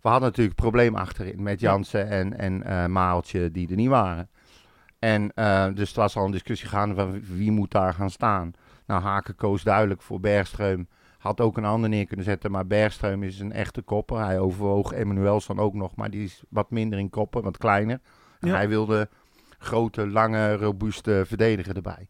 We 0.00 0.08
hadden 0.08 0.28
natuurlijk 0.28 0.56
een 0.58 0.62
probleem 0.70 0.94
achterin 0.94 1.42
met 1.42 1.60
Ja. 1.60 1.70
Jansen 1.70 2.08
en, 2.08 2.38
en 2.38 2.62
eh 2.62 2.86
Maaltje 2.86 3.50
die 3.50 3.68
er 3.70 3.76
niet 3.76 3.88
waren. 3.88 4.28
En 4.98 5.32
eh, 5.34 5.66
dus 5.74 5.88
het 5.88 5.96
was 5.96 6.16
al 6.16 6.24
een 6.24 6.30
discussie 6.30 6.68
gaande 6.68 6.94
van 6.94 7.20
wie 7.36 7.50
moet 7.50 7.70
daar 7.70 7.94
gaan 7.94 8.10
staan. 8.10 8.52
Nou, 8.88 9.02
Haken 9.02 9.34
koos 9.34 9.62
duidelijk 9.62 10.02
voor 10.02 10.20
Bergström. 10.20 10.86
Had 11.18 11.40
ook 11.40 11.56
een 11.56 11.64
ander 11.64 11.88
neer 11.90 12.06
kunnen 12.06 12.24
zetten, 12.24 12.50
maar 12.50 12.64
Bergström 12.64 13.18
is 13.22 13.40
een 13.40 13.52
echte 13.52 13.82
kopper. 13.82 14.18
Hij 14.24 14.38
overwoog 14.38 14.92
Emmanuelsson 14.92 15.58
ook 15.58 15.74
nog, 15.74 15.96
maar 15.96 16.10
die 16.10 16.24
is 16.24 16.42
wat 16.48 16.70
minder 16.70 16.98
in 16.98 17.10
koppen, 17.10 17.42
wat 17.42 17.58
kleiner. 17.58 18.00
En 18.40 18.48
Ja. 18.48 18.54
hij 18.54 18.68
wilde 18.68 19.08
grote, 19.58 20.06
lange, 20.06 20.56
robuuste 20.56 21.22
verdediger 21.26 21.76
erbij. 21.76 22.08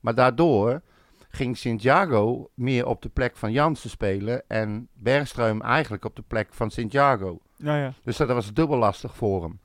Maar 0.00 0.14
daardoor 0.14 0.82
ging 1.28 1.56
Santiago 1.56 2.50
meer 2.54 2.86
op 2.86 3.02
de 3.02 3.08
plek 3.08 3.36
van 3.36 3.52
Jansen 3.52 3.90
spelen 3.90 4.42
en 4.48 4.88
Bergström 4.98 5.58
eigenlijk 5.60 6.04
op 6.04 6.16
de 6.16 6.22
plek 6.26 6.48
van 6.54 6.70
Santiago. 6.70 7.38
Nou 7.56 7.78
ja. 7.78 7.92
Dus 8.04 8.16
dat 8.16 8.28
was 8.28 8.52
dubbel 8.52 8.76
lastig 8.78 9.16
voor 9.16 9.42
hem. 9.42 9.60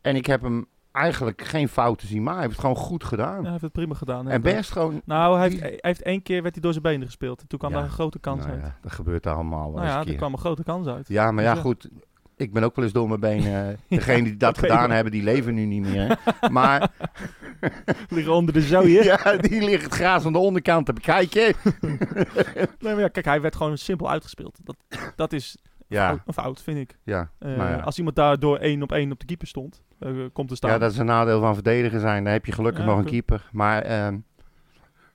En 0.00 0.16
ik 0.16 0.26
heb 0.26 0.42
hem 0.42 0.66
eigenlijk 0.98 1.42
geen 1.44 1.68
fouten 1.68 2.08
zien 2.08 2.22
maken. 2.22 2.38
Hij 2.40 2.42
heeft 2.48 2.56
het 2.62 2.66
gewoon 2.66 2.84
goed 2.86 3.04
gedaan. 3.04 3.36
Ja, 3.36 3.40
hij 3.42 3.50
heeft 3.50 3.62
het 3.62 3.72
prima 3.72 3.94
gedaan. 3.94 4.28
en 4.28 4.34
inderdaad. 4.34 4.64
Bergström... 4.64 5.04
Nou, 5.04 5.38
hij 5.38 5.48
heeft, 5.48 5.60
hij 5.60 5.78
heeft 5.80 6.02
één 6.02 6.22
keer 6.22 6.42
werd 6.42 6.54
hij 6.54 6.62
door 6.62 6.72
zijn 6.72 6.82
benen 6.84 7.06
gespeeld. 7.06 7.44
Toen 7.48 7.58
kwam 7.58 7.70
Ja, 7.70 7.76
daar 7.76 7.86
een 7.86 7.92
grote 7.92 8.18
kans 8.18 8.40
nou 8.40 8.52
uit. 8.52 8.60
ja, 8.62 8.76
dat 8.82 8.92
gebeurt 8.92 9.26
allemaal 9.26 9.72
wel 9.74 9.82
nou 9.84 9.86
ja, 10.06 10.12
er 10.12 10.16
kwam 10.16 10.32
een 10.32 10.38
grote 10.38 10.62
kans 10.62 10.86
uit. 10.86 11.08
Ja, 11.08 11.30
maar 11.30 11.44
ja, 11.44 11.48
Dus 11.54 11.58
ja. 11.62 11.64
goed. 11.68 11.88
Ik 12.36 12.52
ben 12.52 12.62
ook 12.62 12.76
wel 12.76 12.84
eens 12.84 12.92
door 12.94 13.08
mijn 13.08 13.20
benen. 13.20 13.68
eh, 13.70 13.76
Degenen 13.88 14.24
die 14.24 14.36
dat 14.36 14.58
gedaan 14.58 14.78
maar- 14.86 14.94
hebben, 14.94 15.12
die 15.12 15.22
leven 15.22 15.54
nu 15.54 15.64
niet 15.64 15.82
meer. 15.82 16.18
Maar 16.50 16.90
Liggen 18.08 18.32
onder 18.34 18.54
de 18.54 18.60
zooi. 18.62 19.02
ja, 19.04 19.36
die 19.36 19.62
ligt 19.64 19.82
het 19.84 19.94
gras 19.94 20.24
aan 20.24 20.32
de 20.32 20.38
onderkant 20.38 20.86
te 20.86 20.92
bekijken. 20.92 21.54
Nee, 22.78 22.94
maar 22.94 22.98
ja, 22.98 23.08
kijk, 23.08 23.24
hij 23.26 23.40
werd 23.40 23.56
gewoon 23.56 23.78
simpel 23.78 24.10
uitgespeeld. 24.10 24.58
Dat, 24.64 24.76
dat 25.16 25.32
is 25.32 25.56
Ja, 25.88 26.22
een 26.26 26.32
fout, 26.32 26.62
vind 26.62 26.78
ik. 26.78 26.98
ja. 27.04 27.30
Eh, 27.38 27.48
nou 27.56 27.70
ja. 27.70 27.76
Als 27.78 27.98
iemand 27.98 28.16
daar 28.16 28.38
door 28.38 28.56
één 28.56 28.82
op 28.82 28.92
één 28.92 29.12
op 29.12 29.20
de 29.20 29.26
keeper 29.26 29.46
stond, 29.46 29.82
eh, 30.00 30.10
komt 30.32 30.48
te 30.48 30.56
staan. 30.56 30.70
ja, 30.70 30.78
dat 30.78 30.92
is 30.92 30.98
een 30.98 31.06
nadeel 31.06 31.40
van 31.40 31.54
verdediger 31.54 32.00
zijn. 32.00 32.24
Dan 32.24 32.32
heb 32.32 32.46
je 32.46 32.52
gelukkig 32.52 32.84
Ja, 32.84 32.88
nog 32.90 32.98
een 32.98 33.04
keeper. 33.04 33.48
Maar 33.52 33.82
ehm, 33.82 34.16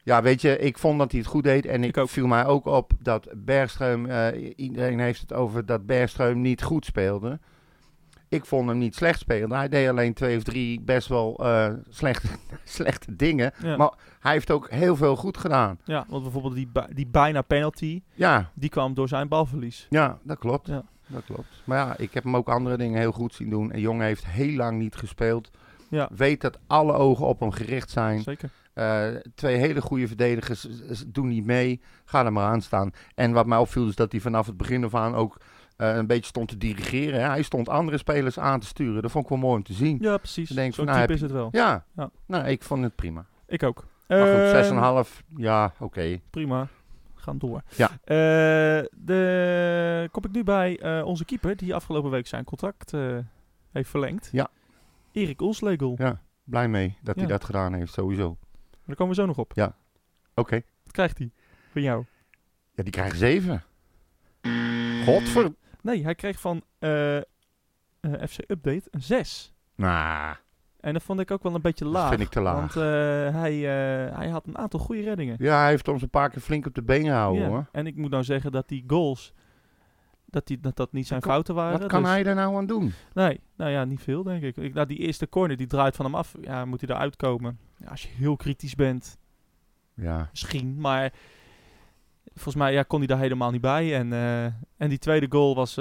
ja, 0.03 0.21
weet 0.21 0.41
je, 0.41 0.57
ik 0.57 0.77
vond 0.77 0.99
dat 0.99 1.11
hij 1.11 1.19
het 1.19 1.29
goed 1.29 1.43
deed. 1.43 1.65
En 1.65 1.83
ik, 1.83 1.97
viel 2.05 2.27
mij 2.27 2.45
ook 2.45 2.65
op 2.65 2.91
dat 2.99 3.27
Bergström... 3.35 4.07
eh, 4.07 4.53
iedereen 4.55 4.99
heeft 4.99 5.21
het 5.21 5.33
over 5.33 5.65
dat 5.65 5.81
Bergström 5.85 6.35
niet 6.35 6.63
goed 6.63 6.85
speelde. 6.85 7.39
Ik 8.29 8.45
vond 8.45 8.67
hem 8.69 8.77
niet 8.77 8.95
slecht 8.95 9.19
spelen. 9.19 9.51
Hij 9.51 9.69
deed 9.69 9.89
alleen 9.89 10.13
twee 10.13 10.37
of 10.37 10.43
drie 10.43 10.81
best 10.81 11.07
wel 11.07 11.35
eh, 11.45 11.73
slechte, 11.89 12.27
slechte 12.63 13.15
dingen. 13.15 13.51
Ja. 13.61 13.77
Maar 13.77 13.91
hij 14.19 14.31
heeft 14.31 14.51
ook 14.51 14.69
heel 14.69 14.95
veel 14.95 15.15
goed 15.15 15.37
gedaan. 15.37 15.77
ja, 15.85 16.05
want 16.09 16.23
bijvoorbeeld 16.23 16.55
die, 16.55 16.69
die 16.93 17.07
bijna 17.07 17.41
penalty, 17.41 18.01
Ja, 18.13 18.51
die 18.53 18.69
kwam 18.69 18.93
door 18.93 19.07
zijn 19.07 19.27
balverlies. 19.27 19.87
ja 19.89 20.19
dat 20.23 20.37
klopt. 20.39 20.67
Ja. 20.67 20.83
Dat 21.13 21.23
klopt. 21.25 21.61
Maar 21.63 21.77
ja, 21.77 21.97
ik 21.97 22.13
heb 22.13 22.23
hem 22.23 22.35
ook 22.35 22.49
andere 22.49 22.77
dingen 22.77 22.99
heel 22.99 23.11
goed 23.11 23.33
zien 23.33 23.49
doen. 23.49 23.73
Een 23.73 23.79
jongen 23.81 24.05
heeft 24.05 24.25
heel 24.27 24.55
lang 24.55 24.79
niet 24.79 24.95
gespeeld. 24.95 25.49
Ja. 25.89 26.09
Weet 26.15 26.41
dat 26.41 26.59
alle 26.67 26.93
ogen 26.93 27.25
op 27.25 27.39
hem 27.39 27.51
gericht 27.51 27.89
zijn. 27.89 28.21
Zeker. 28.21 28.49
Eh, 28.73 29.07
twee 29.35 29.55
hele 29.55 29.81
goede 29.81 30.07
verdedigers 30.07 30.67
eh, 30.67 30.97
doen 31.07 31.27
niet 31.27 31.45
mee. 31.45 31.81
Ga 32.05 32.25
er 32.25 32.33
maar 32.33 32.45
aan 32.51 32.61
staan. 32.61 32.91
En 33.15 33.31
wat 33.31 33.45
mij 33.45 33.57
opviel 33.57 33.87
is 33.87 33.95
dat 33.95 34.11
hij 34.11 34.21
vanaf 34.21 34.45
het 34.45 34.57
begin 34.57 34.83
af 34.83 34.95
aan 34.95 35.15
ook 35.15 35.37
eh, 35.77 35.95
een 35.95 36.07
beetje 36.07 36.25
stond 36.25 36.47
te 36.47 36.57
dirigeren. 36.57 37.21
Hè. 37.21 37.27
Hij 37.27 37.41
stond 37.41 37.69
andere 37.69 37.97
spelers 37.97 38.39
aan 38.39 38.59
te 38.59 38.65
sturen. 38.67 39.01
Dat 39.01 39.11
vond 39.11 39.23
ik 39.23 39.29
wel 39.29 39.39
mooi 39.39 39.55
om 39.55 39.63
te 39.63 39.73
zien. 39.73 39.97
Ja, 40.01 40.17
precies. 40.17 40.49
Zo'n 40.49 40.55
nou, 40.55 40.71
type 40.85 40.91
heb 40.99 41.09
is 41.09 41.21
het 41.21 41.31
wel. 41.31 41.47
Ja, 41.51 41.85
Ja. 41.95 42.09
nou, 42.27 42.45
ik 42.47 42.63
vond 42.63 42.83
het 42.83 42.95
prima. 42.95 43.25
Ik 43.47 43.63
ook. 43.63 43.85
Maar 44.07 44.17
Ehm, 44.19 44.45
goed, 44.45 45.05
6,5, 45.07 45.23
ja, 45.35 45.73
oké. 45.79 46.19
Prima. 46.29 46.67
Gaan 47.23 47.37
door. 47.37 47.61
Ja. 47.75 47.89
Eh, 47.91 48.87
de, 48.91 50.09
kom 50.11 50.23
ik 50.25 50.31
nu 50.31 50.43
bij 50.43 50.79
eh, 50.79 51.05
onze 51.05 51.25
keeper, 51.25 51.57
die 51.57 51.75
afgelopen 51.75 52.11
week 52.11 52.27
zijn 52.27 52.43
contract 52.43 52.93
eh, 52.93 53.17
heeft 53.71 53.89
verlengd. 53.89 54.29
Ja. 54.31 54.49
Erik 55.11 55.41
Oelslegel. 55.41 55.95
Ja. 55.97 56.21
Blij 56.43 56.67
mee 56.67 56.97
dat 57.01 57.15
hij 57.15 57.23
Ja. 57.23 57.29
dat 57.29 57.43
gedaan 57.43 57.73
heeft, 57.73 57.93
sowieso. 57.93 58.37
Daar 58.85 58.95
komen 58.95 59.15
we 59.15 59.21
zo 59.21 59.27
nog 59.27 59.37
op. 59.37 59.53
Oké. 60.35 60.61
Wat 60.83 60.91
krijgt 60.93 61.17
hij 61.17 61.31
van 61.71 61.81
jou? 61.81 62.05
Ja, 62.73 62.83
die 62.83 62.91
krijgen 62.91 63.17
7. 63.17 63.63
Godver... 65.05 65.53
Nee, 65.81 66.03
hij 66.03 66.15
kreeg 66.15 66.39
van 66.39 66.63
FC 68.01 68.37
Update 68.47 68.83
een 68.91 69.01
6. 69.01 69.53
Nou, 69.75 70.35
En 70.83 70.93
dat 70.93 71.03
vond 71.03 71.19
ik 71.19 71.31
ook 71.31 71.43
wel 71.43 71.55
een 71.55 71.61
beetje 71.61 71.85
laag. 71.85 72.09
vind 72.09 72.21
ik 72.21 72.29
te 72.29 72.41
laag. 72.41 72.55
Want 72.59 72.75
eh, 72.75 72.81
hij, 73.41 73.53
eh, 73.53 74.17
hij 74.17 74.29
had 74.29 74.47
een 74.47 74.57
aantal 74.57 74.79
goede 74.79 75.01
reddingen. 75.01 75.35
ja, 75.39 75.59
hij 75.61 75.69
heeft 75.69 75.87
ons 75.87 76.01
een 76.01 76.09
paar 76.09 76.29
keer 76.29 76.41
flink 76.41 76.65
op 76.65 76.75
de 76.75 76.81
been 76.83 77.03
gehouden, 77.03 77.41
Ja. 77.43 77.49
hoor. 77.49 77.65
En 77.71 77.87
ik 77.87 77.95
moet 77.95 78.09
nou 78.09 78.23
zeggen 78.23 78.51
dat 78.51 78.67
die 78.67 78.83
goals, 78.87 79.33
dat 80.25 80.47
die, 80.47 80.59
dat, 80.59 80.75
dat 80.75 80.91
niet 80.91 81.07
zijn 81.07 81.21
fouten 81.21 81.55
waren. 81.55 81.79
Wat 81.79 81.87
kan 81.87 82.01
dus- 82.01 82.11
hij 82.11 82.25
er 82.25 82.35
nou 82.35 82.55
aan 82.55 82.65
doen? 82.65 82.93
Nee, 83.13 83.39
nou 83.55 83.71
ja, 83.71 83.85
niet 83.85 84.01
veel 84.01 84.23
denk 84.23 84.43
ik. 84.43 84.57
ik 84.57 84.73
nou, 84.73 84.87
die 84.87 84.97
eerste 84.97 85.29
corner 85.29 85.57
die 85.57 85.67
draait 85.67 85.95
van 85.95 86.05
hem 86.05 86.15
af. 86.15 86.35
Ja, 86.41 86.65
moet 86.65 86.81
hij 86.81 86.95
eruit 86.95 87.15
komen. 87.15 87.59
Ja, 87.77 87.87
als 87.89 88.01
je 88.03 88.09
heel 88.09 88.35
kritisch 88.35 88.75
bent, 88.75 89.17
Ja, 89.93 90.27
misschien. 90.31 90.79
Maar 90.79 91.13
volgens 92.33 92.55
mij 92.55 92.73
ja, 92.73 92.83
kon 92.83 92.97
hij 92.99 93.07
daar 93.07 93.19
helemaal 93.19 93.51
niet 93.51 93.61
bij. 93.61 93.95
En, 93.95 94.13
eh, 94.13 94.45
en 94.77 94.89
die 94.89 94.97
tweede 94.97 95.25
goal 95.29 95.55
was, 95.55 95.75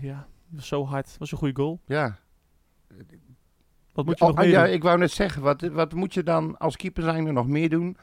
ja, 0.00 0.26
was 0.48 0.66
zo 0.68 0.86
hard. 0.86 1.16
was 1.18 1.32
een 1.32 1.38
goede 1.38 1.56
goal. 1.62 1.80
ja. 1.86 2.18
Wat 3.98 4.06
moet 4.06 4.18
je 4.18 4.24
Oh, 4.24 4.30
nog 4.30 4.38
meer 4.38 4.48
ja, 4.48 4.64
doen? 4.64 4.72
ik 4.72 4.82
wou 4.82 4.98
net 4.98 5.10
zeggen, 5.10 5.42
wat, 5.42 5.60
wat 5.62 5.92
moet 5.92 6.14
je 6.14 6.22
dan 6.22 6.58
als 6.58 6.76
keeper 6.76 7.02
zijn 7.02 7.26
er 7.26 7.32
nog 7.32 7.46
meer 7.46 7.68
doen 7.68 7.96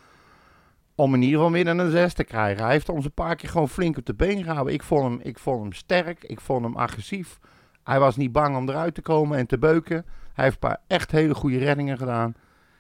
om 0.96 1.14
in 1.14 1.22
ieder 1.22 1.36
geval 1.36 1.52
meer 1.52 1.66
dan 1.66 1.78
een 1.78 1.92
6 1.92 2.14
te 2.14 2.24
krijgen? 2.24 2.64
Hij 2.64 2.72
heeft 2.74 2.90
ons 2.90 3.06
een 3.06 3.12
paar 3.14 3.36
keer 3.36 3.50
gewoon 3.50 3.70
flink 3.70 3.98
op 3.98 4.06
de 4.06 4.14
been 4.14 4.44
gehouden. 4.44 4.74
Ik 4.74 4.84
vond 4.84 5.04
hem, 5.04 5.20
ik 5.24 5.40
vond 5.40 5.62
hem 5.62 5.74
sterk, 5.74 6.24
ik 6.24 6.40
vond 6.42 6.64
hem 6.66 6.76
agressief. 6.76 7.40
Hij 7.84 8.00
was 8.00 8.16
niet 8.16 8.32
bang 8.32 8.56
om 8.58 8.70
eruit 8.70 8.94
te 8.96 9.02
komen 9.02 9.38
en 9.38 9.46
te 9.48 9.58
beuken. 9.58 10.06
Hij 10.34 10.44
heeft 10.44 10.54
een 10.64 10.70
paar 10.70 10.82
echt 10.88 11.12
hele 11.12 11.34
goede 11.36 11.58
reddingen 11.58 11.98
gedaan. 11.98 12.34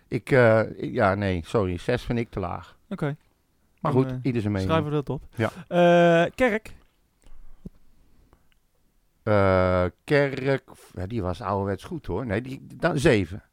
Ik, 0.07 0.31
eh, 0.31 0.61
ja, 0.93 1.15
nee, 1.15 1.41
sorry, 1.45 1.77
6 1.77 2.03
vind 2.03 2.19
ik 2.19 2.29
te 2.29 2.39
laag. 2.39 2.77
Oké, 2.89 3.15
Maar 3.81 3.91
goed, 3.91 4.11
eh, 4.11 4.17
ieder 4.21 4.41
zijn 4.41 4.53
mening. 4.53 4.71
schrijven 4.71 4.91
we 4.91 4.95
dat 5.03 5.09
op. 5.09 5.23
Ja. 5.35 5.49
Eh, 5.67 6.31
Kerk. 6.35 6.75
Eh, 9.25 9.83
Kerk, 10.03 10.63
ja, 10.93 11.07
die 11.07 11.21
was 11.21 11.41
ouderwets 11.41 11.83
goed 11.83 12.05
hoor. 12.05 12.25
Nee, 12.25 12.41
die, 12.41 12.65
dan 12.75 12.97
7. 12.99 13.43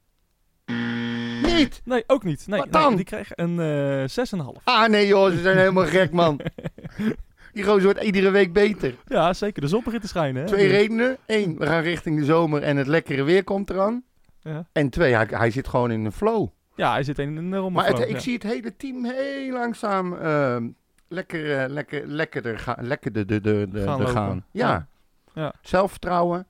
Niet! 1.42 1.80
Nee, 1.84 2.04
ook 2.06 2.24
niet. 2.24 2.46
Nee, 2.46 2.58
Wat 2.58 2.70
nee, 2.70 2.82
dan? 2.82 2.96
die 2.96 3.04
kreeg 3.04 3.28
een 3.34 3.60
eh 3.60 4.56
6,5. 4.58 4.62
Ah 4.64 4.88
nee 4.88 5.06
joh, 5.06 5.30
ze 5.30 5.38
zijn 5.38 5.56
helemaal 5.56 5.86
gek 5.86 6.12
man. 6.12 6.40
Die 7.52 7.64
gozer 7.64 7.82
wordt 7.82 8.02
iedere 8.02 8.30
week 8.30 8.52
beter. 8.52 8.94
Ja, 9.06 9.32
zeker. 9.32 9.62
De 9.62 9.68
zon 9.68 9.82
begint 9.84 10.02
te 10.02 10.08
schijnen. 10.08 10.42
Hè? 10.42 10.48
Twee 10.48 10.68
redenen. 10.68 11.16
Eén, 11.26 11.58
we 11.58 11.66
gaan 11.66 11.82
richting 11.82 12.18
de 12.18 12.24
zomer 12.24 12.62
en 12.62 12.76
het 12.76 12.86
lekkere 12.86 13.22
weer 13.22 13.44
komt 13.44 13.70
eraan. 13.70 14.04
Ja. 14.40 14.66
En 14.72 14.90
twee, 14.90 15.14
hij, 15.14 15.26
hij 15.30 15.50
zit 15.50 15.68
gewoon 15.68 15.90
in 15.90 16.04
een 16.04 16.12
flow. 16.12 16.48
Ja, 16.74 16.92
hij 16.92 17.02
zit 17.02 17.18
in 17.18 17.36
een 17.36 17.54
rommel. 17.54 17.70
Maar 17.70 17.86
het, 17.86 18.08
ik 18.08 18.18
zie 18.18 18.32
het 18.34 18.42
hele 18.42 18.76
team 18.76 19.04
heel 19.04 19.52
langzaam 19.52 20.14
ehm, 20.14 20.68
lekker, 21.08 21.58
eh, 21.58 21.68
lekker, 21.68 22.06
lekkerder 22.06 22.58
gaan. 22.58 22.86
Lekker 22.86 23.12
de, 23.12 23.24
de, 23.24 23.40
de, 23.40 23.68
Gaan 23.84 24.00
de 24.00 24.06
gaan. 24.06 24.44
Ja. 24.52 24.68
Ja. 24.70 24.88
Ja. 25.34 25.54
Zelfvertrouwen. 25.62 26.46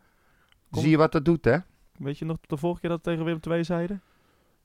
Kom. 0.71 0.81
Zie 0.81 0.91
je 0.91 0.97
wat 0.97 1.13
dat 1.13 1.25
doet, 1.25 1.45
hè? 1.45 1.57
Weet 1.99 2.19
je 2.19 2.25
nog 2.25 2.37
de 2.41 2.57
vorige 2.57 2.81
keer 2.81 2.91
dat 2.91 2.99
we 2.99 3.05
tegen 3.05 3.25
Willem 3.25 3.41
II 3.49 3.65
zeiden? 3.65 4.03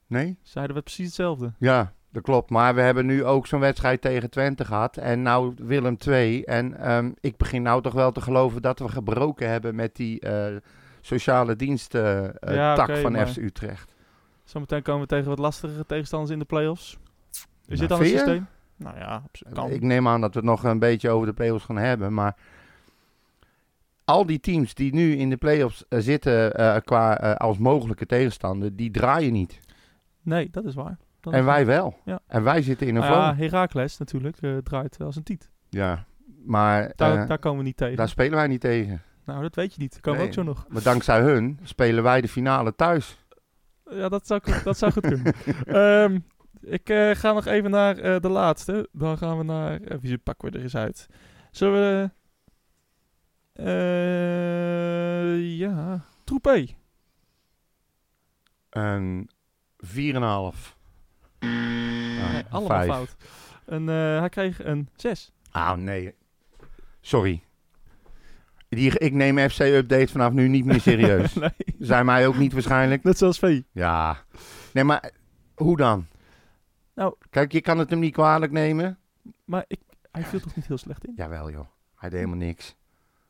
Nee? 0.08 0.38
Zeiden 0.42 0.76
we 0.76 0.82
precies 0.82 1.06
hetzelfde. 1.06 1.54
Ja, 1.58 1.94
dat 2.12 2.24
klopt. 2.24 2.50
Maar 2.50 2.76
we 2.76 2.82
hebben 2.82 3.06
nu 3.06 3.26
ook 3.26 3.48
zo'n 3.48 3.60
wedstrijd 3.60 4.02
tegen 4.02 4.30
Twente 4.30 4.66
gehad. 4.66 4.98
En 4.98 5.22
nou 5.22 5.54
Willem 5.58 5.98
2. 5.98 6.46
En 6.46 6.78
ehm, 6.78 7.12
ik 7.20 7.38
begin 7.38 7.62
nou 7.62 7.82
toch 7.82 7.94
wel 7.94 8.12
te 8.12 8.22
geloven 8.22 8.62
dat 8.62 8.80
we 8.80 8.88
gebroken 8.90 9.50
hebben 9.50 9.76
met 9.76 9.96
die 9.96 10.20
eh, 10.20 10.56
sociale 11.02 11.56
diensten 11.56 12.40
eh, 12.40 12.56
Ja, 12.56 12.76
tak 12.76 12.98
van 12.98 13.28
FC 13.28 13.38
Utrecht. 13.38 13.92
Zometeen 14.44 14.82
komen 14.82 15.02
we 15.02 15.08
tegen 15.08 15.30
wat 15.30 15.40
lastigere 15.40 15.86
tegenstanders 15.86 16.32
in 16.32 16.40
de 16.40 16.46
play-offs. 16.46 16.98
Is 17.32 17.80
Nou, 17.80 17.80
dit 17.80 17.90
dan 17.90 18.00
een 18.00 18.06
systeem? 18.06 18.48
Nou 18.76 18.98
ja, 18.98 19.24
kan. 19.54 19.70
Ik 19.70 19.82
neem 19.82 20.08
aan 20.08 20.22
dat 20.22 20.34
we 20.34 20.40
het 20.40 20.48
nog 20.50 20.64
een 20.64 20.80
beetje 20.80 21.10
over 21.10 21.28
de 21.28 21.34
play-offs 21.34 21.66
gaan 21.66 21.78
hebben. 21.78 22.14
Maar 22.14 22.36
al 24.08 24.26
die 24.26 24.40
teams 24.40 24.74
die 24.74 24.94
nu 24.94 25.16
in 25.16 25.30
de 25.30 25.38
play-offs 25.38 25.86
eh, 25.90 26.00
zitten 26.00 26.54
eh, 26.54 26.76
qua, 26.84 27.20
eh, 27.20 27.36
als 27.36 27.58
mogelijke 27.58 28.06
tegenstander, 28.06 28.76
die 28.76 28.92
draaien 28.92 29.34
niet. 29.34 29.60
Nee, 30.22 30.50
dat 30.52 30.66
is 30.66 30.74
waar. 30.76 30.98
Dat 31.20 31.34
En 31.34 31.40
is 31.40 31.46
wij 31.46 31.66
waar. 31.66 31.76
wel. 31.76 31.98
Ja. 32.06 32.20
En 32.28 32.44
wij 32.44 32.62
zitten 32.62 32.88
in 32.88 32.96
een 32.96 33.02
Nou 33.02 33.14
flow. 33.14 33.24
ja, 33.26 33.30
Ja, 33.30 33.50
Heracles 33.52 33.98
natuurlijk 33.98 34.38
draait 34.64 35.02
als 35.02 35.16
een 35.16 35.24
tiet. 35.24 35.50
maar 36.46 36.92
Daar, 36.96 37.28
daar 37.28 37.40
komen 37.40 37.58
we 37.60 37.64
niet 37.64 37.78
tegen. 37.78 37.96
daar 37.96 38.10
spelen 38.10 38.36
wij 38.38 38.48
niet 38.48 38.62
tegen. 38.62 39.02
Nou, 39.26 39.42
dat 39.42 39.56
weet 39.56 39.74
je 39.74 39.82
niet. 39.82 39.92
Dat 39.92 40.02
komen 40.02 40.20
we 40.20 40.26
ook 40.28 40.34
zo 40.34 40.44
nog. 40.44 40.66
Maar 40.70 40.84
dankzij 40.84 41.22
hun 41.22 41.60
spelen 41.64 42.04
wij 42.04 42.22
de 42.22 42.28
finale 42.28 42.76
thuis. 42.76 43.26
Ja, 43.90 44.10
dat 44.10 44.28
zou, 44.28 44.42
dat 44.64 44.78
zou 44.78 44.92
goed 44.92 45.08
kunnen. 45.08 45.34
Ehm, 45.66 46.20
ik 46.62 47.16
ga 47.18 47.32
nog 47.32 47.46
even 47.46 47.72
naar 47.72 47.96
de 48.22 48.30
laatste. 48.30 48.90
Dan 48.92 49.18
gaan 49.18 49.38
we 49.38 49.44
naar... 49.44 49.80
Even 49.82 50.00
wie 50.02 50.18
pakken 50.18 50.52
we 50.52 50.58
er 50.58 50.64
eens 50.64 50.76
uit. 50.76 51.08
Zullen 51.52 51.74
we... 51.74 52.10
eh, 53.58 55.58
ja... 55.58 56.06
Troepé. 56.24 56.66
Een 58.70 59.30
4,5. 59.86 59.90
Ah, 60.20 60.54
Nee, 61.40 62.44
allemaal 62.50 62.78
vijf. 62.78 62.92
fout. 62.92 63.16
En, 63.66 63.90
eh, 63.90 64.20
hij 64.20 64.30
kreeg 64.30 64.64
een 64.64 64.90
6. 64.96 65.32
Ah, 65.52 65.78
nee. 65.78 66.16
Sorry. 67.02 67.44
Die, 68.70 69.00
ik 69.00 69.14
neem 69.14 69.50
FC 69.50 69.60
Update 69.60 70.08
vanaf 70.08 70.32
nu 70.34 70.48
niet 70.48 70.66
meer 70.66 70.82
serieus. 70.82 71.34
nee, 71.34 71.50
Zijn 71.80 72.06
mij 72.06 72.28
ook 72.28 72.38
niet 72.38 72.54
waarschijnlijk. 72.54 73.04
net 73.04 73.18
zoals 73.18 73.40
V. 73.40 73.62
Ja. 73.72 74.18
Nee, 74.74 74.84
maar 74.84 75.12
hoe 75.56 75.78
dan? 75.78 76.08
Nou- 76.96 77.16
Kijk, 77.30 77.52
je 77.52 77.62
kan 77.62 77.78
het 77.78 77.90
hem 77.90 78.00
niet 78.00 78.14
kwalijk 78.14 78.52
nemen. 78.52 78.98
Maar 79.46 79.64
ik, 79.68 79.80
hij 80.12 80.24
viel 80.24 80.40
toch 80.40 80.56
niet 80.56 80.68
heel 80.68 80.78
slecht 80.78 81.06
in? 81.08 81.14
Jawel, 81.16 81.52
joh. 81.52 81.68
Hij 81.96 82.10
deed 82.10 82.20
helemaal 82.20 82.46
niks. 82.46 82.76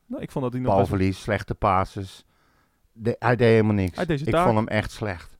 Nou, 0.08 0.22
ik 0.22 0.32
vond 0.32 0.44
dat 0.44 0.54
hij 0.54 0.62
nog 0.64 0.72
best- 0.78 0.90
Balverlies, 0.90 1.22
slechte 1.22 1.56
passes. 1.56 2.26
De, 2.92 3.16
hij 3.20 3.36
deed 3.36 3.48
helemaal 3.50 3.74
niks. 3.74 4.00
Ik 4.00 4.36
vond 4.36 4.56
hem 4.56 4.68
echt 4.68 4.92
slecht. 4.92 5.38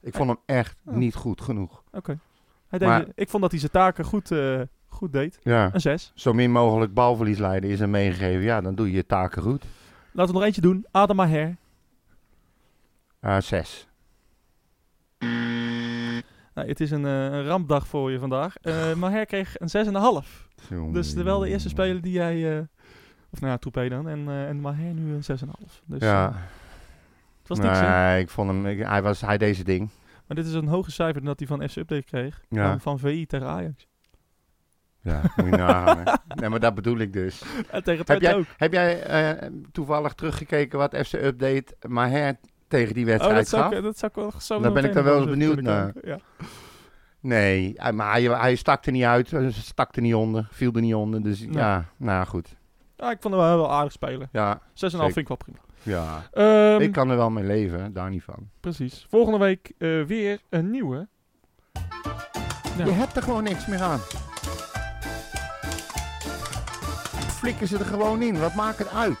Ik 0.00 0.14
vond 0.14 0.28
hem 0.28 0.38
echt 0.46 0.76
Oh. 0.84 0.94
niet 0.94 1.14
goed 1.14 1.40
genoeg. 1.40 1.82
Oké. 1.92 2.18
Hij 2.68 2.78
deed 2.78 2.88
Maar- 2.88 3.06
Ik 3.14 3.28
vond 3.28 3.42
dat 3.42 3.50
hij 3.50 3.60
zijn 3.60 3.72
taken 3.72 4.04
goed, 4.04 4.30
eh, 4.30 4.60
goed 4.86 5.12
deed. 5.12 5.38
Ja. 5.42 5.70
Een 5.74 5.80
6. 5.80 6.12
Zo 6.14 6.32
min 6.32 6.50
mogelijk 6.52 6.94
balverlies 6.94 7.38
leiden 7.38 7.70
is 7.70 7.78
hem 7.78 7.90
meegegeven. 7.90 8.42
Ja, 8.42 8.60
dan 8.60 8.74
doe 8.74 8.86
je 8.86 8.92
je 8.96 9.06
taken 9.06 9.42
goed. 9.42 9.64
Laten 10.12 10.32
we 10.32 10.38
nog 10.38 10.46
eentje 10.48 10.60
doen. 10.60 10.86
Adam 10.90 11.16
Maher. 11.16 11.56
Eh, 13.20 13.40
zes. 13.40 13.88
Nou, 16.54 16.68
het 16.68 16.80
is 16.80 16.90
een, 16.90 17.04
eh, 17.06 17.24
een 17.24 17.44
rampdag 17.44 17.86
voor 17.86 18.10
je 18.10 18.18
vandaag. 18.18 18.56
Eh 18.56 18.94
Maher 18.94 19.26
kreeg 19.26 19.58
een 19.60 19.68
6,5. 19.70 20.48
Dus 20.92 21.12
wel 21.14 21.38
de 21.38 21.48
eerste 21.48 21.68
speler 21.68 22.02
die 22.02 22.12
jij... 22.12 22.68
of 23.30 23.40
nou 23.40 23.58
ja, 23.72 23.88
dan. 23.88 24.08
En, 24.08 24.28
eh 24.28 24.48
en 24.48 24.60
Maher 24.60 24.92
nu 24.94 25.14
een 25.14 25.22
6,5. 25.22 25.82
Dus 25.84 26.00
Ja. 26.02 26.28
eh, 26.28 26.34
het 27.38 27.48
was 27.48 27.58
niks, 27.58 27.80
nee, 27.80 28.20
ik 28.20 28.30
vond 28.30 28.48
hem... 28.50 28.66
ik- 28.66 28.86
hij, 28.86 29.02
was, 29.02 29.20
hij 29.20 29.38
deed 29.38 29.54
zijn 29.54 29.66
ding. 29.66 29.88
Maar 30.26 30.36
dit 30.36 30.46
is 30.46 30.52
een 30.54 30.66
hoger 30.66 30.92
cijfer 30.92 31.14
dan 31.22 31.24
dat 31.24 31.38
hij 31.38 31.48
van 31.48 31.68
FC 31.68 31.76
Update 31.76 32.02
kreeg. 32.02 32.40
Ja. 32.48 32.68
Dan 32.68 32.80
van 32.80 32.98
VI 32.98 33.26
tegen 33.26 33.46
Ajax. 33.46 33.86
Ja, 35.02 35.20
moet 35.36 35.46
je 35.46 35.56
nagaan. 35.56 36.18
Nee, 36.40 36.48
maar 36.48 36.60
dat 36.60 36.74
bedoel 36.74 36.98
ik 36.98 37.12
dus. 37.12 37.42
En 37.70 37.84
tegen 37.84 38.04
Heb 38.06 38.20
jij, 38.20 38.34
ook. 38.34 38.44
heb 38.56 38.72
jij 38.72 39.02
eh, 39.02 39.48
toevallig 39.72 40.12
teruggekeken 40.12 40.78
wat 40.78 40.96
FC 41.06 41.12
Update 41.12 41.76
Maher 41.88 42.36
tegen 42.68 42.94
die 42.94 43.04
Oh, 43.04 43.10
wedstrijd 43.10 43.36
dat 43.36 43.48
zou, 43.48 43.76
ik, 43.76 43.82
dat 43.82 43.98
zou 43.98 44.10
ik 44.14 44.16
wel 44.32 44.40
zo 44.40 44.60
Daar 44.60 44.72
ben 44.72 44.84
ik 44.84 44.92
dan 44.92 45.04
wel 45.04 45.20
eens 45.20 45.30
benieuwd 45.30 45.62
kijken. 45.62 46.00
Ja. 46.04 46.18
Nee, 47.20 47.74
maar 47.92 48.12
hij, 48.12 48.22
hij 48.22 48.54
stak 48.54 48.86
er 48.86 48.92
niet 48.92 49.04
uit. 49.04 49.30
hij 49.30 49.50
Stak 49.52 49.96
er 49.96 50.02
niet 50.02 50.14
onder. 50.14 50.48
Viel 50.50 50.72
er 50.72 50.80
niet 50.80 50.94
onder. 50.94 51.22
Dus 51.22 51.46
ja, 51.50 51.84
nou 51.96 52.26
goed. 52.26 52.56
Ja, 53.00 53.10
ik 53.10 53.16
vond 53.20 53.34
hem 53.34 53.42
wel 53.42 53.52
heel 53.52 53.70
aardig 53.72 53.92
spelen. 53.92 54.26
6,5 54.26 54.30
Ja, 54.32 54.60
vind 54.74 54.90
Zeker. 54.92 55.16
ik 55.20 55.28
wel 55.28 55.36
prima. 55.36 55.58
ja. 55.82 56.22
Ehm, 56.32 56.80
ik 56.80 56.92
kan 56.92 57.10
er 57.10 57.16
wel 57.16 57.30
mee 57.30 57.44
leven, 57.44 57.92
daar 57.92 58.10
niet 58.10 58.22
van. 58.22 58.48
Precies. 58.60 59.06
Volgende 59.10 59.38
week 59.38 59.72
eh, 59.78 60.02
weer 60.02 60.40
een 60.50 60.70
nieuwe. 60.70 61.08
Ja. 62.76 62.84
Je 62.84 62.90
hebt 62.90 63.16
er 63.16 63.22
gewoon 63.22 63.42
niks 63.42 63.66
meer 63.66 63.82
aan. 63.82 63.98
Flikken 67.28 67.66
ze 67.68 67.78
er 67.78 67.84
gewoon 67.84 68.22
in. 68.22 68.38
Wat 68.40 68.54
maakt 68.54 68.78
het 68.78 68.88
uit? 68.88 69.18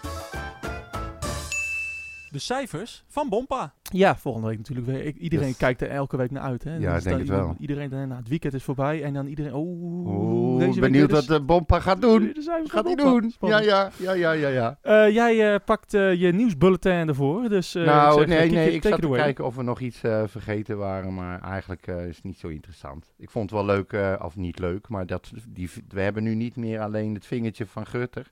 De 2.30 2.38
cijfers 2.38 3.04
van 3.08 3.28
Bompa. 3.28 3.72
Ja, 3.82 4.16
volgende 4.16 4.46
week 4.48 4.56
natuurlijk 4.56 4.86
weer. 4.86 5.04
Ik- 5.04 5.16
iedereen 5.16 5.48
Yes. 5.48 5.56
kijkt 5.56 5.80
er 5.80 5.88
elke 5.90 6.16
week 6.16 6.30
naar 6.30 6.42
uit. 6.42 6.64
Hè? 6.64 6.76
Ja, 6.76 6.96
ik 6.96 7.02
denk 7.02 7.18
het 7.18 7.28
wel. 7.28 7.54
iedereen- 7.58 7.90
nou, 7.90 8.12
het 8.14 8.28
weekend 8.28 8.54
is 8.54 8.62
voorbij 8.62 9.02
en 9.02 9.12
dan 9.14 9.26
iedereen... 9.26 9.54
Oh, 9.54 9.66
Oeh, 10.06 10.58
deze 10.58 10.80
week 10.80 10.90
benieuwd 10.90 11.10
wat 11.10 11.26
de- 11.26 11.32
de 11.32 11.40
Bompa 11.40 11.80
gaat 11.80 12.00
doen. 12.00 12.30
de 12.34 12.42
cijfers 12.42 12.70
Gaat 12.70 12.84
hij 12.84 12.94
doen? 12.94 13.22
Ja, 13.22 13.28
Spannend. 13.30 13.64
ja, 13.64 13.90
ja, 13.96 14.12
ja, 14.12 14.32
ja, 14.32 14.48
ja. 14.48 14.78
Eh, 14.82 15.14
jij 15.14 15.52
eh, 15.54 15.60
pakt 15.64 15.94
eh, 15.94 16.14
je 16.14 16.32
nieuwsbulletin 16.32 17.08
ervoor, 17.08 17.48
dus 17.48 17.74
eh, 17.74 17.82
ik 17.82 17.88
nou, 17.88 18.18
zeg, 18.18 18.26
nee, 18.26 18.50
nee, 18.50 18.72
ik 18.72 18.82
zat 18.82 19.00
te 19.00 19.06
away. 19.06 19.18
kijken 19.20 19.44
of 19.44 19.56
we 19.56 19.62
nog 19.62 19.80
iets 19.80 20.02
eh, 20.02 20.22
vergeten 20.26 20.78
waren, 20.78 21.14
maar 21.14 21.40
eigenlijk 21.42 21.86
eh, 21.86 22.06
is 22.06 22.16
het 22.16 22.24
niet 22.24 22.38
zo 22.38 22.48
interessant. 22.48 23.12
Ik 23.18 23.30
vond 23.30 23.50
het 23.50 23.58
wel 23.60 23.68
leuk, 23.76 23.92
eh, 23.92 24.14
of 24.24 24.36
niet 24.36 24.58
leuk, 24.58 24.88
maar 24.88 25.06
dat, 25.06 25.30
die, 25.48 25.70
we 25.88 26.00
hebben 26.00 26.22
nu 26.22 26.34
niet 26.34 26.56
meer 26.56 26.80
alleen 26.80 27.14
het 27.14 27.26
vingertje 27.26 27.66
van 27.66 27.86
Gurter. 27.86 28.30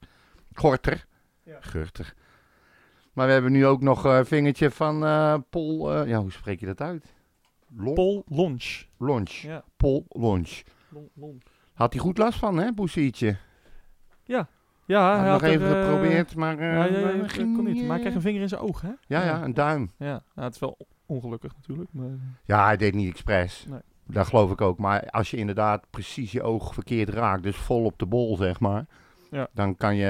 Gorter. 0.55 1.07
Ja. 1.43 1.57
Gurter. 1.61 2.15
Maar 3.19 3.27
we 3.27 3.33
hebben 3.33 3.53
nu 3.53 3.67
ook 3.67 3.83
nog 3.83 4.05
een 4.05 4.27
vingertje 4.27 4.71
van 4.71 5.05
eh 5.05 5.35
Pol, 5.51 5.95
eh, 5.95 6.09
ja, 6.09 6.19
hoe 6.21 6.33
spreek 6.33 6.61
je 6.61 6.67
dat 6.67 6.81
uit? 6.81 7.15
Lon- 7.77 7.95
Pol 7.95 8.25
Lunch. 8.29 8.85
Launch. 8.99 9.31
Ja. 9.31 9.65
Lon- 9.79 11.11
lon. 11.15 11.43
Had 11.75 11.93
hij 11.93 12.03
goed 12.03 12.19
last 12.19 12.39
van, 12.39 12.57
hè, 12.59 12.73
Boesietje? 12.73 13.37
Ja, 14.25 14.49
Had 14.87 15.21
hij 15.21 15.31
nog 15.33 15.41
had 15.41 15.51
even 15.51 15.67
er, 15.67 15.81
eh, 15.81 15.85
geprobeerd, 15.89 16.35
maar... 16.37 16.59
eh, 16.59 16.73
Ja, 16.73 16.85
ja, 16.85 17.09
ja, 17.09 17.29
ging 17.29 17.55
kon 17.57 17.65
niet. 17.65 17.77
eh, 17.77 17.83
Maar 17.83 17.91
hij 17.91 18.01
kreeg 18.01 18.15
een 18.15 18.21
vinger 18.21 18.41
in 18.41 18.49
zijn 18.49 18.61
oog, 18.61 18.81
hè? 18.81 18.91
Ja, 19.07 19.25
ja, 19.25 19.43
een 19.45 19.55
duim. 19.55 19.91
Ja, 19.99 20.07
nou, 20.35 20.47
het 20.47 20.55
is 20.55 20.61
wel 20.61 20.77
ongelukkig 21.07 21.53
natuurlijk. 21.57 21.89
Maar... 21.93 22.07
Ja, 22.45 22.65
hij 22.65 22.77
deed 22.77 22.95
niet 22.95 23.11
expres. 23.11 23.67
Nee. 23.69 23.81
Dat 24.07 24.27
geloof 24.27 24.51
ik 24.51 24.61
ook. 24.61 24.79
Maar 24.79 25.11
als 25.11 25.31
je 25.31 25.37
inderdaad 25.37 25.85
precies 25.91 26.33
je 26.33 26.43
oog 26.43 26.75
verkeerd 26.75 27.09
raakt, 27.09 27.43
dus 27.43 27.57
vol 27.57 27.85
op 27.85 27.99
de 27.99 28.07
bol, 28.07 28.37
zeg 28.37 28.61
maar, 28.61 28.87
Ja. 29.31 29.49
dan 29.53 29.77
kan 29.77 29.97
je. 29.97 30.07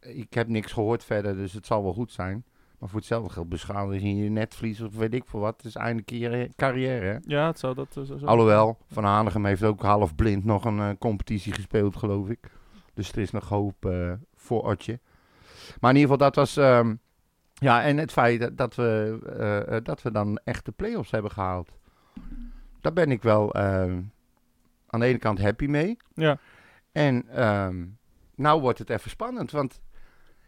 eh, 0.00 0.18
Ik 0.18 0.34
heb 0.34 0.48
niks 0.48 0.72
gehoord 0.72 1.04
verder, 1.04 1.36
dus 1.36 1.52
het 1.52 1.66
zal 1.66 1.82
wel 1.82 1.92
goed 1.92 2.12
zijn. 2.12 2.44
Maar 2.78 2.88
voor 2.88 2.98
hetzelfde 2.98 3.32
geld 3.32 3.48
beschadiging 3.48 4.18
in 4.18 4.24
je 4.24 4.30
netvlies 4.30 4.80
of 4.80 4.96
weet 4.96 5.14
ik 5.14 5.24
veel 5.26 5.40
wat. 5.40 5.56
Het 5.56 5.64
is 5.64 5.74
einde 5.74 6.02
keer 6.02 6.48
carrière. 6.56 7.04
Hè? 7.06 7.16
Ja, 7.22 7.46
het 7.46 7.58
zou 7.58 7.74
dat 7.74 7.96
eh, 7.96 8.02
zo. 8.02 8.26
Alhoewel, 8.26 8.78
Van 8.86 9.04
Hanegem 9.04 9.44
heeft 9.44 9.62
ook 9.62 9.82
half 9.82 10.14
blind 10.14 10.44
nog 10.44 10.64
een 10.64 10.78
eh, 10.78 10.90
competitie 10.98 11.52
gespeeld, 11.52 11.96
geloof 11.96 12.28
ik. 12.28 12.50
Dus 12.94 13.12
er 13.12 13.18
is 13.18 13.30
nog 13.30 13.48
hoop 13.48 13.84
eh, 13.86 14.12
voor 14.34 14.62
Otje. 14.62 14.98
Maar 15.80 15.90
in 15.90 15.96
ieder 15.96 16.12
geval, 16.12 16.16
dat 16.30 16.34
was. 16.34 16.56
ehm, 16.56 16.94
ja, 17.54 17.82
en 17.82 17.96
het 17.96 18.12
feit 18.12 18.40
dat- 18.40 18.56
dat 18.56 18.74
we, 18.74 19.18
eh, 19.38 19.76
eh, 19.76 19.84
dat 19.84 20.02
we 20.02 20.10
dan 20.10 20.38
echt 20.44 20.64
de 20.64 20.72
play-offs 20.72 21.10
hebben 21.10 21.30
gehaald. 21.30 21.76
Daar 22.80 22.92
ben 22.92 23.10
ik 23.10 23.22
wel 23.22 23.52
ehm, 23.52 24.00
aan 24.86 25.00
de 25.00 25.06
ene 25.06 25.18
kant 25.18 25.40
happy 25.40 25.66
mee. 25.66 25.96
Ja. 26.14 26.38
En 26.92 27.28
ehm, 27.28 27.84
nou 28.38 28.60
wordt 28.60 28.78
het 28.78 28.90
even 28.90 29.10
spannend. 29.10 29.50
Want 29.50 29.80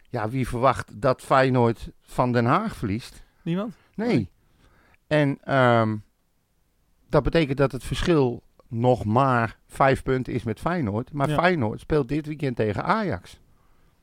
ja, 0.09 0.29
wie 0.29 0.49
verwacht 0.49 1.01
dat 1.01 1.23
Feyenoord 1.23 1.91
van 2.03 2.33
Den 2.33 2.45
Haag 2.45 2.77
verliest? 2.77 3.25
Niemand? 3.43 3.75
Nee. 3.95 4.31
En 5.07 5.39
ehm, 5.43 5.97
dat 7.09 7.23
betekent 7.23 7.59
dat 7.59 7.73
het 7.73 7.85
verschil 7.85 8.43
nog 8.69 9.05
maar 9.05 9.59
vijf 9.67 10.03
punten 10.03 10.33
is 10.33 10.43
met 10.43 10.61
Feyenoord. 10.61 11.13
Maar 11.13 11.29
Ja. 11.29 11.35
Feyenoord 11.35 11.81
speelt 11.81 12.09
dit 12.09 12.27
weekend 12.27 12.57
tegen 12.57 12.85
Ajax. 12.85 13.41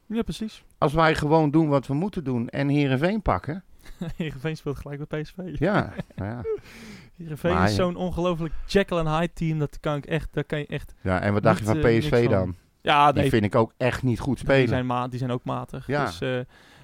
Ja, 0.05 0.21
precies. 0.21 0.63
Als 0.77 0.93
wij 0.93 1.15
gewoon 1.15 1.51
doen 1.51 1.67
wat 1.67 1.87
we 1.87 1.93
moeten 1.93 2.23
doen 2.23 2.49
en 2.49 2.67
Heerenveen 2.67 3.21
pakken. 3.21 3.63
Heerenveen 4.17 4.57
speelt 4.57 4.77
gelijk 4.77 5.07
bij 5.07 5.21
PSV. 5.21 5.37
Ja, 5.59 5.93
nou 6.15 6.31
ja. 6.31 6.41
Heerenveen 7.17 7.53
Maar 7.53 7.69
is 7.69 7.75
zo'n 7.75 7.95
ongelooflijk 7.95 8.53
Jekyll 8.65 8.97
and 8.97 9.07
Hyde 9.07 9.33
team. 9.33 9.59
Dat 9.59 9.79
kan 9.79 9.95
ik 9.95 10.05
echt, 10.05 10.33
daar 10.33 10.43
kan 10.43 10.59
je 10.59 10.67
echt... 10.67 10.93
ja 11.01 11.21
en 11.21 11.33
wat 11.33 11.43
dacht 11.43 11.59
je 11.59 11.65
van 11.65 11.77
eh, 11.77 11.97
PSV 11.97 12.23
van. 12.23 12.31
dan? 12.31 12.55
Ja, 12.87 13.11
Die 13.11 13.21
nee, 13.21 13.29
vind 13.29 13.43
ik 13.43 13.55
ook 13.55 13.73
echt 13.77 14.03
niet 14.03 14.19
goed 14.19 14.35
die 14.37 14.45
spelen. 14.45 14.67
zijn, 14.67 14.85
ma 14.85 15.07
die 15.07 15.19
zijn 15.19 15.31
ook 15.31 15.43
matig. 15.43 15.87
Ja. 15.87 16.05
Dus, 16.05 16.21
eh, 16.21 16.39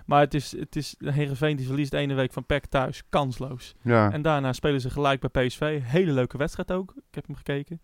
maar 0.05 0.19
het 0.19 0.33
is, 0.33 0.57
het 0.57 0.75
is 0.75 0.95
Heerenveen 1.05 1.55
die 1.55 1.65
verliest 1.65 1.91
de 1.91 1.97
ene 1.97 2.13
week 2.13 2.33
van 2.33 2.45
PEC 2.45 2.65
thuis. 2.65 3.03
Kansloos. 3.09 3.75
Ja. 3.81 4.11
En 4.11 4.21
daarna 4.21 4.53
spelen 4.53 4.81
ze 4.81 4.89
gelijk 4.89 5.29
bij 5.31 5.45
PSV. 5.47 5.79
Hele 5.83 6.11
leuke 6.11 6.37
wedstrijd 6.37 6.71
ook. 6.71 6.93
Ik 6.95 7.15
heb 7.15 7.25
hem 7.25 7.35
gekeken. 7.35 7.81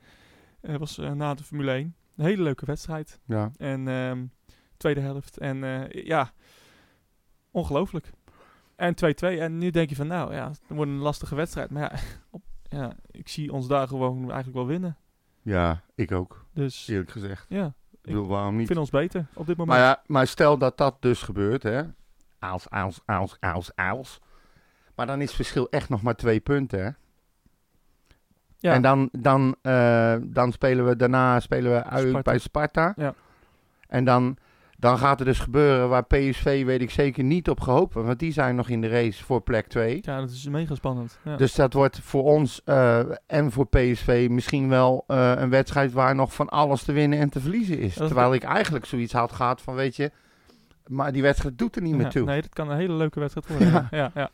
Het 0.62 0.80
was 0.80 0.98
eh, 0.98 1.12
na 1.12 1.34
de 1.34 1.44
Formule 1.44 1.72
1. 1.72 1.96
Een 2.16 2.26
hele 2.26 2.44
leuke 2.44 2.66
wedstrijd. 2.66 3.20
ja. 3.26 3.52
En 3.58 3.88
ehm, 3.88 4.26
tweede 4.78 5.00
helft. 5.00 5.38
En 5.38 5.64
eh, 5.64 6.06
ja, 6.06 6.32
ongelooflijk. 7.52 8.12
En 8.76 8.94
2-2. 8.96 9.40
En 9.40 9.58
nu 9.58 9.70
denk 9.70 9.90
je 9.90 9.96
van, 9.96 10.08
nou 10.08 10.34
ja, 10.34 10.48
het 10.50 10.62
wordt 10.68 10.92
een 10.92 10.98
lastige 10.98 11.36
wedstrijd. 11.36 11.70
Maar 11.70 11.82
ja, 11.82 12.00
op, 12.32 12.44
ja, 12.64 12.96
ik 13.12 13.28
zie 13.28 13.54
ons 13.54 13.68
daar 13.68 13.88
gewoon 13.88 14.18
eigenlijk 14.18 14.54
wel 14.54 14.66
winnen. 14.68 14.98
ja, 15.42 15.82
ik 15.96 16.12
ook, 16.12 16.46
Dus 16.54 16.88
eerlijk 16.88 17.12
gezegd. 17.12 17.46
ja, 17.50 17.74
Ik 18.02 18.16
bedoel, 18.16 18.28
waarom 18.28 18.52
ik 18.52 18.58
niet? 18.58 18.68
vind 18.68 18.80
ons 18.80 18.90
beter 18.90 19.26
op 19.34 19.46
dit 19.48 19.58
moment. 19.58 19.78
Maar, 19.78 19.88
ja, 19.88 20.02
maar 20.06 20.28
stel 20.28 20.58
dat 20.58 20.78
dat 20.78 20.96
dus 21.00 21.22
gebeurt, 21.22 21.64
hè. 21.64 21.82
Aals, 22.40 22.70
aals, 22.70 23.00
aals, 23.06 23.38
aals, 23.40 23.72
aals. 23.76 24.20
Maar 24.96 25.08
dan 25.08 25.22
is 25.22 25.28
het 25.28 25.36
verschil 25.36 25.70
echt 25.70 25.90
nog 25.90 26.02
maar 26.02 26.16
twee 26.16 26.40
punten, 26.40 26.84
hè. 26.84 26.90
Ja. 28.58 28.74
En 28.74 28.82
dan, 28.82 29.10
dan, 29.12 29.56
eh, 29.62 30.16
dan 30.22 30.52
spelen 30.52 30.86
we 30.86 30.96
daarna 30.96 31.40
spelen 31.40 31.72
we 31.72 31.84
uit 31.84 32.08
Sparta. 32.08 32.32
bij 32.32 32.40
Sparta. 32.40 32.94
Ja. 32.96 33.14
En 33.88 34.04
dan, 34.04 34.38
dan 34.80 34.98
gaat 34.98 35.20
er 35.20 35.26
dus 35.26 35.40
gebeuren 35.40 35.90
waar 35.90 36.04
PSV, 36.04 36.66
weet 36.66 36.82
ik 36.82 36.92
zeker, 36.92 37.24
niet 37.24 37.50
op 37.50 37.60
gehoopt. 37.60 37.94
Want 37.94 38.20
die 38.20 38.32
zijn 38.32 38.56
nog 38.56 38.70
in 38.70 38.82
de 38.82 38.88
race 38.88 39.24
voor 39.24 39.42
plek 39.42 39.68
2. 39.68 40.00
ja, 40.02 40.20
dat 40.20 40.30
is 40.30 40.48
mega 40.48 40.76
spannend. 40.76 41.20
Ja. 41.24 41.36
Dus 41.36 41.56
dat 41.56 41.74
wordt 41.74 42.00
voor 42.00 42.24
ons 42.24 42.62
eh, 42.64 43.00
en 43.28 43.52
voor 43.52 43.68
PSV 43.68 44.28
misschien 44.30 44.70
wel 44.70 45.04
eh, 45.08 45.34
een 45.36 45.50
wedstrijd 45.50 45.92
waar 45.92 46.16
nog 46.16 46.34
van 46.34 46.50
alles 46.50 46.84
te 46.84 46.92
winnen 46.92 47.20
en 47.20 47.30
te 47.30 47.40
verliezen 47.40 47.80
is. 47.80 47.94
Terwijl 47.94 48.34
ik 48.34 48.44
eigenlijk 48.44 48.86
zoiets 48.86 49.14
had 49.14 49.32
gehad 49.32 49.62
van, 49.62 49.76
weet 49.76 49.96
je, 49.96 50.12
maar 50.88 51.12
die 51.12 51.22
wedstrijd 51.22 51.58
doet 51.58 51.76
er 51.76 51.82
niet 51.82 51.96
meer 51.96 52.10
toe. 52.10 52.26
Nee, 52.26 52.42
dat 52.42 52.54
kan 52.54 52.70
een 52.70 52.78
hele 52.78 52.94
leuke 52.94 53.20
wedstrijd 53.20 53.48
worden. 53.48 53.72
Ja. 53.72 53.88
Ja, 53.92 53.98
ja. 53.98 54.12
ja. 54.14 54.30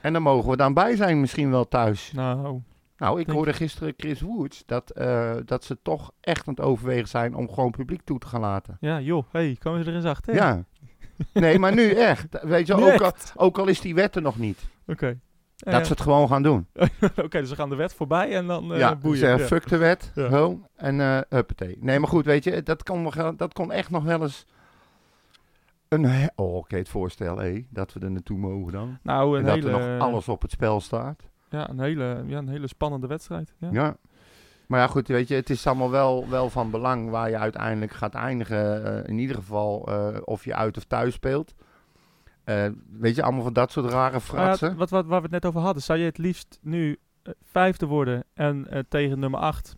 En 0.00 0.12
dan 0.12 0.22
mogen 0.22 0.50
we 0.50 0.56
dan 0.56 0.74
bij 0.74 0.96
zijn 0.96 1.20
misschien 1.20 1.50
wel 1.50 1.68
thuis. 1.68 2.12
Nou, 2.12 2.60
Nou, 2.96 3.20
ik 3.20 3.26
Denk- 3.26 3.36
hoorde 3.38 3.52
gisteren 3.52 3.94
Chris 3.96 4.20
Woods 4.20 4.62
dat, 4.66 4.90
eh, 4.90 5.34
dat 5.44 5.64
ze 5.64 5.78
toch 5.82 6.12
echt 6.20 6.48
aan 6.48 6.54
het 6.54 6.64
overwegen 6.64 7.08
zijn 7.08 7.34
om 7.34 7.48
gewoon 7.52 7.70
publiek 7.70 8.02
toe 8.04 8.18
te 8.18 8.26
gaan 8.26 8.40
laten. 8.40 8.76
ja, 8.80 9.00
joh, 9.00 9.24
hey, 9.32 9.56
komen 9.60 9.84
ze 9.84 9.90
erin 9.90 10.02
zacht, 10.02 10.26
hè? 10.26 10.32
Ja. 10.32 10.64
Nee, 11.32 11.58
maar 11.58 11.74
nu 11.74 11.90
echt. 12.12 12.26
Weet 12.42 12.66
je, 12.66 12.74
ook 12.74 13.00
al, 13.00 13.12
ook 13.36 13.58
al 13.58 13.66
is 13.66 13.80
die 13.80 13.94
wet 13.94 14.16
er 14.16 14.22
nog 14.22 14.38
niet. 14.38 14.68
Oké. 14.86 15.18
Dat 15.56 15.86
ze 15.86 15.92
het 15.92 16.00
gewoon 16.00 16.28
gaan 16.28 16.42
doen. 16.42 16.66
Oké, 17.24 17.40
dus 17.40 17.50
we 17.50 17.56
gaan 17.56 17.68
de 17.68 17.76
wet 17.76 17.94
voorbij 17.94 18.36
en 18.36 18.46
dan 18.46 18.72
eh 18.72 18.78
ja, 18.78 18.96
boeien. 18.96 19.18
zeggen, 19.18 19.38
ja. 19.40 19.46
fuck 19.46 19.68
de 19.68 19.76
wet. 19.76 20.12
Zo. 20.14 20.60
En 20.76 20.98
huppatee. 21.28 21.76
Nee, 21.80 21.98
maar 21.98 22.08
goed, 22.08 22.24
weet 22.24 22.44
je, 22.44 22.62
dat 22.62 22.82
kon, 22.82 23.10
dat 23.36 23.52
kon 23.52 23.72
echt 23.72 23.90
nog 23.90 24.04
wel 24.04 24.22
eens 24.22 24.46
een... 25.88 26.30
Oh, 26.34 26.54
oké, 26.54 26.76
het 26.76 26.88
voorstel, 26.88 27.38
hé, 27.38 27.66
dat 27.70 27.92
we 27.92 28.00
er 28.00 28.10
naartoe 28.10 28.38
mogen 28.38 28.72
dan. 28.72 28.98
Nou, 29.02 29.38
En 29.38 29.44
dat 29.44 29.64
er 29.64 29.70
nog 29.70 30.00
alles 30.00 30.28
op 30.28 30.42
het 30.42 30.50
spel 30.50 30.80
staat. 30.80 31.22
Ja, 31.56 31.68
een 31.70 31.80
hele, 31.80 32.24
ja, 32.26 32.38
een 32.38 32.48
hele 32.48 32.66
spannende 32.66 33.06
wedstrijd. 33.06 33.54
Ja. 33.58 33.68
Ja. 33.72 33.96
Maar 34.66 34.80
ja, 34.80 34.86
goed, 34.86 35.08
weet 35.08 35.28
je, 35.28 35.34
het 35.34 35.50
is 35.50 35.66
allemaal 35.66 35.90
wel, 35.90 36.28
wel 36.28 36.50
van 36.50 36.70
belang 36.70 37.10
waar 37.10 37.30
je 37.30 37.38
uiteindelijk 37.38 37.92
gaat 37.92 38.14
eindigen. 38.14 38.84
eh, 38.84 39.08
in 39.08 39.18
ieder 39.18 39.36
geval 39.36 39.86
eh, 39.88 40.16
of 40.24 40.44
je 40.44 40.54
uit 40.54 40.76
of 40.76 40.84
thuis 40.84 41.14
speelt. 41.14 41.54
Eh, 42.44 42.66
weet 42.90 43.14
je, 43.14 43.22
allemaal 43.22 43.42
van 43.42 43.52
dat 43.52 43.70
soort 43.72 43.86
rare 43.90 44.02
Maar 44.10 44.12
ja, 44.12 44.20
fratsen. 44.20 44.76
wat, 44.76 44.90
wat, 44.90 45.06
waar 45.06 45.16
we 45.18 45.22
het 45.22 45.30
net 45.42 45.46
over 45.46 45.60
hadden, 45.60 45.82
zou 45.82 45.98
je 45.98 46.04
het 46.04 46.18
liefst 46.18 46.58
nu 46.62 46.96
vijfde 47.42 47.86
worden 47.86 48.24
en 48.34 48.66
tegen 48.88 49.18
nummer 49.18 49.40
acht? 49.40 49.76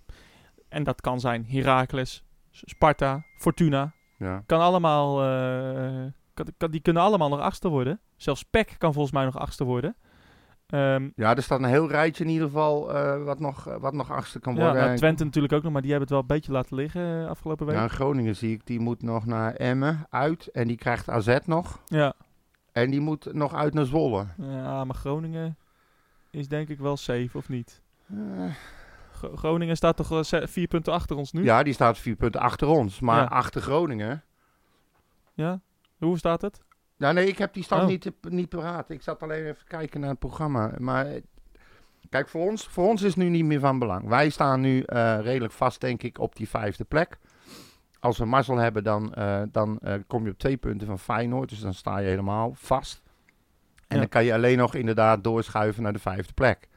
En 0.68 0.84
dat 0.84 1.00
kan 1.00 1.20
zijn 1.20 1.46
Heracles, 1.48 2.24
Sparta, 2.50 3.22
Fortuna. 3.38 3.92
Ja. 4.18 4.42
Kan 4.46 4.60
allemaal, 4.60 5.16
kan, 6.34 6.46
kan- 6.56 6.70
die 6.70 6.80
kunnen 6.80 7.02
allemaal 7.02 7.28
nog 7.28 7.40
achtste 7.40 7.68
worden. 7.68 8.00
Zelfs 8.16 8.42
PEC 8.42 8.74
kan 8.78 8.92
volgens 8.92 9.14
mij 9.14 9.24
nog 9.24 9.38
achtste 9.38 9.64
worden. 9.64 9.96
Ehm, 10.72 11.08
ja, 11.16 11.36
er 11.36 11.42
staat 11.42 11.58
een 11.58 11.64
heel 11.68 11.88
rijtje 11.88 12.24
in 12.24 12.30
ieder 12.30 12.46
geval 12.46 12.94
eh, 12.94 13.24
wat, 13.24 13.38
nog, 13.40 13.66
eh, 13.68 13.76
wat 13.76 13.92
nog 13.92 14.10
achtste 14.10 14.38
kan 14.40 14.54
ja, 14.54 14.60
worden. 14.60 14.78
nou, 14.78 14.90
En- 14.90 14.96
Twente 14.96 15.24
natuurlijk 15.24 15.54
ook 15.54 15.62
nog, 15.62 15.72
maar 15.72 15.82
die 15.82 15.90
hebben 15.90 16.08
het 16.08 16.16
wel 16.18 16.26
een 16.28 16.36
beetje 16.40 16.52
laten 16.52 16.76
liggen 16.76 17.22
eh, 17.22 17.28
afgelopen 17.30 17.66
week. 17.66 17.74
Ja, 17.74 17.82
Ja, 17.82 17.88
Groningen 17.88 18.36
zie 18.36 18.52
ik, 18.52 18.66
die 18.66 18.80
moet 18.80 19.02
nog 19.02 19.26
naar 19.26 19.54
Emmen 19.54 20.06
uit. 20.10 20.46
En 20.46 20.66
die 20.68 20.76
krijgt 20.76 21.08
AZ 21.08 21.38
nog. 21.44 21.80
ja. 21.86 22.12
En 22.72 22.90
die 22.90 23.00
moet 23.00 23.32
nog 23.32 23.54
uit 23.54 23.74
naar 23.74 23.84
Zwolle. 23.84 24.26
maar 24.36 24.94
Groningen 24.94 25.56
is 26.30 26.48
denk 26.48 26.68
ik 26.68 26.78
wel 26.78 26.96
safe, 26.96 27.30
of 27.32 27.48
niet? 27.48 27.82
Gro- 29.12 29.36
Groningen 29.36 29.76
staat 29.76 29.96
toch 29.96 30.26
vier 30.48 30.66
punten 30.68 30.92
achter 30.92 31.16
ons 31.16 31.32
nu? 31.32 31.44
ja, 31.44 31.62
die 31.62 31.72
staat 31.72 31.98
vier 31.98 32.16
punten 32.16 32.40
achter 32.40 32.68
ons. 32.68 33.00
Maar 33.00 33.20
Ja. 33.20 33.24
achter 33.26 33.60
Groningen... 33.60 34.22
Ja? 35.34 35.60
Hoe 35.98 36.18
staat 36.18 36.42
het? 36.42 36.60
Nou 36.98 37.14
nee, 37.14 37.26
ik 37.26 37.38
heb 37.38 37.54
die 37.54 37.62
stand 37.62 37.82
Oh. 37.82 37.88
niet, 37.88 38.10
niet 38.28 38.48
paraat. 38.48 38.90
Ik 38.90 39.02
zat 39.02 39.22
alleen 39.22 39.44
even 39.46 39.66
kijken 39.66 40.00
naar 40.00 40.10
het 40.10 40.18
programma. 40.18 40.72
Maar 40.78 41.06
kijk, 42.10 42.28
voor 42.28 42.48
ons, 42.50 42.68
voor 42.68 42.86
ons 42.88 43.02
is 43.02 43.08
het 43.08 43.16
nu 43.16 43.28
niet 43.28 43.44
meer 43.44 43.60
van 43.60 43.78
belang. 43.78 44.08
Wij 44.08 44.28
staan 44.30 44.60
nu 44.60 44.80
eh, 44.82 45.18
redelijk 45.20 45.52
vast, 45.52 45.80
denk 45.80 46.02
ik, 46.02 46.18
op 46.18 46.36
die 46.36 46.48
vijfde 46.48 46.84
plek. 46.84 47.18
Als 48.00 48.18
we 48.18 48.24
mazzel 48.24 48.56
hebben, 48.56 48.84
dan, 48.84 49.14
eh, 49.14 49.42
dan 49.52 49.78
eh, 49.78 49.94
kom 50.06 50.24
je 50.24 50.30
op 50.30 50.38
twee 50.38 50.56
punten 50.56 50.86
van 50.86 50.98
Feyenoord. 50.98 51.48
Dus 51.48 51.60
dan 51.60 51.74
sta 51.74 51.98
je 51.98 52.08
helemaal 52.08 52.52
vast. 52.54 53.02
En 53.76 53.96
Ja. 53.96 53.98
dan 53.98 54.08
kan 54.08 54.24
je 54.24 54.34
alleen 54.34 54.58
nog 54.58 54.74
inderdaad 54.74 55.24
doorschuiven 55.24 55.82
naar 55.82 55.92
de 55.92 55.98
vijfde 55.98 56.32
plek. 56.32 56.68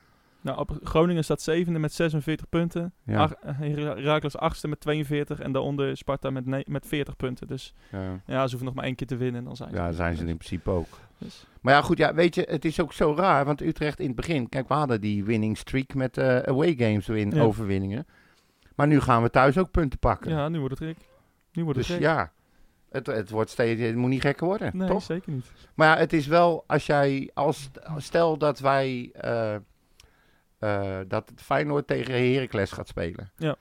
Nou, 0.42 0.58
op 0.60 0.80
Groningen 0.84 1.24
staat 1.24 1.42
zevende 1.42 1.80
met 1.80 1.94
46 1.94 2.50
punten. 2.50 2.94
Ja. 3.06 3.18
Ach- 3.22 3.32
eh, 3.34 3.56
Heracles 3.60 4.38
achtste 4.38 4.68
met 4.68 4.80
42 4.80 5.40
en 5.40 5.52
daaronder 5.52 5.98
Sparta 5.98 6.30
met, 6.30 6.68
met 6.68 6.88
40 6.88 7.16
punten. 7.16 7.48
Dus 7.48 7.74
Ja. 7.92 8.00
ja, 8.26 8.44
ze 8.44 8.50
hoeven 8.50 8.66
nog 8.66 8.74
maar 8.74 8.84
één 8.86 8.96
keer 8.96 9.08
te 9.08 9.16
winnen 9.18 9.40
en 9.42 9.46
dan 9.48 9.56
zijn 9.56 9.70
ze. 9.70 9.76
Ja, 9.76 9.92
zijn 9.92 10.16
ze 10.16 10.26
in 10.26 10.38
principe 10.38 10.70
ook. 10.70 10.88
Dus, 11.18 11.46
Maar 11.62 11.74
ja, 11.74 11.82
goed, 11.82 11.98
ja, 11.98 12.14
weet 12.14 12.36
je, 12.36 12.46
het 12.50 12.66
is 12.66 12.80
ook 12.82 12.94
zo 12.94 13.14
raar, 13.18 13.46
want 13.46 13.62
Utrecht 13.62 14.00
in 14.00 14.08
het 14.08 14.16
begin, 14.16 14.50
kijk, 14.50 14.68
we 14.68 14.74
hadden 14.74 15.02
die 15.02 15.24
winning 15.24 15.58
streak 15.58 15.94
met 15.94 16.18
eh, 16.18 16.38
away 16.38 16.76
games 16.78 17.10
in 17.10 17.32
Ja. 17.32 17.42
overwinningen. 17.42 18.06
Maar 18.76 18.88
nu 18.88 19.00
gaan 19.00 19.22
we 19.24 19.30
thuis 19.30 19.58
ook 19.58 19.72
punten 19.72 20.00
pakken. 20.00 20.32
ja, 20.32 20.50
nu 20.50 20.60
wordt 20.60 20.80
het 20.80 20.88
gek. 20.88 20.98
Nu 21.52 21.64
wordt 21.64 21.78
het 21.80 21.88
dus 21.88 21.96
gek. 21.98 22.06
ja, 22.06 22.32
het, 22.90 23.08
het 23.08 23.30
wordt 23.30 23.50
steeds, 23.50 23.82
het 23.82 23.96
moet 23.96 24.10
niet 24.10 24.22
gekker 24.22 24.46
worden, 24.48 24.78
nee, 24.78 24.88
toch? 24.88 25.04
zeker 25.04 25.32
niet. 25.32 25.52
Maar 25.76 25.88
ja, 25.88 25.98
het 25.98 26.14
is 26.14 26.28
wel, 26.28 26.64
als 26.68 26.86
jij, 26.86 27.30
als, 27.34 27.70
stel 27.98 28.38
dat 28.38 28.60
wij, 28.60 29.10
eh, 29.14 29.56
eh, 30.62 30.98
dat 31.08 31.32
Feyenoord 31.36 31.88
tegen 31.88 32.34
Heracles 32.34 32.72
gaat 32.72 32.88
spelen. 32.88 33.32
Ja. 33.36 33.56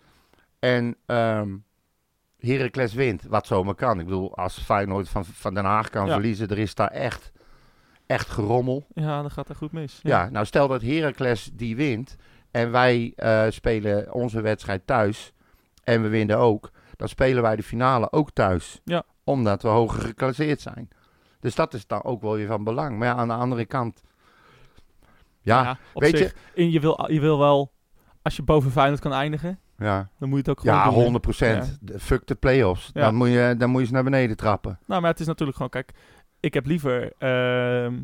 En 0.58 0.96
ehm 1.06 1.56
Heracles 2.38 2.94
wint, 2.94 3.22
wat 3.28 3.46
zomaar 3.46 3.74
kan. 3.74 3.98
Ik 3.98 4.04
bedoel, 4.04 4.36
als 4.36 4.58
Feyenoord 4.58 5.08
van, 5.08 5.24
van 5.24 5.54
Den 5.54 5.64
Haag 5.64 5.90
kan 5.90 6.06
Ja. 6.06 6.12
verliezen, 6.12 6.48
er 6.48 6.58
is 6.58 6.74
daar 6.74 6.90
echt, 6.90 7.32
echt 8.06 8.28
gerommel. 8.28 8.86
Ja, 8.94 9.20
dan 9.20 9.30
gaat 9.30 9.48
het 9.48 9.56
goed 9.56 9.72
mis. 9.72 10.00
Ja, 10.02 10.28
nou 10.30 10.46
stel 10.46 10.68
dat 10.68 10.82
Heracles 10.82 11.50
die 11.52 11.76
wint 11.76 12.16
en 12.50 12.70
wij 12.70 13.12
eh, 13.16 13.44
spelen 13.48 14.12
onze 14.14 14.40
wedstrijd 14.40 14.86
thuis 14.86 15.32
en 15.84 16.02
we 16.02 16.08
winnen 16.08 16.38
ook, 16.38 16.70
dan 16.96 17.08
spelen 17.08 17.42
wij 17.42 17.56
de 17.56 17.62
finale 17.62 18.12
ook 18.12 18.30
thuis. 18.30 18.80
Ja. 18.84 19.02
Omdat 19.24 19.62
we 19.62 19.68
hoger 19.68 20.00
geclasseerd 20.02 20.60
zijn. 20.60 20.88
Dus 21.40 21.54
dat 21.54 21.74
is 21.74 21.86
dan 21.86 22.04
ook 22.04 22.22
wel 22.22 22.34
weer 22.34 22.46
van 22.46 22.64
belang. 22.64 22.98
Maar 22.98 23.08
ja, 23.08 23.14
aan 23.14 23.28
de 23.28 23.34
andere 23.34 23.64
kant, 23.66 24.02
ja, 25.42 25.78
op 25.92 26.02
weet 26.02 26.16
zich, 26.18 26.34
in, 26.54 26.70
je, 26.70 26.80
wil, 26.80 27.06
je 27.12 27.20
wil 27.20 27.38
wel, 27.38 27.72
als 28.22 28.36
je 28.36 28.42
boven 28.42 28.70
Feyenoord 28.70 29.00
kan 29.00 29.12
eindigen, 29.12 29.58
ja, 29.78 30.08
dan 30.18 30.28
moet 30.28 30.44
je 30.44 30.50
het 30.50 30.58
ook 30.58 30.60
gewoon 30.60 30.76
ja, 30.76 30.84
doen. 30.84 30.94
100 30.94 31.12
Ja. 31.14 31.18
procent. 31.20 31.78
Fuck 31.98 32.26
de 32.26 32.34
play-offs. 32.34 32.90
Ja. 32.94 33.00
Dan, 33.04 33.14
moet 33.14 33.28
je, 33.28 33.54
dan 33.58 33.70
moet 33.70 33.80
je 33.80 33.86
ze 33.86 33.92
naar 33.92 34.04
beneden 34.04 34.36
trappen. 34.36 34.78
Nou, 34.86 35.00
maar 35.00 35.10
het 35.10 35.20
is 35.20 35.26
natuurlijk 35.26 35.56
gewoon, 35.56 35.72
kijk, 35.72 35.92
ik 36.40 36.54
heb 36.54 36.66
liever, 36.66 37.12
ehm, 37.18 37.94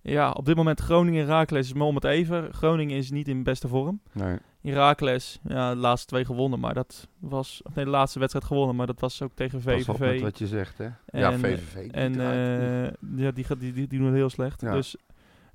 ja, 0.00 0.30
op 0.30 0.44
dit 0.46 0.56
moment 0.56 0.80
Groningen 0.80 1.22
en 1.22 1.28
Heracles 1.28 1.66
is 1.66 1.72
me 1.72 1.84
om 1.84 1.94
het 1.94 2.04
even. 2.04 2.54
Groningen 2.54 2.96
is 2.96 3.10
niet 3.10 3.28
in 3.28 3.42
beste 3.42 3.68
vorm. 3.68 4.00
Nee. 4.12 4.36
Heracles, 4.62 5.40
ja, 5.48 5.70
de 5.70 5.76
laatste 5.80 6.06
twee 6.06 6.24
gewonnen, 6.24 6.60
maar 6.60 6.74
dat 6.74 7.08
was, 7.18 7.60
of 7.64 7.74
nee, 7.74 7.84
de 7.84 7.90
laatste 7.90 8.18
wedstrijd 8.18 8.46
gewonnen, 8.46 8.76
maar 8.76 8.86
dat 8.86 9.00
was 9.00 9.22
ook 9.22 9.32
tegen 9.34 9.62
Pas 9.62 9.88
op 9.88 9.98
met 9.98 10.08
VVV. 10.08 10.20
wat 10.22 10.38
je 10.38 10.46
zegt, 10.46 10.78
hè? 10.78 10.88
ja, 11.06 11.32
VVV. 11.38 11.90
En 11.90 12.20
eh, 12.20 12.90
ja, 13.16 13.30
die, 13.30 13.44
gaat- 13.44 13.60
die, 13.60 13.72
die, 13.72 13.86
die 13.86 13.98
doen 13.98 14.06
het 14.08 14.16
heel 14.16 14.30
slecht. 14.30 14.60
Ja. 14.60 14.72
Dus 14.72 14.96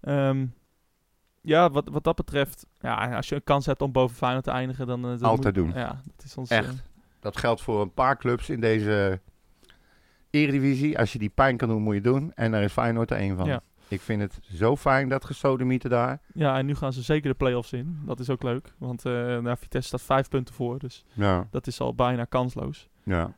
ehm, 0.02 0.46
ja, 1.44 1.70
wat, 1.70 1.90
wat 1.92 2.04
dat 2.04 2.16
betreft, 2.16 2.66
ja, 2.80 3.16
als 3.16 3.30
je 3.30 3.36
een 3.36 3.44
kans 3.44 3.66
hebt 3.66 3.82
om 3.82 3.92
boven 3.92 4.16
Feyenoord 4.18 4.44
te 4.44 4.52
eindigen, 4.52 4.88
dan... 4.88 5.06
eh, 5.06 5.22
Altijd 5.22 5.56
moet- 5.56 5.66
doen. 5.66 5.74
Ja, 5.82 6.02
dat 6.16 6.26
is 6.26 6.38
ons... 6.38 6.50
Echt. 6.50 6.68
eh, 6.70 6.74
Dat 7.20 7.38
geldt 7.38 7.62
voor 7.62 7.82
een 7.82 7.94
paar 7.94 8.18
clubs 8.18 8.50
in 8.50 8.60
deze 8.60 9.20
Eredivisie. 10.30 11.00
Als 11.00 11.14
je 11.14 11.20
die 11.20 11.30
pijn 11.30 11.58
kan 11.58 11.68
doen, 11.70 11.82
moet 11.82 11.94
je 11.96 12.02
doen. 12.02 12.32
En 12.36 12.52
daar 12.52 12.64
is 12.64 12.72
Feyenoord 12.72 13.12
er 13.12 13.18
één 13.18 13.38
van. 13.38 13.46
Ja. 13.48 13.62
Ik 13.88 14.02
vind 14.02 14.22
het 14.22 14.40
zo 14.56 14.76
fijn 14.76 15.10
dat 15.10 15.26
gesodemieten 15.26 15.90
daar. 15.90 16.20
ja, 16.34 16.58
en 16.58 16.66
nu 16.66 16.76
gaan 16.76 16.94
ze 16.94 17.02
zeker 17.02 17.30
de 17.30 17.36
play-offs 17.38 17.74
in. 17.74 18.00
Dat 18.06 18.20
is 18.20 18.30
ook 18.30 18.44
leuk, 18.44 18.74
want 18.78 19.06
eh 19.06 19.12
nou, 19.14 19.58
Vitesse 19.58 19.88
staat 19.88 20.02
vijf 20.02 20.30
punten 20.30 20.54
voor, 20.56 20.80
dus 20.80 21.06
Ja, 21.14 21.48
dat 21.52 21.68
is 21.68 21.80
al 21.80 21.94
bijna 21.96 22.26
kansloos. 22.26 22.90
ja. 23.04 23.36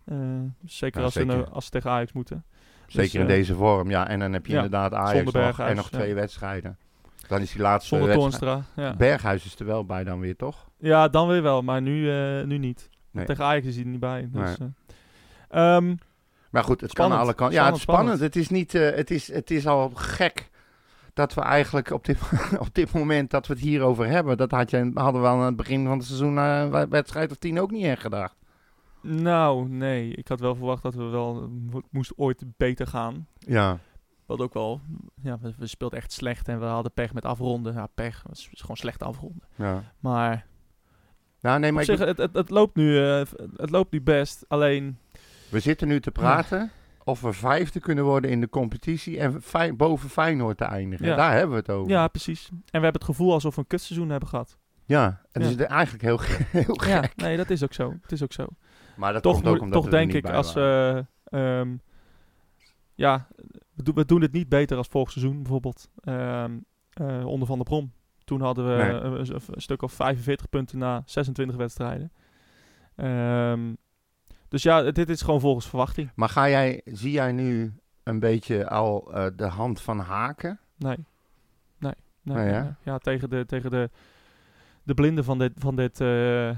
Zeker, 0.65 0.99
Ja, 0.99 1.05
als, 1.05 1.13
Ze, 1.13 1.19
zeker. 1.19 1.35
nou- 1.37 1.49
als 1.51 1.65
ze 1.65 1.71
tegen 1.71 1.89
Ajax 1.91 2.11
moeten. 2.13 2.43
zeker 2.87 3.15
in 3.15 3.21
eh, 3.21 3.27
deze 3.27 3.55
vorm. 3.55 3.89
Ja, 3.89 4.07
en 4.07 4.19
dan 4.19 4.33
heb 4.33 4.45
je 4.45 4.53
inderdaad 4.55 4.93
Ajax 4.93 5.31
nog, 5.31 5.59
en 5.59 5.75
nog 5.75 5.89
twee 5.89 6.13
wedstrijden. 6.13 6.77
Dan 7.27 7.41
is 7.41 7.51
die 7.51 7.61
laatste 7.61 7.95
Zonder 7.95 8.07
wedstrijd. 8.17 8.41
Toornstra. 8.41 8.83
Ja. 8.83 8.95
Berghuis 8.95 9.45
is 9.45 9.59
er 9.59 9.65
wel 9.65 9.85
bij 9.85 10.03
dan 10.03 10.19
weer, 10.19 10.35
toch? 10.35 10.69
ja, 10.77 11.07
dan 11.07 11.27
weer 11.27 11.41
wel, 11.41 11.61
maar 11.61 11.81
nu, 11.81 12.11
eh, 12.11 12.45
nu 12.45 12.57
niet. 12.57 12.89
Nee. 13.11 13.25
Tegen 13.25 13.43
Ajax 13.45 13.65
is 13.65 13.75
hij 13.75 13.83
er 13.83 13.89
niet 13.89 13.99
bij. 13.99 14.29
Dus, 14.31 14.57
Nee. 14.57 14.69
eh. 15.49 15.75
Ehm, 15.75 15.95
Maar 16.49 16.63
goed, 16.63 16.81
het 16.81 16.89
Spannend. 16.89 17.15
kan 17.19 17.25
alle 17.27 17.35
kanten. 17.37 17.57
Ja, 17.57 17.65
het 17.65 17.75
is 17.75 17.81
Spannend, 17.81 18.07
spannend. 18.07 18.33
Het 18.35 18.43
is, 18.43 18.49
niet, 18.49 18.73
eh, 18.75 18.95
het, 18.95 19.11
is, 19.11 19.33
het 19.33 19.51
is 19.51 19.67
al 19.67 19.89
gek 19.93 20.49
dat 21.13 21.33
we 21.33 21.41
eigenlijk 21.41 21.91
op 21.91 22.05
dit, 22.05 22.17
op 22.65 22.69
dit 22.73 22.91
moment 22.93 23.29
dat 23.31 23.47
we 23.47 23.53
het 23.53 23.61
hierover 23.61 24.07
hebben. 24.07 24.37
Dat 24.37 24.51
had 24.51 24.69
je, 24.69 24.91
hadden 24.93 25.21
we 25.21 25.27
aan 25.27 25.39
het 25.39 25.55
begin 25.55 25.85
van 25.85 25.97
het 25.97 26.05
seizoen 26.07 26.35
uh, 26.35 26.83
wedstrijd 26.89 27.31
of 27.31 27.37
tien 27.37 27.59
ook 27.59 27.71
niet 27.71 27.83
echt 27.85 28.01
gedacht. 28.01 28.35
nou, 29.01 29.69
nee. 29.69 30.09
Ik 30.15 30.27
had 30.27 30.39
wel 30.39 30.55
verwacht 30.55 30.83
dat 30.83 30.93
we 30.95 31.03
wel... 31.03 31.49
Moest 31.89 32.13
ooit 32.15 32.43
beter 32.57 32.87
gaan. 32.87 33.27
Ja, 33.39 33.77
Hadden 34.25 34.45
ook 34.45 34.53
wel... 34.53 34.81
Ja, 35.21 35.39
we, 35.41 35.53
we 35.57 35.67
speelden 35.67 35.99
echt 35.99 36.11
slecht 36.11 36.47
en 36.47 36.59
we 36.59 36.65
hadden 36.65 36.93
pech 36.93 37.13
met 37.13 37.25
afronden. 37.25 37.73
Ja, 37.73 37.87
pech. 37.87 38.23
Het 38.27 38.37
is, 38.37 38.49
is 38.51 38.61
gewoon 38.61 38.77
slecht 38.77 39.03
afronden. 39.03 39.47
ja. 39.55 39.83
Maar, 39.99 40.45
Nou, 41.41 41.59
nee, 41.59 41.71
maar 41.71 41.81
ik 41.81 41.87
zich, 41.87 41.99
het, 41.99 42.17
het, 42.17 42.33
het, 42.33 42.49
loopt 42.49 42.75
nu, 42.75 42.99
eh, 42.99 43.21
het 43.55 43.69
loopt 43.69 43.91
nu 43.91 44.01
best. 44.01 44.45
Alleen... 44.47 44.97
we 45.49 45.59
zitten 45.59 45.87
nu 45.87 45.99
te 45.99 46.11
praten 46.11 46.71
of 47.03 47.21
we 47.21 47.33
vijfde 47.33 47.79
kunnen 47.79 48.03
worden 48.03 48.31
in 48.31 48.41
de 48.41 48.49
competitie 48.49 49.19
en 49.19 49.41
boven 49.77 50.09
Feyenoord 50.09 50.57
te 50.57 50.63
eindigen. 50.63 51.05
Ja. 51.05 51.15
Daar 51.15 51.31
hebben 51.31 51.49
we 51.49 51.55
het 51.55 51.69
over. 51.69 51.91
Ja, 51.91 52.07
precies. 52.07 52.47
En 52.49 52.57
we 52.59 52.69
hebben 52.71 52.93
het 52.93 53.03
gevoel 53.03 53.33
alsof 53.33 53.55
we 53.55 53.61
een 53.61 53.67
kutseizoen 53.67 54.09
hebben 54.09 54.29
gehad. 54.29 54.57
Ja, 54.85 55.21
en 55.31 55.41
dat 55.41 55.51
is 55.51 55.57
eigenlijk 55.57 56.03
heel, 56.03 56.19
heel 56.61 56.75
gek. 56.75 56.87
Ja, 56.87 57.03
nee, 57.15 57.37
dat 57.37 57.49
is 57.49 57.63
ook 57.63 57.73
zo. 57.73 57.93
Het 58.01 58.11
is 58.11 58.23
ook 58.23 58.33
zo. 58.33 58.47
Maar 58.95 59.13
dat 59.13 59.23
toch 59.23 59.33
komt 59.33 59.47
ook 59.47 59.61
omdat 59.61 59.81
toch 59.81 59.91
denk 59.91 60.13
ik, 60.13 60.29
als 60.29 60.55
ehm, 60.55 61.75
ja, 62.95 63.27
we, 63.75 63.83
doen- 63.83 63.95
we 63.95 64.05
doen 64.05 64.21
het 64.21 64.31
niet 64.31 64.49
beter 64.49 64.77
als 64.77 64.87
vorig 64.87 65.11
seizoen 65.11 65.37
bijvoorbeeld. 65.41 65.89
ehm, 65.99 66.57
eh, 66.89 67.25
onder 67.25 67.47
Van 67.47 67.55
der 67.55 67.65
Brom. 67.65 67.91
Toen 68.23 68.41
hadden 68.41 68.67
we 68.77 68.83
Nee. 68.83 68.89
een, 68.91 69.19
een- 69.19 69.41
een 69.51 69.61
stuk 69.61 69.81
of 69.81 69.93
45 69.93 70.49
punten 70.49 70.77
na 70.77 71.01
26 71.05 71.55
wedstrijden. 71.55 72.11
Ehm, 72.95 73.73
dus 74.47 74.63
ja, 74.63 74.91
dit 74.91 75.09
is 75.09 75.21
gewoon 75.21 75.39
volgens 75.39 75.67
verwachting. 75.67 76.11
Maar 76.15 76.29
ga 76.29 76.49
jij, 76.49 76.81
zie 76.85 77.11
jij 77.11 77.31
nu 77.31 77.73
een 78.03 78.19
beetje 78.19 78.69
al 78.69 79.13
eh, 79.13 79.27
de 79.35 79.45
hand 79.47 79.81
van 79.81 79.99
haken? 79.99 80.59
Nee. 80.77 80.97
Nee. 81.77 81.93
nee, 82.21 82.51
Nee. 82.51 82.69
Ja, 82.83 82.97
tegen 82.97 83.29
de, 83.29 83.45
tegen 83.45 83.69
de, 83.71 83.89
de 84.83 84.93
blinden 84.93 85.23
van, 85.23 85.37
dit, 85.37 85.51
van, 85.57 85.75
dit, 85.75 86.01
eh, 86.01 86.49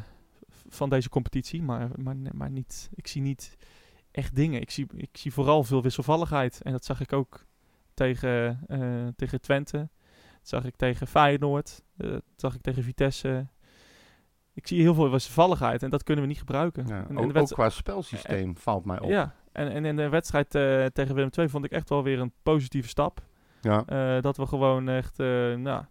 van 0.69 0.89
deze 0.89 1.09
competitie. 1.09 1.61
Maar, 1.61 1.89
maar, 1.95 2.15
maar 2.33 2.49
niet, 2.51 2.89
ik 2.93 3.07
zie 3.07 3.21
niet 3.21 3.57
echt 4.17 4.35
dingen. 4.35 4.61
Ik 4.61 4.71
zie, 4.71 4.85
ik 4.95 5.09
zie 5.17 5.33
vooral 5.33 5.63
veel 5.63 5.81
wisselvalligheid. 5.81 6.61
En 6.61 6.71
dat 6.71 6.85
zag 6.85 6.99
ik 7.01 7.13
ook 7.13 7.45
tegen, 7.93 8.59
eh, 8.67 9.07
tegen 9.15 9.41
Twente. 9.41 9.77
Dat 10.37 10.47
zag 10.49 10.65
ik 10.65 10.75
tegen 10.75 11.07
Feyenoord. 11.07 11.81
eh, 11.97 12.09
dat 12.09 12.21
zag 12.35 12.55
ik 12.55 12.61
tegen 12.61 12.83
Vitesse. 12.83 13.47
Ik 14.53 14.67
zie 14.67 14.81
heel 14.81 14.93
veel 14.93 15.11
wisselvalligheid 15.11 15.83
en 15.83 15.89
dat 15.89 16.03
kunnen 16.03 16.23
we 16.23 16.29
niet 16.29 16.39
gebruiken. 16.39 16.87
Ja, 16.87 16.95
En- 17.09 17.17
en 17.17 17.17
ook, 17.35 17.47
qua 17.47 17.69
spelsysteem 17.69 18.57
valt 18.57 18.85
mij 18.85 18.99
op. 18.99 19.09
ja, 19.09 19.35
en, 19.51 19.71
en 19.71 19.85
in 19.85 19.95
de 19.95 20.09
wedstrijd 20.09 20.55
eh, 20.55 20.85
tegen 20.85 21.15
Willem 21.15 21.29
II 21.37 21.49
vond 21.49 21.65
ik 21.65 21.71
echt 21.71 21.89
wel 21.89 22.03
weer 22.03 22.19
een 22.19 22.33
positieve 22.43 22.87
stap. 22.89 23.21
Ja. 23.61 23.83
Eh, 23.85 24.21
dat 24.21 24.37
we 24.37 24.45
gewoon 24.47 24.89
echt, 24.89 25.19
eh, 25.19 25.53
nou, 25.55 25.83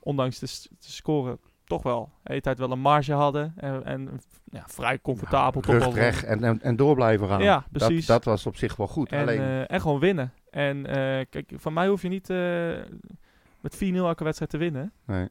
ondanks 0.00 0.38
de, 0.38 0.46
s- 0.46 0.68
de 0.68 0.76
score, 0.78 1.38
toch 1.64 1.82
wel 1.82 2.10
de 2.22 2.28
hele 2.28 2.40
tijd 2.40 2.58
wel 2.58 2.70
een 2.70 2.80
marge 2.80 3.12
hadden. 3.12 3.52
En, 3.56 3.84
en 3.84 4.20
ja, 4.44 4.64
vrij 4.66 5.00
comfortabel. 5.00 5.60
toch 5.60 5.72
Rug 5.74 5.84
wel 5.84 5.94
recht 5.94 6.24
en, 6.24 6.44
en, 6.44 6.62
en 6.62 6.76
door 6.76 6.94
blijven 6.94 7.28
gaan. 7.28 7.42
Ja, 7.42 7.64
precies. 7.72 8.06
Dat, 8.06 8.16
dat 8.16 8.32
was 8.34 8.46
op 8.46 8.56
zich 8.56 8.76
wel 8.76 8.86
goed. 8.86 9.12
En, 9.12 9.20
Alleen, 9.20 9.40
eh, 9.40 9.70
en 9.70 9.80
gewoon 9.80 9.98
winnen. 10.00 10.32
En 10.50 10.86
eh, 10.86 11.24
kijk, 11.30 11.52
van 11.56 11.72
mij 11.72 11.88
hoef 11.88 12.02
je 12.02 12.08
niet 12.08 12.30
eh, 12.30 12.36
met 13.60 13.74
4-0 13.84 13.94
elke 13.94 14.24
wedstrijd 14.24 14.50
te 14.50 14.58
winnen. 14.58 14.92
nee. 15.06 15.28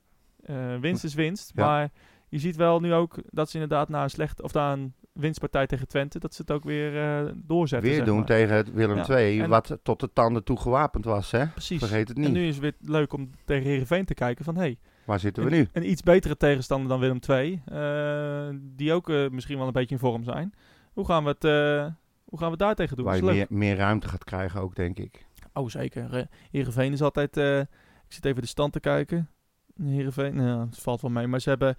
Winst 0.79 1.03
is 1.03 1.13
winst. 1.13 1.51
Ja. 1.55 1.65
Maar 1.65 1.89
je 2.29 2.39
ziet 2.39 2.55
wel 2.55 2.79
nu 2.79 2.93
ook 2.93 3.15
dat 3.29 3.49
ze 3.49 3.53
inderdaad 3.59 3.89
na 3.89 4.03
een 4.03 4.09
slecht 4.09 4.41
of 4.41 4.53
na 4.53 4.71
een 4.73 4.93
winstpartij 5.13 5.67
tegen 5.67 5.87
Twente, 5.87 6.19
dat 6.19 6.33
ze 6.33 6.41
het 6.41 6.51
ook 6.51 6.63
weer 6.63 6.91
doorzetten. 7.35 7.87
weer 7.89 7.97
zeg 7.97 8.05
doen 8.07 8.17
maar. 8.17 8.25
tegen 8.25 8.73
Willem 8.73 8.97
Ja, 8.97 9.07
II, 9.09 9.39
en- 9.41 9.49
wat 9.49 9.77
tot 9.83 9.99
de 9.99 10.09
tanden 10.13 10.43
toe 10.43 10.59
gewapend 10.59 11.05
was. 11.05 11.31
Hè? 11.31 11.47
Precies. 11.47 11.79
Vergeet 11.79 12.07
het 12.07 12.17
En 12.17 12.23
niet. 12.23 12.33
nu 12.33 12.47
is 12.47 12.53
het 12.55 12.63
weer 12.63 12.73
leuk 12.79 13.13
om 13.13 13.29
tegen 13.45 13.63
Heerenveen 13.69 14.05
te 14.05 14.13
kijken 14.13 14.45
van, 14.45 14.55
hey, 14.57 14.77
Waar 15.05 15.19
zitten 15.19 15.43
we 15.43 15.49
nu? 15.49 15.67
een 15.71 15.89
iets 15.89 16.01
betere 16.01 16.37
tegenstander 16.37 16.89
dan 16.89 16.99
Willem 16.99 17.19
II, 17.29 17.61
eh, 17.65 18.49
die 18.61 18.93
ook 18.93 19.09
eh, 19.09 19.29
misschien 19.29 19.57
wel 19.57 19.67
een 19.67 19.73
beetje 19.73 19.95
in 19.95 20.01
vorm 20.01 20.23
zijn. 20.23 20.53
Hoe 20.93 21.05
gaan 21.05 21.23
we 21.23 21.29
het, 21.29 21.43
eh, 21.43 21.85
hoe 22.25 22.39
gaan 22.39 22.51
we 22.51 22.57
daar 22.57 22.75
tegen 22.75 22.95
doen? 22.95 23.05
Waar 23.05 23.15
je 23.15 23.23
meer, 23.23 23.45
meer 23.49 23.75
ruimte 23.75 24.07
gaat 24.07 24.23
krijgen 24.23 24.61
ook, 24.61 24.75
denk 24.75 24.97
ik. 24.99 25.25
Oh, 25.53 25.69
zeker. 25.69 26.27
Heerenveen 26.51 26.93
is 26.93 27.01
altijd... 27.01 27.37
ik 27.37 28.13
zit 28.13 28.25
even 28.25 28.41
de 28.41 28.47
stand 28.47 28.73
te 28.73 28.79
kijken. 28.79 29.29
Heerenveen, 29.83 30.35
nou, 30.35 30.65
het 30.65 30.79
valt 30.79 31.01
wel 31.01 31.11
mee. 31.11 31.27
Maar 31.27 31.39
ze 31.41 31.49
hebben... 31.49 31.75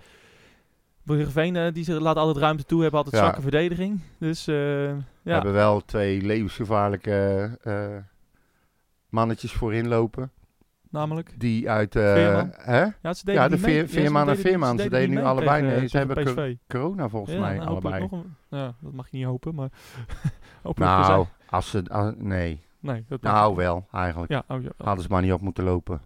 Heerenveen, 1.07 1.73
die 1.73 1.85
ze 1.85 2.01
laten 2.01 2.21
altijd 2.21 2.45
ruimte 2.45 2.65
toe, 2.65 2.81
hebben 2.83 2.99
altijd 2.99 3.17
Ja. 3.17 3.23
zwakke 3.23 3.43
verdediging. 3.43 4.01
Dus 4.19 4.47
eh, 4.47 4.55
We 4.55 5.03
ja, 5.23 5.33
hebben 5.35 5.53
wel 5.53 5.85
twee 5.85 6.23
levensgevaarlijke 6.23 7.59
mannetjes 9.09 9.53
voorin 9.53 9.89
lopen. 9.89 10.31
Namelijk. 10.95 11.35
Die 11.41 11.71
uit... 11.71 11.97
eh, 11.97 12.43
hè? 12.53 12.85
Ja, 13.03 13.15
ze 13.15 13.25
deden 13.25 13.43
Ja, 13.43 13.49
de 13.49 13.55
niet 13.55 13.65
mee. 13.65 13.75
Veer- 13.75 13.89
ze 13.89 13.95
Veerman 14.01 14.29
en 14.29 14.39
Veerman, 14.39 14.79
ze 14.79 14.89
deden 14.91 15.11
nu 15.11 15.23
allebei 15.23 15.61
tegen- 15.63 15.79
nee, 15.79 15.89
ze 15.89 15.99
tegen 15.99 16.07
hebben 16.07 16.25
PSV. 16.35 16.55
Corona 16.69 17.09
volgens 17.09 17.33
Ja, 17.35 17.41
mij 17.41 17.57
nou, 17.57 17.69
allebei. 17.69 18.01
Nog 18.01 18.13
een, 18.13 18.35
ja, 18.49 18.75
dat 18.81 18.93
mag 18.93 19.09
je 19.11 19.17
niet 19.17 19.27
hopen, 19.27 19.55
maar... 19.55 19.69
Nou, 20.75 21.27
als 21.51 21.71
ze... 21.71 21.83
als- 21.89 22.15
nee. 22.19 22.61
nee, 22.81 23.05
dat 23.09 23.21
Nou, 23.23 23.57
wel, 23.57 23.87
eigenlijk. 23.93 24.33
Ja, 24.33 24.45
oh, 24.49 24.63
ja. 24.63 24.69
Hadden 24.77 25.05
ze 25.05 25.11
maar 25.11 25.23
niet 25.23 25.33
op 25.33 25.41
moeten 25.41 25.65
lopen. 25.65 26.01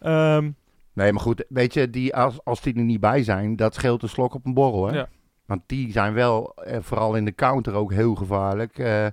Ehm, 0.00 0.50
Nee, 0.92 1.12
maar 1.12 1.22
goed, 1.22 1.44
weet 1.48 1.74
je, 1.74 1.90
die, 1.90 2.16
als, 2.16 2.44
als 2.44 2.60
die 2.60 2.74
er 2.74 2.82
niet 2.82 3.00
bij 3.00 3.22
zijn, 3.22 3.56
dat 3.56 3.74
scheelt 3.74 4.02
een 4.02 4.08
slok 4.08 4.34
op 4.34 4.46
een 4.46 4.54
borrel, 4.54 4.86
hè? 4.86 4.94
Ja. 4.94 5.08
Want 5.46 5.62
die 5.66 5.92
zijn 5.92 6.12
wel, 6.14 6.54
eh, 6.54 6.78
vooral 6.80 7.14
in 7.14 7.24
de 7.24 7.34
counter 7.34 7.74
ook 7.74 7.92
heel 7.92 8.14
gevaarlijk. 8.14 8.78
Eh, 8.78 9.06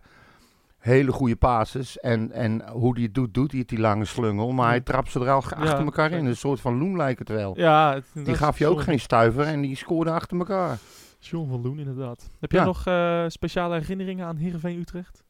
hele 0.85 1.11
goede 1.11 1.35
passes. 1.35 1.99
En, 1.99 2.31
en 2.31 2.69
hoe 2.69 2.95
die 2.95 3.05
het 3.05 3.13
doet, 3.13 3.33
doet 3.33 3.51
hij 3.51 3.59
het, 3.59 3.69
die 3.69 3.79
lange 3.79 4.05
slungel. 4.05 4.51
Maar 4.51 4.67
hij 4.69 4.81
trapt 4.81 5.11
ze 5.11 5.19
er 5.19 5.29
al 5.29 5.35
achter 5.43 5.85
elkaar 5.85 6.11
in. 6.11 6.25
Een 6.25 6.35
soort 6.37 6.61
van 6.61 6.77
loen 6.77 6.95
lijkt 6.97 7.19
het 7.19 7.29
wel. 7.29 7.57
Ja, 7.59 7.93
het- 7.93 8.25
die 8.25 8.35
gaf 8.35 8.57
je 8.57 8.67
ook 8.67 8.81
geen 8.81 8.99
stuiver 8.99 9.43
en 9.45 9.61
die 9.61 9.75
scoorde 9.75 10.11
achter 10.11 10.37
elkaar. 10.37 10.77
John 11.19 11.49
van 11.49 11.61
Loen, 11.61 11.79
inderdaad. 11.79 12.29
Heb 12.39 12.51
Ja. 12.51 12.57
jij 12.57 12.65
nog 12.67 12.85
eh, 12.85 13.23
speciale 13.27 13.79
herinneringen 13.79 14.25
aan 14.27 14.35
Heerenveen 14.35 14.79
Utrecht? 14.79 15.23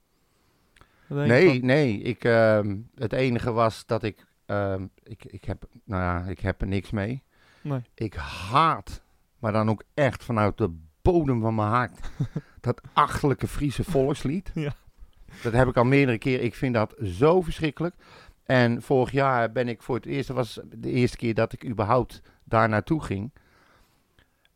Nee, 1.08 1.48
van- 1.60 1.66
nee. 1.66 1.98
Ik, 1.98 2.24
ehm, 2.24 2.78
het 2.96 3.14
enige 3.14 3.52
was 3.52 3.86
dat 3.86 4.04
ik, 4.04 4.26
ehm, 4.46 4.86
ik, 5.04 5.26
ik 5.26 5.46
heb, 5.46 5.66
nou 5.84 6.02
ja, 6.02 6.30
ik 6.32 6.40
heb 6.40 6.62
er 6.62 6.68
niks 6.68 6.92
mee. 6.92 7.24
Nee. 7.62 7.82
Ik 7.94 8.14
haat, 8.52 9.02
maar 9.40 9.52
dan 9.52 9.70
ook 9.70 9.84
echt 9.94 10.24
vanuit 10.24 10.58
de 10.58 10.76
bodem 11.02 11.42
van 11.42 11.56
mijn 11.56 11.68
hart, 11.70 12.00
dat 12.62 12.82
achterlijke 12.94 13.48
Friese 13.48 13.84
volkslied. 13.84 14.52
Ja. 14.54 14.74
Dat 15.44 15.54
heb 15.54 15.68
ik 15.68 15.78
al 15.78 15.84
meerdere 15.84 16.18
keer. 16.18 16.42
Ik 16.42 16.56
vind 16.56 16.74
dat 16.74 16.96
zo 17.04 17.42
verschrikkelijk. 17.42 17.96
En 18.44 18.82
vorig 18.82 19.12
jaar 19.12 19.52
ben 19.52 19.68
ik 19.68 19.82
voor 19.82 19.96
het 19.96 20.06
eerst, 20.06 20.28
dat 20.28 20.36
was 20.36 20.60
de 20.76 20.90
eerste 20.92 21.18
keer 21.18 21.34
dat 21.34 21.54
ik 21.54 21.66
überhaupt 21.66 22.22
daar 22.44 22.70
naartoe 22.70 23.04
ging. 23.04 23.32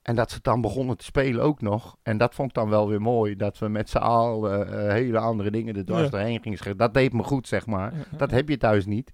En 0.01 0.15
dat 0.15 0.31
ze 0.31 0.39
dan 0.41 0.61
begonnen 0.61 0.97
te 0.97 1.03
spelen 1.03 1.41
ook 1.43 1.61
nog. 1.61 1.97
En 2.03 2.17
dat 2.17 2.35
vond 2.35 2.49
ik 2.49 2.55
dan 2.55 2.69
wel 2.69 2.87
weer 2.89 3.01
mooi. 3.01 3.35
Dat 3.35 3.57
we 3.57 3.67
met 3.67 3.89
z'n 3.89 3.97
allen 3.97 4.67
eh, 4.85 4.91
hele 4.91 5.17
andere 5.19 5.51
dingen 5.51 5.75
er 5.75 5.85
dwars 5.85 6.03
Ja. 6.03 6.09
doorheen 6.09 6.41
gingen 6.41 6.57
schreeuwen. 6.57 6.79
Dat 6.79 6.93
deed 6.93 7.13
me 7.13 7.23
goed, 7.23 7.47
zeg 7.47 7.65
maar. 7.65 7.91
Ja, 7.93 7.97
ja, 8.11 8.17
Dat 8.17 8.31
heb 8.31 8.49
je 8.49 8.57
thuis 8.57 8.85
niet. 8.85 9.11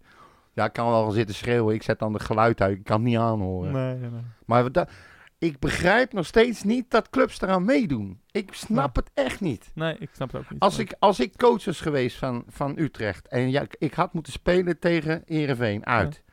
Ja, 0.54 0.66
ik 0.66 0.74
kan 0.74 0.90
wel 0.90 1.12
zitten 1.12 1.36
schreeuwen. 1.36 1.76
Ik 1.76 1.84
zet 1.84 2.00
dan 2.00 2.14
de 2.14 2.20
geluid 2.20 2.62
uit. 2.62 2.78
Ik 2.78 2.84
kan 2.84 2.96
het 3.02 3.06
niet 3.10 3.18
aanhoren. 3.18 3.72
Nee, 3.72 3.96
nee, 3.96 4.10
nee. 4.10 4.22
Maar 4.46 4.72
dat, 4.72 4.90
ik 5.38 5.60
begrijp 5.60 6.14
nog 6.14 6.26
steeds 6.26 6.64
niet 6.64 6.92
dat 6.92 7.10
clubs 7.10 7.42
eraan 7.42 7.66
meedoen. 7.66 8.22
Ik 8.32 8.54
snap 8.54 8.96
het 8.96 9.10
echt 9.14 9.40
niet. 9.42 9.72
Nee, 9.74 9.96
ik 10.00 10.10
snap 10.12 10.32
het 10.32 10.42
ook 10.42 10.50
niet. 10.50 10.60
Als 10.60 10.78
Nee. 10.78 10.86
ik, 10.86 10.96
als 11.00 11.20
ik 11.20 11.38
coach 11.38 11.66
was 11.66 11.82
geweest 11.82 12.18
van, 12.18 12.44
van 12.48 12.78
Utrecht 12.78 13.28
en 13.28 13.50
ja, 13.52 13.62
ik, 13.62 13.76
ik 13.80 13.94
had 13.94 14.14
moeten 14.14 14.34
spelen 14.34 14.80
tegen 14.80 15.24
Ereveen 15.26 15.86
uit, 15.86 16.24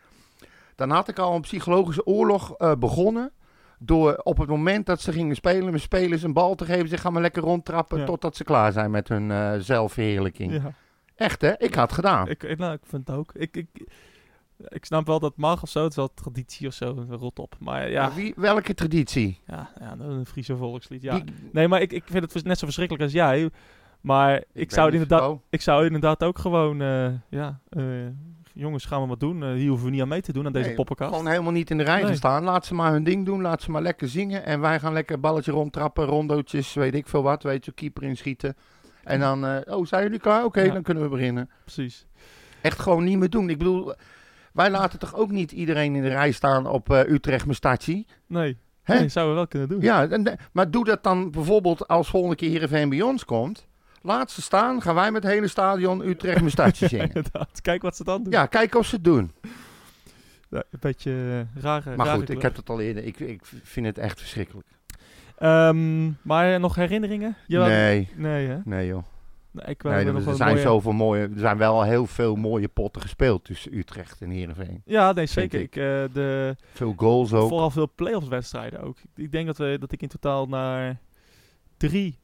dan 0.75 0.91
had 0.91 1.09
ik 1.09 1.19
al 1.19 1.35
een 1.35 1.41
psychologische 1.41 2.07
oorlog 2.07 2.55
eh, 2.57 2.73
begonnen. 2.79 3.33
Door 3.79 4.15
op 4.23 4.39
het 4.39 4.49
moment 4.49 4.87
dat 4.87 5.01
ze 5.01 5.13
gingen 5.13 5.37
spelen, 5.37 5.65
mijn 5.65 5.81
spelers 5.81 6.23
een 6.23 6.33
bal 6.33 6.55
te 6.55 6.65
geven, 6.65 6.89
ze 6.89 6.97
gaan 6.97 7.13
maar 7.13 7.23
lekker 7.23 7.43
rondtrappen 7.43 7.99
Ja. 7.99 8.05
totdat 8.05 8.37
ze 8.37 8.45
klaar 8.45 8.73
zijn 8.73 8.91
met 8.91 9.09
hun 9.09 9.31
eh 9.31 9.53
zelfverheerlijking. 9.59 10.53
Ja, 10.53 10.73
Echt 11.17 11.41
hè, 11.41 11.59
ik 11.59 11.75
had 11.75 11.83
het 11.87 11.93
gedaan. 11.93 12.29
ik, 12.29 12.43
ik- 12.43 12.59
nou, 12.59 12.73
ik 12.73 12.81
vind 12.85 13.07
het 13.07 13.17
ook. 13.17 13.33
Ik, 13.35 13.57
ik, 13.57 13.69
ik 14.69 14.85
snap 14.85 15.07
wel 15.07 15.19
dat 15.19 15.31
het 15.31 15.39
mag 15.41 15.63
of 15.63 15.69
zo. 15.69 15.81
Het 15.83 15.91
is 15.91 15.97
wel 15.97 16.15
traditie 16.15 16.67
of 16.67 16.75
zo. 16.75 17.05
Rot 17.09 17.39
op. 17.39 17.55
Maar 17.59 17.91
ja, 17.91 18.07
Maar 18.07 18.15
Wie, 18.15 18.33
welke 18.37 18.75
traditie? 18.75 19.41
ja, 19.47 19.71
ja 19.81 19.97
een 19.99 20.27
Friese 20.27 20.57
volkslied. 20.57 21.03
Ja. 21.03 21.15
Die- 21.19 21.35
Nee, 21.53 21.69
maar 21.69 21.81
ik, 21.81 21.93
ik 21.93 22.03
vind 22.07 22.33
het 22.33 22.45
net 22.45 22.59
zo 22.59 22.65
verschrikkelijk 22.65 23.05
als 23.05 23.13
jij. 23.13 23.51
Maar 24.01 24.45
ik, 24.53 24.71
zou 24.73 24.93
inderdaad, 24.93 25.39
ik 25.51 25.61
zou 25.61 25.85
inderdaad 25.87 26.25
ook 26.25 26.39
gewoon... 26.39 26.81
eh, 26.83 27.09
ja, 27.29 27.61
eh, 27.69 27.85
jongens, 28.53 28.85
gaan 28.85 29.03
we 29.03 29.09
wat 29.09 29.21
doen. 29.21 29.43
Eh, 29.43 29.53
hier 29.53 29.69
hoeven 29.69 29.87
we 29.87 29.93
niet 29.93 30.01
aan 30.03 30.09
mee 30.09 30.21
te 30.21 30.33
doen 30.33 30.47
aan 30.47 30.53
deze 30.53 30.67
nee, 30.67 30.75
poppenkast. 30.75 31.11
Gewoon 31.11 31.29
helemaal 31.31 31.53
niet 31.53 31.71
in 31.71 31.79
de 31.79 31.85
rij 31.85 32.03
Nee. 32.03 32.11
te 32.11 32.17
staan. 32.17 32.45
Laat 32.45 32.67
ze 32.67 32.75
maar 32.75 32.93
hun 32.93 33.05
ding 33.05 33.27
doen. 33.27 33.41
Laat 33.43 33.63
ze 33.63 33.71
maar 33.71 33.83
lekker 33.83 34.09
zingen. 34.09 34.45
En 34.45 34.61
wij 34.61 34.81
gaan 34.81 34.93
lekker 34.93 35.21
balletje 35.21 35.53
rondtrappen. 35.53 36.05
Rondootjes, 36.05 36.75
weet 36.75 36.95
ik 36.95 37.09
veel 37.09 37.23
wat. 37.23 37.43
Weet 37.43 37.65
je, 37.65 37.73
keeper 37.73 38.03
inschieten. 38.03 38.57
En 39.05 39.21
dan, 39.21 39.45
oh, 39.65 39.87
zijn 39.87 40.03
jullie 40.03 40.19
klaar? 40.19 40.45
Oké, 40.45 40.61
Ja. 40.61 40.73
dan 40.73 40.83
kunnen 40.83 41.03
we 41.03 41.09
beginnen. 41.09 41.51
Precies. 41.65 42.07
Echt 42.61 42.79
gewoon 42.79 43.05
niet 43.05 43.19
meer 43.19 43.31
doen. 43.31 43.51
Ik 43.51 43.59
bedoel, 43.59 43.95
wij 44.53 44.71
laten 44.71 44.99
toch 44.99 45.15
ook 45.15 45.31
niet 45.31 45.53
iedereen 45.53 45.95
in 45.95 46.03
de 46.03 46.09
rij 46.09 46.33
staan 46.33 46.67
op 46.67 46.91
eh, 46.93 47.09
Utrecht 47.13 47.47
Mestachi? 47.47 48.07
Nee, 48.27 48.59
Hè? 48.83 48.99
nee, 48.99 49.09
zouden 49.09 49.35
we 49.35 49.41
wel 49.41 49.49
kunnen 49.49 49.69
doen. 49.69 49.81
Ja, 49.81 50.09
en 50.09 50.39
maar 50.53 50.71
doe 50.71 50.85
dat 50.85 51.03
dan 51.03 51.31
bijvoorbeeld 51.31 51.89
als 51.89 52.09
volgende 52.09 52.37
keer 52.37 52.51
Heerenveen 52.51 52.89
bij 52.89 53.03
ons 53.03 53.25
komt. 53.25 53.67
Laat 54.03 54.31
ze 54.31 54.43
staan. 54.43 54.83
Gaan 54.83 54.95
wij 54.95 55.11
met 55.11 55.23
het 55.23 55.33
hele 55.33 55.49
stadion 55.49 56.07
Utrecht 56.09 56.43
Mestachi 56.43 56.89
zingen. 56.89 57.07
Inderdaad. 57.07 57.61
Kijk 57.61 57.83
wat 57.83 57.97
ze 57.97 58.05
dan 58.05 58.23
doen. 58.23 58.33
Ja, 58.33 58.47
kijk 58.47 58.75
of 58.75 58.87
ze 58.87 58.95
het 58.95 59.05
doen. 59.05 59.33
Ja, 60.51 60.63
een 60.71 60.79
beetje 60.81 61.11
eh, 61.11 61.63
rare 61.63 61.97
Maar 61.97 62.07
rare 62.07 62.19
goed, 62.19 62.31
ik 62.31 62.43
heb 62.43 62.57
het 62.57 62.71
al 62.71 62.81
eerder. 62.81 63.05
Ik, 63.05 63.21
ik 63.21 63.41
vind 63.63 63.87
het 63.87 63.99
echt 63.99 64.19
verschrikkelijk. 64.21 64.67
Ehm, 65.39 66.11
maar 66.23 66.61
nog 66.61 66.75
herinneringen? 66.75 67.37
Jawel. 67.47 67.69
Nee, 67.69 68.09
Nee, 68.17 68.49
hè? 68.49 68.59
nee 68.65 68.87
joh. 68.87 69.03
Nee, 69.53 69.65
ik 69.67 69.83
Nee, 69.83 69.93
weer 70.05 70.15
er, 70.15 70.29
er 70.29 70.35
zijn 70.37 70.51
mooie- 70.51 70.63
zoveel 70.63 70.93
mooie, 70.93 71.23
er 71.23 71.31
zijn 71.39 71.57
wel 71.59 71.83
heel 71.83 72.07
veel 72.07 72.37
mooie 72.37 72.69
potten 72.69 73.03
gespeeld 73.03 73.45
tussen 73.45 73.77
Utrecht 73.77 74.21
en 74.21 74.31
Heerenveen. 74.31 74.83
Ja, 74.85 75.13
nee, 75.13 75.27
zeker. 75.27 75.61
ik. 75.61 75.67
Ik, 75.67 75.77
eh, 75.77 75.83
de, 76.15 76.57
Veel 76.73 76.93
goals 76.97 77.33
ook. 77.33 77.49
vooral 77.49 77.71
veel 77.71 77.91
playoffs 77.95 78.29
wedstrijden 78.29 78.81
ook. 78.81 78.97
Ik, 79.15 79.33
denk 79.33 79.47
dat, 79.47 79.59
we, 79.59 79.77
dat 79.81 79.93
ik 79.93 80.03
in 80.03 80.09
totaal 80.09 80.47
naar 80.47 81.01
drie 81.77 82.19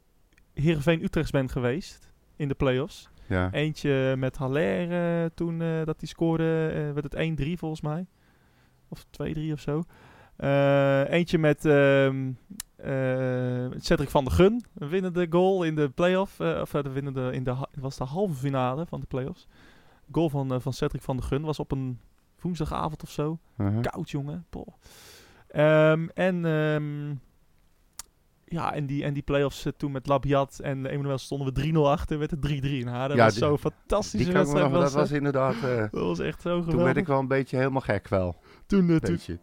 Heerenveen 0.55 1.03
Utrechts 1.03 1.31
ben 1.31 1.49
geweest 1.49 2.11
in 2.37 2.49
de 2.49 2.55
playoffs. 2.55 3.09
Ja. 3.27 3.53
Eentje 3.53 4.15
met 4.19 4.37
Haller 4.37 4.91
eh, 5.23 5.31
toen 5.35 5.63
eh, 5.63 5.85
dat 5.85 5.97
hij 5.99 6.09
scoorde, 6.09 6.69
eh, 6.75 6.93
werd 6.93 7.13
het 7.13 7.15
1-3 7.15 7.59
volgens 7.59 7.81
mij. 7.81 8.07
Of 8.89 9.05
2-3 9.11 9.53
of 9.53 9.61
zo. 9.61 9.83
Eh, 10.37 11.11
eentje 11.11 11.39
met 11.39 11.65
ehm 11.65 12.29
eh, 12.29 12.35
Cedric 13.79 14.11
van 14.11 14.25
der 14.25 14.33
Gun, 14.33 14.65
een 14.79 14.89
winnende 14.89 15.27
goal 15.31 15.63
in 15.63 15.75
de 15.75 15.89
playoff. 15.89 16.41
eh, 16.41 16.59
of 16.61 16.75
eh, 16.75 16.83
de 16.83 16.91
winnende 16.91 17.33
in 17.33 17.45
de, 17.45 17.55
was 17.81 17.97
de 17.97 18.05
halve 18.05 18.35
finale 18.35 18.87
van 18.87 19.01
de 19.01 19.07
playoffs. 19.07 19.47
Goal 20.13 20.29
van, 20.29 20.53
eh, 20.55 20.61
van 20.61 20.73
Cedric 20.73 21.03
van 21.03 21.17
der 21.17 21.27
Gun 21.27 21.43
was 21.43 21.59
op 21.59 21.73
een 21.73 22.01
woensdagavond 22.41 23.03
of 23.03 23.11
zo. 23.11 23.39
Uh-huh. 23.59 23.81
Koud, 23.83 24.11
jongen. 24.11 24.47
Ehm, 25.49 26.09
en 26.15 26.45
ehm, 26.45 27.15
ja, 28.45 28.75
en 28.75 28.87
die, 28.87 29.05
en 29.05 29.15
die 29.15 29.23
play-offs 29.23 29.65
eh, 29.65 29.73
toen 29.77 29.93
met 29.93 30.07
Labiat 30.07 30.59
en 30.59 30.87
Emmanuel 30.87 31.19
stonden 31.19 31.55
we 31.55 31.73
3-0 31.73 31.79
achter. 31.91 32.19
Werd 32.19 32.31
het 32.31 32.41
3-3 32.41 32.85
na. 32.85 33.09
Dat 33.09 33.17
Ja, 33.17 33.25
was 33.25 33.35
zo'n 33.37 33.59
fantastische 33.59 34.33
wedstrijd. 34.33 34.73
dat 34.73 34.93
was 34.93 35.11
inderdaad, 35.11 35.55
eh. 35.55 35.77
Dat 35.77 35.91
was 35.91 36.19
echt 36.19 36.41
zo 36.43 36.49
geweldig. 36.51 36.75
toen 36.75 36.85
werd 36.85 36.97
ik 36.97 37.07
wel 37.07 37.19
een 37.19 37.29
beetje 37.29 37.57
helemaal 37.57 37.81
gek 37.81 38.09
wel. 38.09 38.37
Toen, 38.69 38.91
eh, 38.91 38.97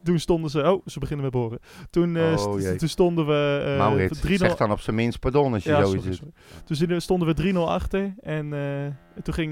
toen, 0.04 0.20
stonden 0.20 0.50
ze... 0.50 0.72
Oh, 0.72 0.82
ze 0.86 1.00
beginnen 1.00 1.26
met 1.26 1.34
boren. 1.34 1.60
Toen, 1.90 2.18
Oh, 2.18 2.38
st- 2.38 2.64
jee. 2.64 2.76
toen 2.76 2.88
stonden 2.90 3.26
we... 3.26 3.64
eh, 3.66 3.78
Maurits, 3.78 4.20
3-0 4.26 4.34
zeg 4.36 4.56
dan 4.56 4.72
op 4.72 4.80
zijn 4.80 4.96
minst 4.96 5.20
pardon 5.20 5.54
als 5.54 5.64
je 5.64 5.70
ja, 5.70 5.76
zoiets 5.86 6.04
sorry, 6.04 6.10
doet. 6.10 6.32
sorry. 6.78 6.88
Toen 6.88 7.02
stonden 7.02 7.36
we 7.36 7.54
3-0 7.54 7.58
achter. 7.58 8.14
En 8.20 8.54
eh, 8.54 9.22
toen 9.24 9.34
ging... 9.34 9.52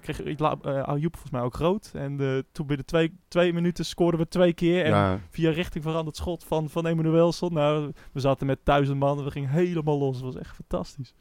kreeg 0.00 0.20
Ayoub 0.62 1.12
volgens 1.12 1.30
mij 1.32 1.40
ook 1.40 1.56
rood. 1.56 1.90
En 1.94 2.44
toen 2.52 2.66
binnen 2.66 2.86
twee, 2.86 3.12
twee 3.28 3.52
minuten 3.52 3.84
scoorden 3.84 4.20
we 4.20 4.28
twee 4.28 4.52
keer. 4.52 4.84
En 4.84 4.90
Ja, 4.90 5.20
via 5.30 5.50
richting 5.50 5.84
veranderd 5.84 6.16
schot 6.16 6.44
van, 6.44 6.70
van 6.70 6.86
Emmanuelson. 6.86 7.52
Nou, 7.52 7.92
we 8.12 8.20
zaten 8.20 8.46
met 8.46 8.58
duizend 8.64 8.98
man 8.98 9.24
we 9.24 9.30
gingen 9.30 9.50
helemaal 9.50 9.98
los. 9.98 10.16
Het 10.16 10.24
was 10.24 10.36
echt 10.36 10.54
fantastisch. 10.54 11.14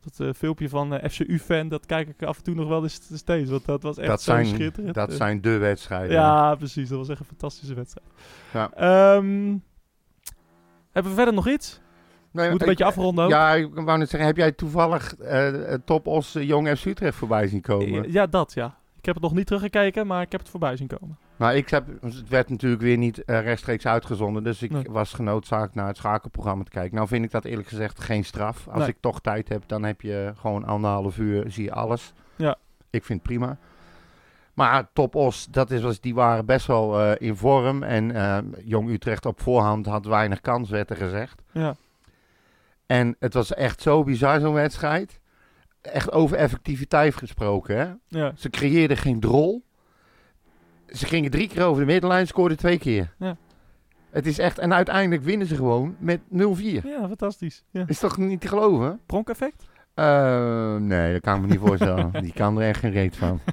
Dat 0.00 0.20
eh, 0.20 0.32
filmpje 0.36 0.68
van 0.68 0.94
eh 0.94 1.08
FCU-fan, 1.10 1.68
dat 1.68 1.86
kijk 1.86 2.08
ik 2.08 2.22
af 2.22 2.36
en 2.36 2.42
toe 2.42 2.54
nog 2.54 2.68
wel 2.68 2.82
eens 2.82 3.00
steeds. 3.14 3.50
Want 3.50 3.64
dat 3.64 3.82
was 3.82 3.98
echt 3.98 4.08
dat 4.08 4.22
zijn, 4.22 4.46
schitterend. 4.46 4.94
dat 4.94 5.10
Eh, 5.10 5.16
zijn 5.16 5.40
de 5.40 5.56
wedstrijden. 5.58 6.10
Ja, 6.16 6.54
precies. 6.54 6.88
Dat 6.88 6.98
was 6.98 7.08
echt 7.08 7.20
een 7.20 7.26
fantastische 7.26 7.74
wedstrijd. 7.74 8.06
Ja. 8.52 8.70
Ehm, 8.72 9.56
hebben 10.92 11.10
we 11.12 11.16
verder 11.16 11.34
nog 11.34 11.48
iets? 11.48 11.80
Nee, 12.32 12.44
Moet 12.50 12.54
een 12.54 12.60
ik- 12.60 12.66
beetje 12.66 12.84
afronden 12.84 13.24
ook. 13.24 13.30
Ja, 13.30 13.54
ik 13.54 13.74
wou 13.74 13.98
net 13.98 14.08
zeggen, 14.08 14.28
heb 14.28 14.36
jij 14.36 14.52
toevallig 14.52 15.16
eh 15.16 15.74
Top 15.84 16.06
Os 16.06 16.32
Jong 16.32 16.68
FC 16.78 16.84
Utrecht 16.84 17.16
voorbij 17.16 17.46
zien 17.48 17.60
komen? 17.60 18.12
Ja, 18.12 18.26
dat 18.26 18.52
ja. 18.54 18.78
Ik 18.98 19.04
heb 19.04 19.14
het 19.14 19.24
nog 19.24 19.34
niet 19.34 19.46
teruggekeken, 19.46 20.06
maar 20.06 20.22
ik 20.22 20.32
heb 20.32 20.40
het 20.40 20.50
voorbij 20.50 20.76
zien 20.76 20.86
komen. 20.86 21.18
Nou, 21.40 21.54
ik 21.54 21.70
heb, 21.70 21.86
het 22.00 22.28
werd 22.28 22.48
natuurlijk 22.48 22.82
weer 22.82 22.96
niet 22.96 23.24
eh, 23.24 23.40
rechtstreeks 23.40 23.86
uitgezonden, 23.86 24.44
dus 24.44 24.62
ik 24.62 24.70
Nee. 24.70 24.84
was 24.88 25.12
genoodzaakt 25.12 25.74
naar 25.74 25.86
het 25.86 25.96
schakelprogramma 25.96 26.64
te 26.64 26.70
kijken. 26.70 26.94
Nou 26.96 27.08
vind 27.08 27.24
ik 27.24 27.30
dat 27.30 27.44
eerlijk 27.44 27.68
gezegd 27.68 28.00
geen 28.00 28.24
straf. 28.24 28.68
Als 28.68 28.78
Nee. 28.78 28.88
ik 28.88 28.96
toch 29.00 29.20
tijd 29.20 29.48
heb, 29.48 29.62
dan 29.66 29.82
heb 29.84 30.00
je 30.00 30.32
gewoon 30.36 30.64
anderhalf 30.64 31.18
uur, 31.18 31.50
zie 31.50 31.64
je 31.64 31.72
alles. 31.72 32.12
Ja. 32.36 32.56
Ik 32.90 33.04
vind 33.04 33.18
het 33.18 33.28
prima. 33.28 33.56
Maar 34.54 34.88
Top 34.92 35.14
Os, 35.14 35.46
dat 35.50 35.70
is, 35.70 35.82
was, 35.82 36.00
die 36.00 36.14
waren 36.14 36.46
best 36.46 36.66
wel 36.66 37.00
eh, 37.00 37.28
in 37.28 37.36
vorm. 37.36 37.82
En 37.82 38.10
eh, 38.14 38.38
Jong 38.64 38.90
Utrecht 38.90 39.26
op 39.26 39.40
voorhand 39.40 39.86
had 39.86 40.06
weinig 40.06 40.40
kans, 40.40 40.70
werd 40.70 40.90
er 40.90 40.96
gezegd. 40.96 41.42
Ja. 41.52 41.76
En 42.86 43.16
het 43.18 43.34
was 43.34 43.54
echt 43.54 43.82
zo 43.82 44.04
bizar, 44.04 44.40
zo'n 44.40 44.54
wedstrijd. 44.54 45.20
Echt 45.80 46.12
over 46.12 46.36
effectiviteit 46.36 47.14
gesproken, 47.14 47.76
hè. 47.78 47.92
Ja. 48.18 48.32
Ze 48.36 48.50
creëerden 48.50 48.96
geen 48.96 49.20
drol. 49.20 49.62
Ze 50.92 51.06
gingen 51.06 51.30
drie 51.30 51.48
keer 51.48 51.64
over 51.64 51.80
de 51.86 51.92
middenlijn, 51.92 52.26
scoorden 52.26 52.56
twee 52.58 52.78
keer. 52.78 53.14
Ja. 53.18 53.36
Het 54.10 54.26
is 54.26 54.38
echt, 54.38 54.58
en 54.58 54.74
uiteindelijk 54.74 55.22
winnen 55.22 55.46
ze 55.46 55.54
gewoon 55.54 55.96
met 55.98 56.20
0-4. 56.20 56.26
ja, 56.62 57.06
fantastisch. 57.06 57.64
Ja. 57.70 57.84
Is 57.86 57.98
toch 57.98 58.16
niet 58.18 58.40
te 58.40 58.48
geloven? 58.48 59.00
Pronkeffect? 59.06 59.68
Eh, 59.94 60.76
nee, 60.76 61.12
dat 61.12 61.20
kan 61.22 61.34
ik 61.34 61.40
me 61.40 61.46
niet 61.46 61.58
voorstellen. 61.58 62.10
Die 62.22 62.32
kan 62.32 62.60
er 62.60 62.68
echt 62.68 62.80
geen 62.80 62.92
reet 62.92 63.16
van. 63.16 63.40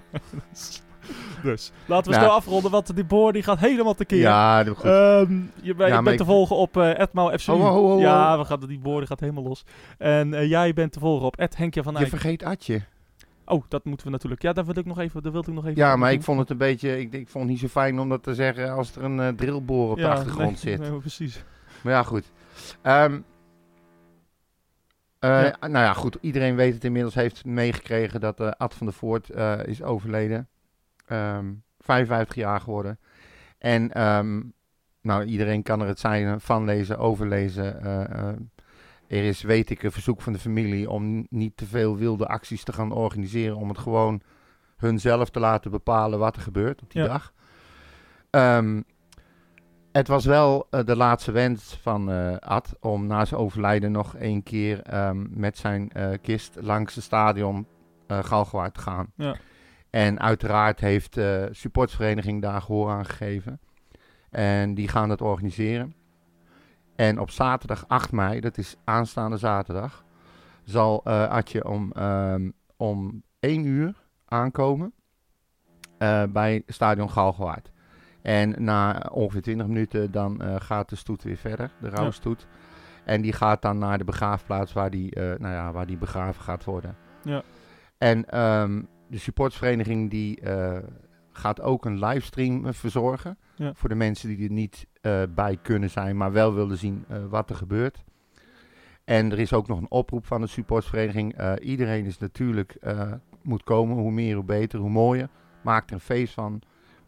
Dus, 1.44 1.72
laten 1.86 2.12
we 2.12 2.18
Nou. 2.18 2.24
snel 2.28 2.38
afronden, 2.38 2.72
want 2.72 2.96
die 2.96 3.04
boor 3.06 3.34
die 3.34 3.44
gaat 3.44 3.60
helemaal 3.60 3.94
tekeer. 3.94 4.20
Ja, 4.20 4.64
dat 4.64 4.76
goed. 4.76 4.86
Ehm, 4.86 5.34
je, 5.62 5.74
Ja, 5.78 5.86
je 5.88 5.94
bent 5.94 6.08
ik- 6.08 6.18
te 6.18 6.26
volgen 6.26 6.56
op 6.56 6.78
uh, 6.78 6.92
@mauFCU. 7.12 7.52
Oh, 7.52 7.60
oh, 7.66 7.76
oh, 7.76 7.94
oh. 7.96 8.00
Ja, 8.00 8.38
we 8.38 8.46
gaan, 8.46 8.60
die 8.60 8.80
boor 8.80 8.98
die 8.98 9.08
gaat 9.08 9.20
helemaal 9.20 9.44
los. 9.44 9.66
En 9.98 10.34
eh, 10.34 10.50
jij 10.50 10.74
bent 10.74 10.92
te 10.92 11.00
volgen 11.00 11.26
op 11.28 11.36
Henkje 11.56 11.84
van 11.84 11.94
je 11.94 12.00
Eyck. 12.00 12.10
vergeet 12.10 12.44
Atje. 12.44 12.82
Oh, 13.50 13.64
dat 13.68 13.86
moeten 13.86 14.06
we 14.06 14.12
natuurlijk. 14.12 14.42
Ja, 14.42 14.54
daar 14.54 14.66
wil 14.66 14.78
ik 14.78 14.86
nog 14.86 15.00
even. 15.00 15.24
Daar 15.24 15.32
wilde 15.32 15.48
ik 15.48 15.56
nog 15.56 15.66
even. 15.66 15.78
Ja, 15.78 15.96
maar 15.96 16.12
ik 16.12 16.22
vond 16.24 16.40
het 16.40 16.50
een 16.50 16.58
beetje, 16.58 17.00
ik, 17.00 17.14
ik 17.14 17.28
vond 17.28 17.44
het 17.44 17.54
niet 17.54 17.62
zo 17.62 17.68
fijn 17.68 18.00
om 18.00 18.10
dat 18.10 18.24
te 18.24 18.36
zeggen 18.36 18.72
als 18.72 18.96
er 18.96 19.04
een 19.04 19.20
eh, 19.20 19.28
drillboor 19.28 19.92
op 19.92 19.98
Ja, 19.98 20.04
de 20.04 20.10
achtergrond 20.10 20.64
nee, 20.64 20.78
zit. 20.78 20.80
nee, 20.80 21.00
precies. 21.00 21.44
Maar 21.84 21.94
ja, 21.94 22.04
goed. 22.04 22.32
Ehm, 22.82 23.20
eh, 25.20 25.30
Ja. 25.44 25.56
Nou 25.60 25.86
ja, 25.86 25.94
goed. 25.94 26.18
Iedereen 26.22 26.56
weet 26.56 26.74
het 26.74 26.84
inmiddels. 26.84 27.16
Heeft 27.16 27.46
meegekregen 27.46 28.20
dat 28.20 28.40
eh, 28.40 28.52
Ad 28.58 28.74
van 28.74 28.86
der 28.88 28.96
Voort 28.96 29.30
is 29.66 29.84
overleden. 29.84 30.48
Ehm 31.06 31.46
55 31.80 32.36
jaar 32.36 32.62
geworden. 32.62 33.00
En 33.58 33.92
ehm, 33.94 34.42
nou, 35.02 35.24
iedereen 35.24 35.64
kan 35.64 35.82
er 35.82 35.88
het 35.88 36.00
zijn 36.00 36.42
van 36.42 36.66
lezen, 36.66 36.98
overlezen. 36.98 37.82
Er 39.08 39.24
is, 39.24 39.42
weet 39.42 39.70
ik, 39.70 39.84
een 39.84 39.92
verzoek 39.92 40.22
van 40.22 40.34
de 40.34 40.40
familie 40.40 40.90
om 40.90 41.28
niet 41.30 41.58
te 41.58 41.66
veel 41.66 41.98
wilde 41.98 42.28
acties 42.28 42.64
te 42.64 42.74
gaan 42.74 42.92
organiseren. 42.92 43.56
Om 43.56 43.70
het 43.70 43.78
gewoon 43.78 44.22
hunzelf 44.78 45.30
te 45.30 45.40
laten 45.40 45.72
bepalen 45.72 46.20
wat 46.20 46.36
er 46.36 46.42
gebeurt 46.42 46.82
op 46.82 46.92
die 46.92 47.02
Ja. 47.02 47.08
dag. 47.08 47.34
Ehm, 48.30 48.82
het 49.92 50.08
was 50.08 50.26
wel 50.26 50.68
eh, 50.70 50.86
de 50.86 50.96
laatste 50.96 51.32
wens 51.32 51.78
van 51.82 52.12
eh, 52.12 52.36
Ad 52.38 52.74
om 52.80 53.08
na 53.08 53.26
zijn 53.26 53.40
overlijden 53.40 53.92
nog 53.92 54.16
één 54.16 54.44
keer 54.44 54.82
ehm, 54.82 55.26
met 55.30 55.58
zijn 55.58 55.92
eh, 55.92 56.10
kist 56.22 56.58
langs 56.62 56.96
het 56.96 57.04
stadion 57.04 57.68
eh 58.08 58.24
Galgenwaard 58.24 58.74
te 58.74 58.80
gaan. 58.80 59.12
Ja. 59.16 59.36
En 59.90 60.20
uiteraard 60.20 60.80
heeft 60.80 61.14
de 61.14 61.50
supportsvereniging 61.52 62.42
daar 62.42 62.62
gehoor 62.62 62.90
aan 62.90 63.06
gegeven. 63.06 63.60
En 64.30 64.74
die 64.74 64.88
gaan 64.88 65.10
dat 65.10 65.22
organiseren. 65.22 65.94
En 66.98 67.20
op 67.20 67.32
zaterdag 67.32 67.88
8 67.88 68.12
mei, 68.12 68.40
dat 68.40 68.58
is 68.58 68.76
aanstaande 68.84 69.38
zaterdag, 69.38 70.04
zal 70.64 71.02
eh 71.04 71.28
Adje 71.30 71.66
om, 71.66 71.92
ehm, 71.92 72.50
om 72.78 73.24
1 73.40 73.66
uur 73.66 73.94
aankomen 74.26 74.94
eh, 75.98 76.24
bij 76.30 76.64
stadion 76.68 77.10
Galgenwaard. 77.10 77.72
En 78.22 78.64
na 78.64 79.10
ongeveer 79.12 79.42
20 79.42 79.68
minuten 79.68 80.12
dan 80.12 80.42
eh, 80.42 80.56
gaat 80.60 80.90
de 80.90 80.96
stoet 80.96 81.24
weer 81.24 81.38
verder, 81.38 81.72
de 81.82 81.90
rouwstoet. 81.90 82.48
En 83.06 83.22
die 83.22 83.34
gaat 83.34 83.62
dan 83.62 83.78
naar 83.78 83.98
de 83.98 84.04
begraafplaats 84.04 84.74
waar 84.74 84.90
die, 84.90 85.16
nou 85.16 85.54
ja, 85.54 85.72
waar 85.72 85.86
die 85.86 85.98
begraven 85.98 86.44
gaat 86.44 86.64
worden. 86.64 86.96
Ja. 87.24 87.44
En 87.98 88.26
ehm, 88.26 88.84
de 89.08 89.18
supportsvereniging 89.18 90.10
die 90.10 90.42
gaat 91.32 91.62
ook 91.62 91.86
een 91.86 92.00
livestream 92.00 92.74
verzorgen. 92.74 93.38
Ja. 93.56 93.74
Voor 93.74 93.90
de 93.90 93.96
mensen 93.96 94.30
die 94.30 94.48
er 94.48 94.54
niet 94.54 94.88
bij 95.36 95.58
kunnen 95.62 95.90
zijn, 95.90 96.18
maar 96.18 96.32
wel 96.32 96.54
willen 96.54 96.78
zien 96.78 97.06
eh, 97.08 97.18
wat 97.30 97.50
er 97.50 97.56
gebeurt. 97.56 98.04
En 99.04 99.32
er 99.32 99.40
is 99.40 99.54
ook 99.54 99.68
nog 99.68 99.80
een 99.80 99.92
oproep 99.92 100.26
van 100.26 100.42
de 100.42 100.48
supportsvereniging. 100.48 101.34
Eh, 101.34 101.54
iedereen 101.62 102.06
is 102.06 102.18
natuurlijk, 102.18 102.78
eh, 102.82 103.12
moet 103.42 103.64
komen. 103.64 103.98
Hoe 103.98 104.12
meer, 104.12 104.36
hoe 104.36 104.44
beter, 104.44 104.80
hoe 104.80 104.90
mooier. 104.90 105.30
Maak 105.62 105.88
er 105.88 105.94
een 105.94 106.00
feest 106.00 106.34
van. 106.34 106.62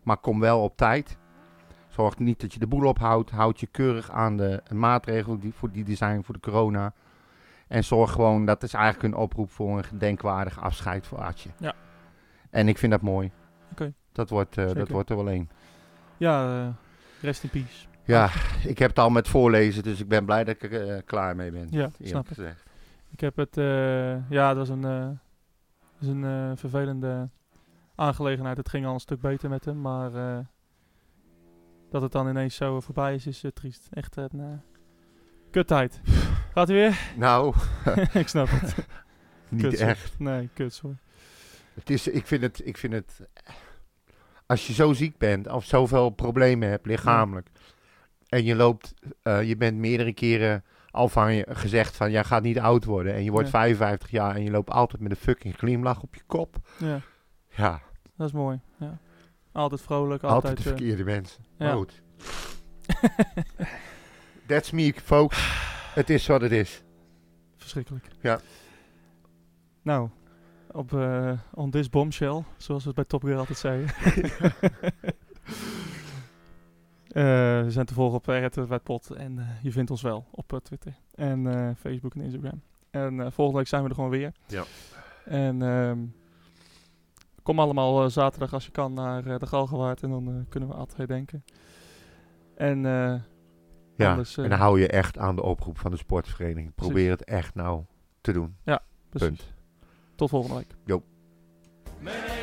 Maar 0.04 0.18
kom 0.18 0.40
wel 0.40 0.64
op 0.64 0.78
tijd. 0.78 1.18
Zorg 1.88 2.18
niet 2.18 2.42
dat 2.42 2.54
je 2.54 2.60
de 2.60 2.68
boel 2.68 2.88
ophoudt. 2.88 3.30
Houd 3.30 3.60
je 3.60 3.68
keurig 3.68 4.12
aan 4.12 4.38
de 4.38 4.62
maatregelen 4.74 5.40
die, 5.40 5.54
voor 5.54 5.72
die 5.72 5.96
zijn 5.96 6.24
voor 6.24 6.34
de 6.34 6.40
corona. 6.40 6.94
En 7.68 7.84
zorg 7.84 8.12
gewoon, 8.12 8.46
dat 8.46 8.64
is 8.64 8.74
eigenlijk 8.74 9.14
een 9.14 9.20
oproep 9.20 9.52
voor 9.52 9.78
een 9.78 9.84
gedenkwaardig 9.84 10.62
afscheid 10.62 11.08
voor 11.08 11.18
Artje. 11.18 11.50
Ja. 11.58 11.74
En 12.50 12.68
ik 12.68 12.78
vind 12.78 12.92
dat 12.92 13.02
mooi. 13.02 13.32
Oké. 13.72 13.94
Dat, 14.12 14.30
wordt, 14.30 14.58
eh, 14.58 14.74
dat 14.74 14.90
wordt 14.90 15.10
er 15.10 15.16
wel 15.16 15.30
één. 15.30 15.50
Ja, 16.18 16.66
eh, 16.66 16.74
rest 17.22 17.44
in 17.44 17.50
peace. 17.50 17.89
Ja, 18.10 18.30
ik 18.66 18.80
heb 18.80 18.90
het 18.90 19.00
al 19.00 19.10
met 19.10 19.28
voorlezen, 19.28 19.84
dus 19.84 20.00
ik 20.00 20.08
ben 20.08 20.26
blij 20.26 20.44
dat 20.44 20.56
ik 20.56 20.74
er 20.74 20.96
eh, 20.96 21.02
klaar 21.06 21.36
mee 21.36 21.52
ben. 21.52 21.68
Ja, 21.72 21.90
snap 22.02 22.22
ik. 22.30 22.36
gezegd. 22.36 22.64
Ik 23.12 23.20
heb 23.20 23.36
het, 23.36 23.58
eh, 23.58 24.30
ja, 24.30 24.48
dat 24.54 24.58
was 24.58 24.70
een, 24.70 24.84
eh, 24.86 25.08
dat 26.00 26.02
is 26.02 26.08
een 26.08 26.24
eh, 26.24 26.52
vervelende 26.56 27.30
aangelegenheid. 27.96 28.58
Het 28.58 28.70
ging 28.70 28.86
al 28.86 28.94
een 28.94 29.00
stuk 29.00 29.20
beter 29.22 29.50
met 29.50 29.66
hem, 29.66 29.82
maar 29.82 30.14
eh, 30.16 30.40
dat 31.90 32.02
het 32.02 32.12
dan 32.12 32.30
ineens 32.30 32.56
zo 32.56 32.80
voorbij 32.80 33.14
is, 33.16 33.28
is 33.28 33.44
eh, 33.44 33.52
triest. 33.52 33.88
Echt 33.92 34.16
een 34.16 34.62
kuttijd. 35.52 36.02
Gaat 36.54 36.68
hij 36.68 36.78
weer? 36.78 37.00
Nou, 37.18 37.56
ik 38.14 38.28
snap 38.28 38.48
het. 38.50 38.76
niet 39.50 39.62
Kut, 39.62 39.80
echt. 39.80 40.20
Nee, 40.20 40.50
kut, 40.54 40.74
sorry. 40.74 40.98
Het 41.74 41.90
is, 41.90 42.08
ik, 42.08 42.28
vind 42.28 42.42
het, 42.42 42.62
ik 42.66 42.78
vind 42.78 42.94
het. 42.94 43.22
Als 44.46 44.68
je 44.68 44.74
zo 44.74 44.94
ziek 44.94 45.18
bent 45.18 45.48
of 45.48 45.66
zoveel 45.66 46.10
problemen 46.10 46.70
hebt 46.70 46.86
lichamelijk. 46.86 47.50
En 48.30 48.44
je 48.44 48.56
loopt, 48.56 48.94
eh, 49.22 49.44
je 49.44 49.58
bent 49.58 49.78
meerdere 49.78 50.14
keren 50.14 50.64
al 50.92 51.10
van 51.10 51.34
je 51.34 51.46
gezegd 51.50 51.96
van 51.96 52.12
jij 52.12 52.24
gaat 52.24 52.44
niet 52.44 52.60
oud 52.60 52.86
worden. 52.86 53.14
En 53.14 53.24
je 53.24 53.32
wordt 53.32 53.46
Ja. 53.46 53.52
55 53.52 54.10
jaar 54.12 54.36
en 54.36 54.44
je 54.44 54.52
loopt 54.52 54.70
altijd 54.70 55.02
met 55.02 55.12
een 55.12 55.18
fucking 55.18 55.56
glimlach 55.58 56.02
op 56.02 56.16
je 56.16 56.22
kop. 56.28 56.56
Ja, 56.78 57.02
Ja, 57.50 57.82
dat 58.16 58.28
is 58.28 58.34
mooi. 58.34 58.60
Ja. 58.80 58.98
Altijd 59.52 59.82
vrolijk, 59.82 60.24
altijd, 60.24 60.34
altijd... 60.44 60.58
de 60.58 60.64
eh, 60.64 60.76
verkeerde 60.78 61.04
mensen. 61.04 61.44
ja. 61.58 61.66
Maar 61.66 61.76
goed. 61.76 62.02
That's 64.48 64.72
me, 64.72 64.94
folks. 65.04 65.38
Het 65.94 66.10
is 66.10 66.28
wat 66.28 66.42
het 66.42 66.52
is. 66.52 66.84
Verschrikkelijk. 67.58 68.06
Ja. 68.22 68.40
Nou, 69.82 70.10
op 70.72 70.94
eh 70.94 71.32
on 71.54 71.70
this 71.72 71.90
bombshell, 71.90 72.44
zoals 72.58 72.82
we 72.84 72.88
het 72.88 72.96
bij 72.96 73.06
Top 73.06 73.24
Gear 73.24 73.38
altijd 73.38 73.58
zeiden. 73.58 73.90
Eh, 77.10 77.24
we 77.64 77.66
zijn 77.68 77.86
te 77.86 77.94
volgen 77.94 78.18
op 78.18 78.26
RTWPod 78.28 79.10
en 79.12 79.40
eh, 79.40 79.46
je 79.64 79.72
vindt 79.72 79.92
ons 79.92 80.02
wel 80.02 80.26
op 80.32 80.54
eh, 80.54 80.60
Twitter 80.60 80.94
en 81.16 81.48
eh, 81.48 81.76
Facebook 81.80 82.14
en 82.16 82.22
Instagram. 82.22 82.62
En 82.92 83.20
eh, 83.20 83.28
volgende 83.32 83.60
week 83.60 83.68
zijn 83.68 83.84
we 83.84 83.90
er 83.90 83.96
gewoon 83.96 84.10
weer. 84.10 84.32
Ja. 84.48 84.64
En 85.26 85.62
ehm, 85.62 86.00
kom 87.44 87.60
allemaal 87.60 88.10
zaterdag 88.10 88.54
als 88.54 88.66
je 88.66 88.72
kan 88.72 88.94
naar 88.94 89.40
de 89.40 89.46
Galgenwaard 89.48 90.04
en 90.04 90.10
dan 90.10 90.28
eh, 90.28 90.34
kunnen 90.50 90.70
we 90.70 90.76
Ad 90.76 90.96
herdenken. 90.96 91.44
En 92.56 92.86
eh, 92.86 93.16
Ja, 93.96 94.10
Anders, 94.10 94.38
en 94.38 94.50
dan 94.50 94.60
hou 94.60 94.80
je 94.80 94.88
echt 94.88 95.18
aan 95.18 95.36
de 95.36 95.44
oproep 95.44 95.78
van 95.78 95.92
de 95.92 95.98
sportvereniging. 95.98 96.76
Probeer 96.76 97.10
het 97.10 97.24
echt 97.24 97.56
nou 97.56 97.84
te 98.22 98.32
doen. 98.34 98.56
precies. 99.10 99.28
Punt. 99.28 99.54
Tot 100.16 100.30
volgende 100.30 100.56
week. 100.58 101.00
Mijn 102.00 102.39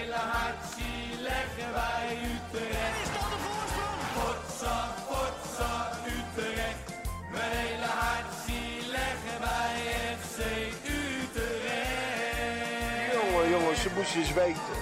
wij 14.14 14.52
FC 14.54 14.75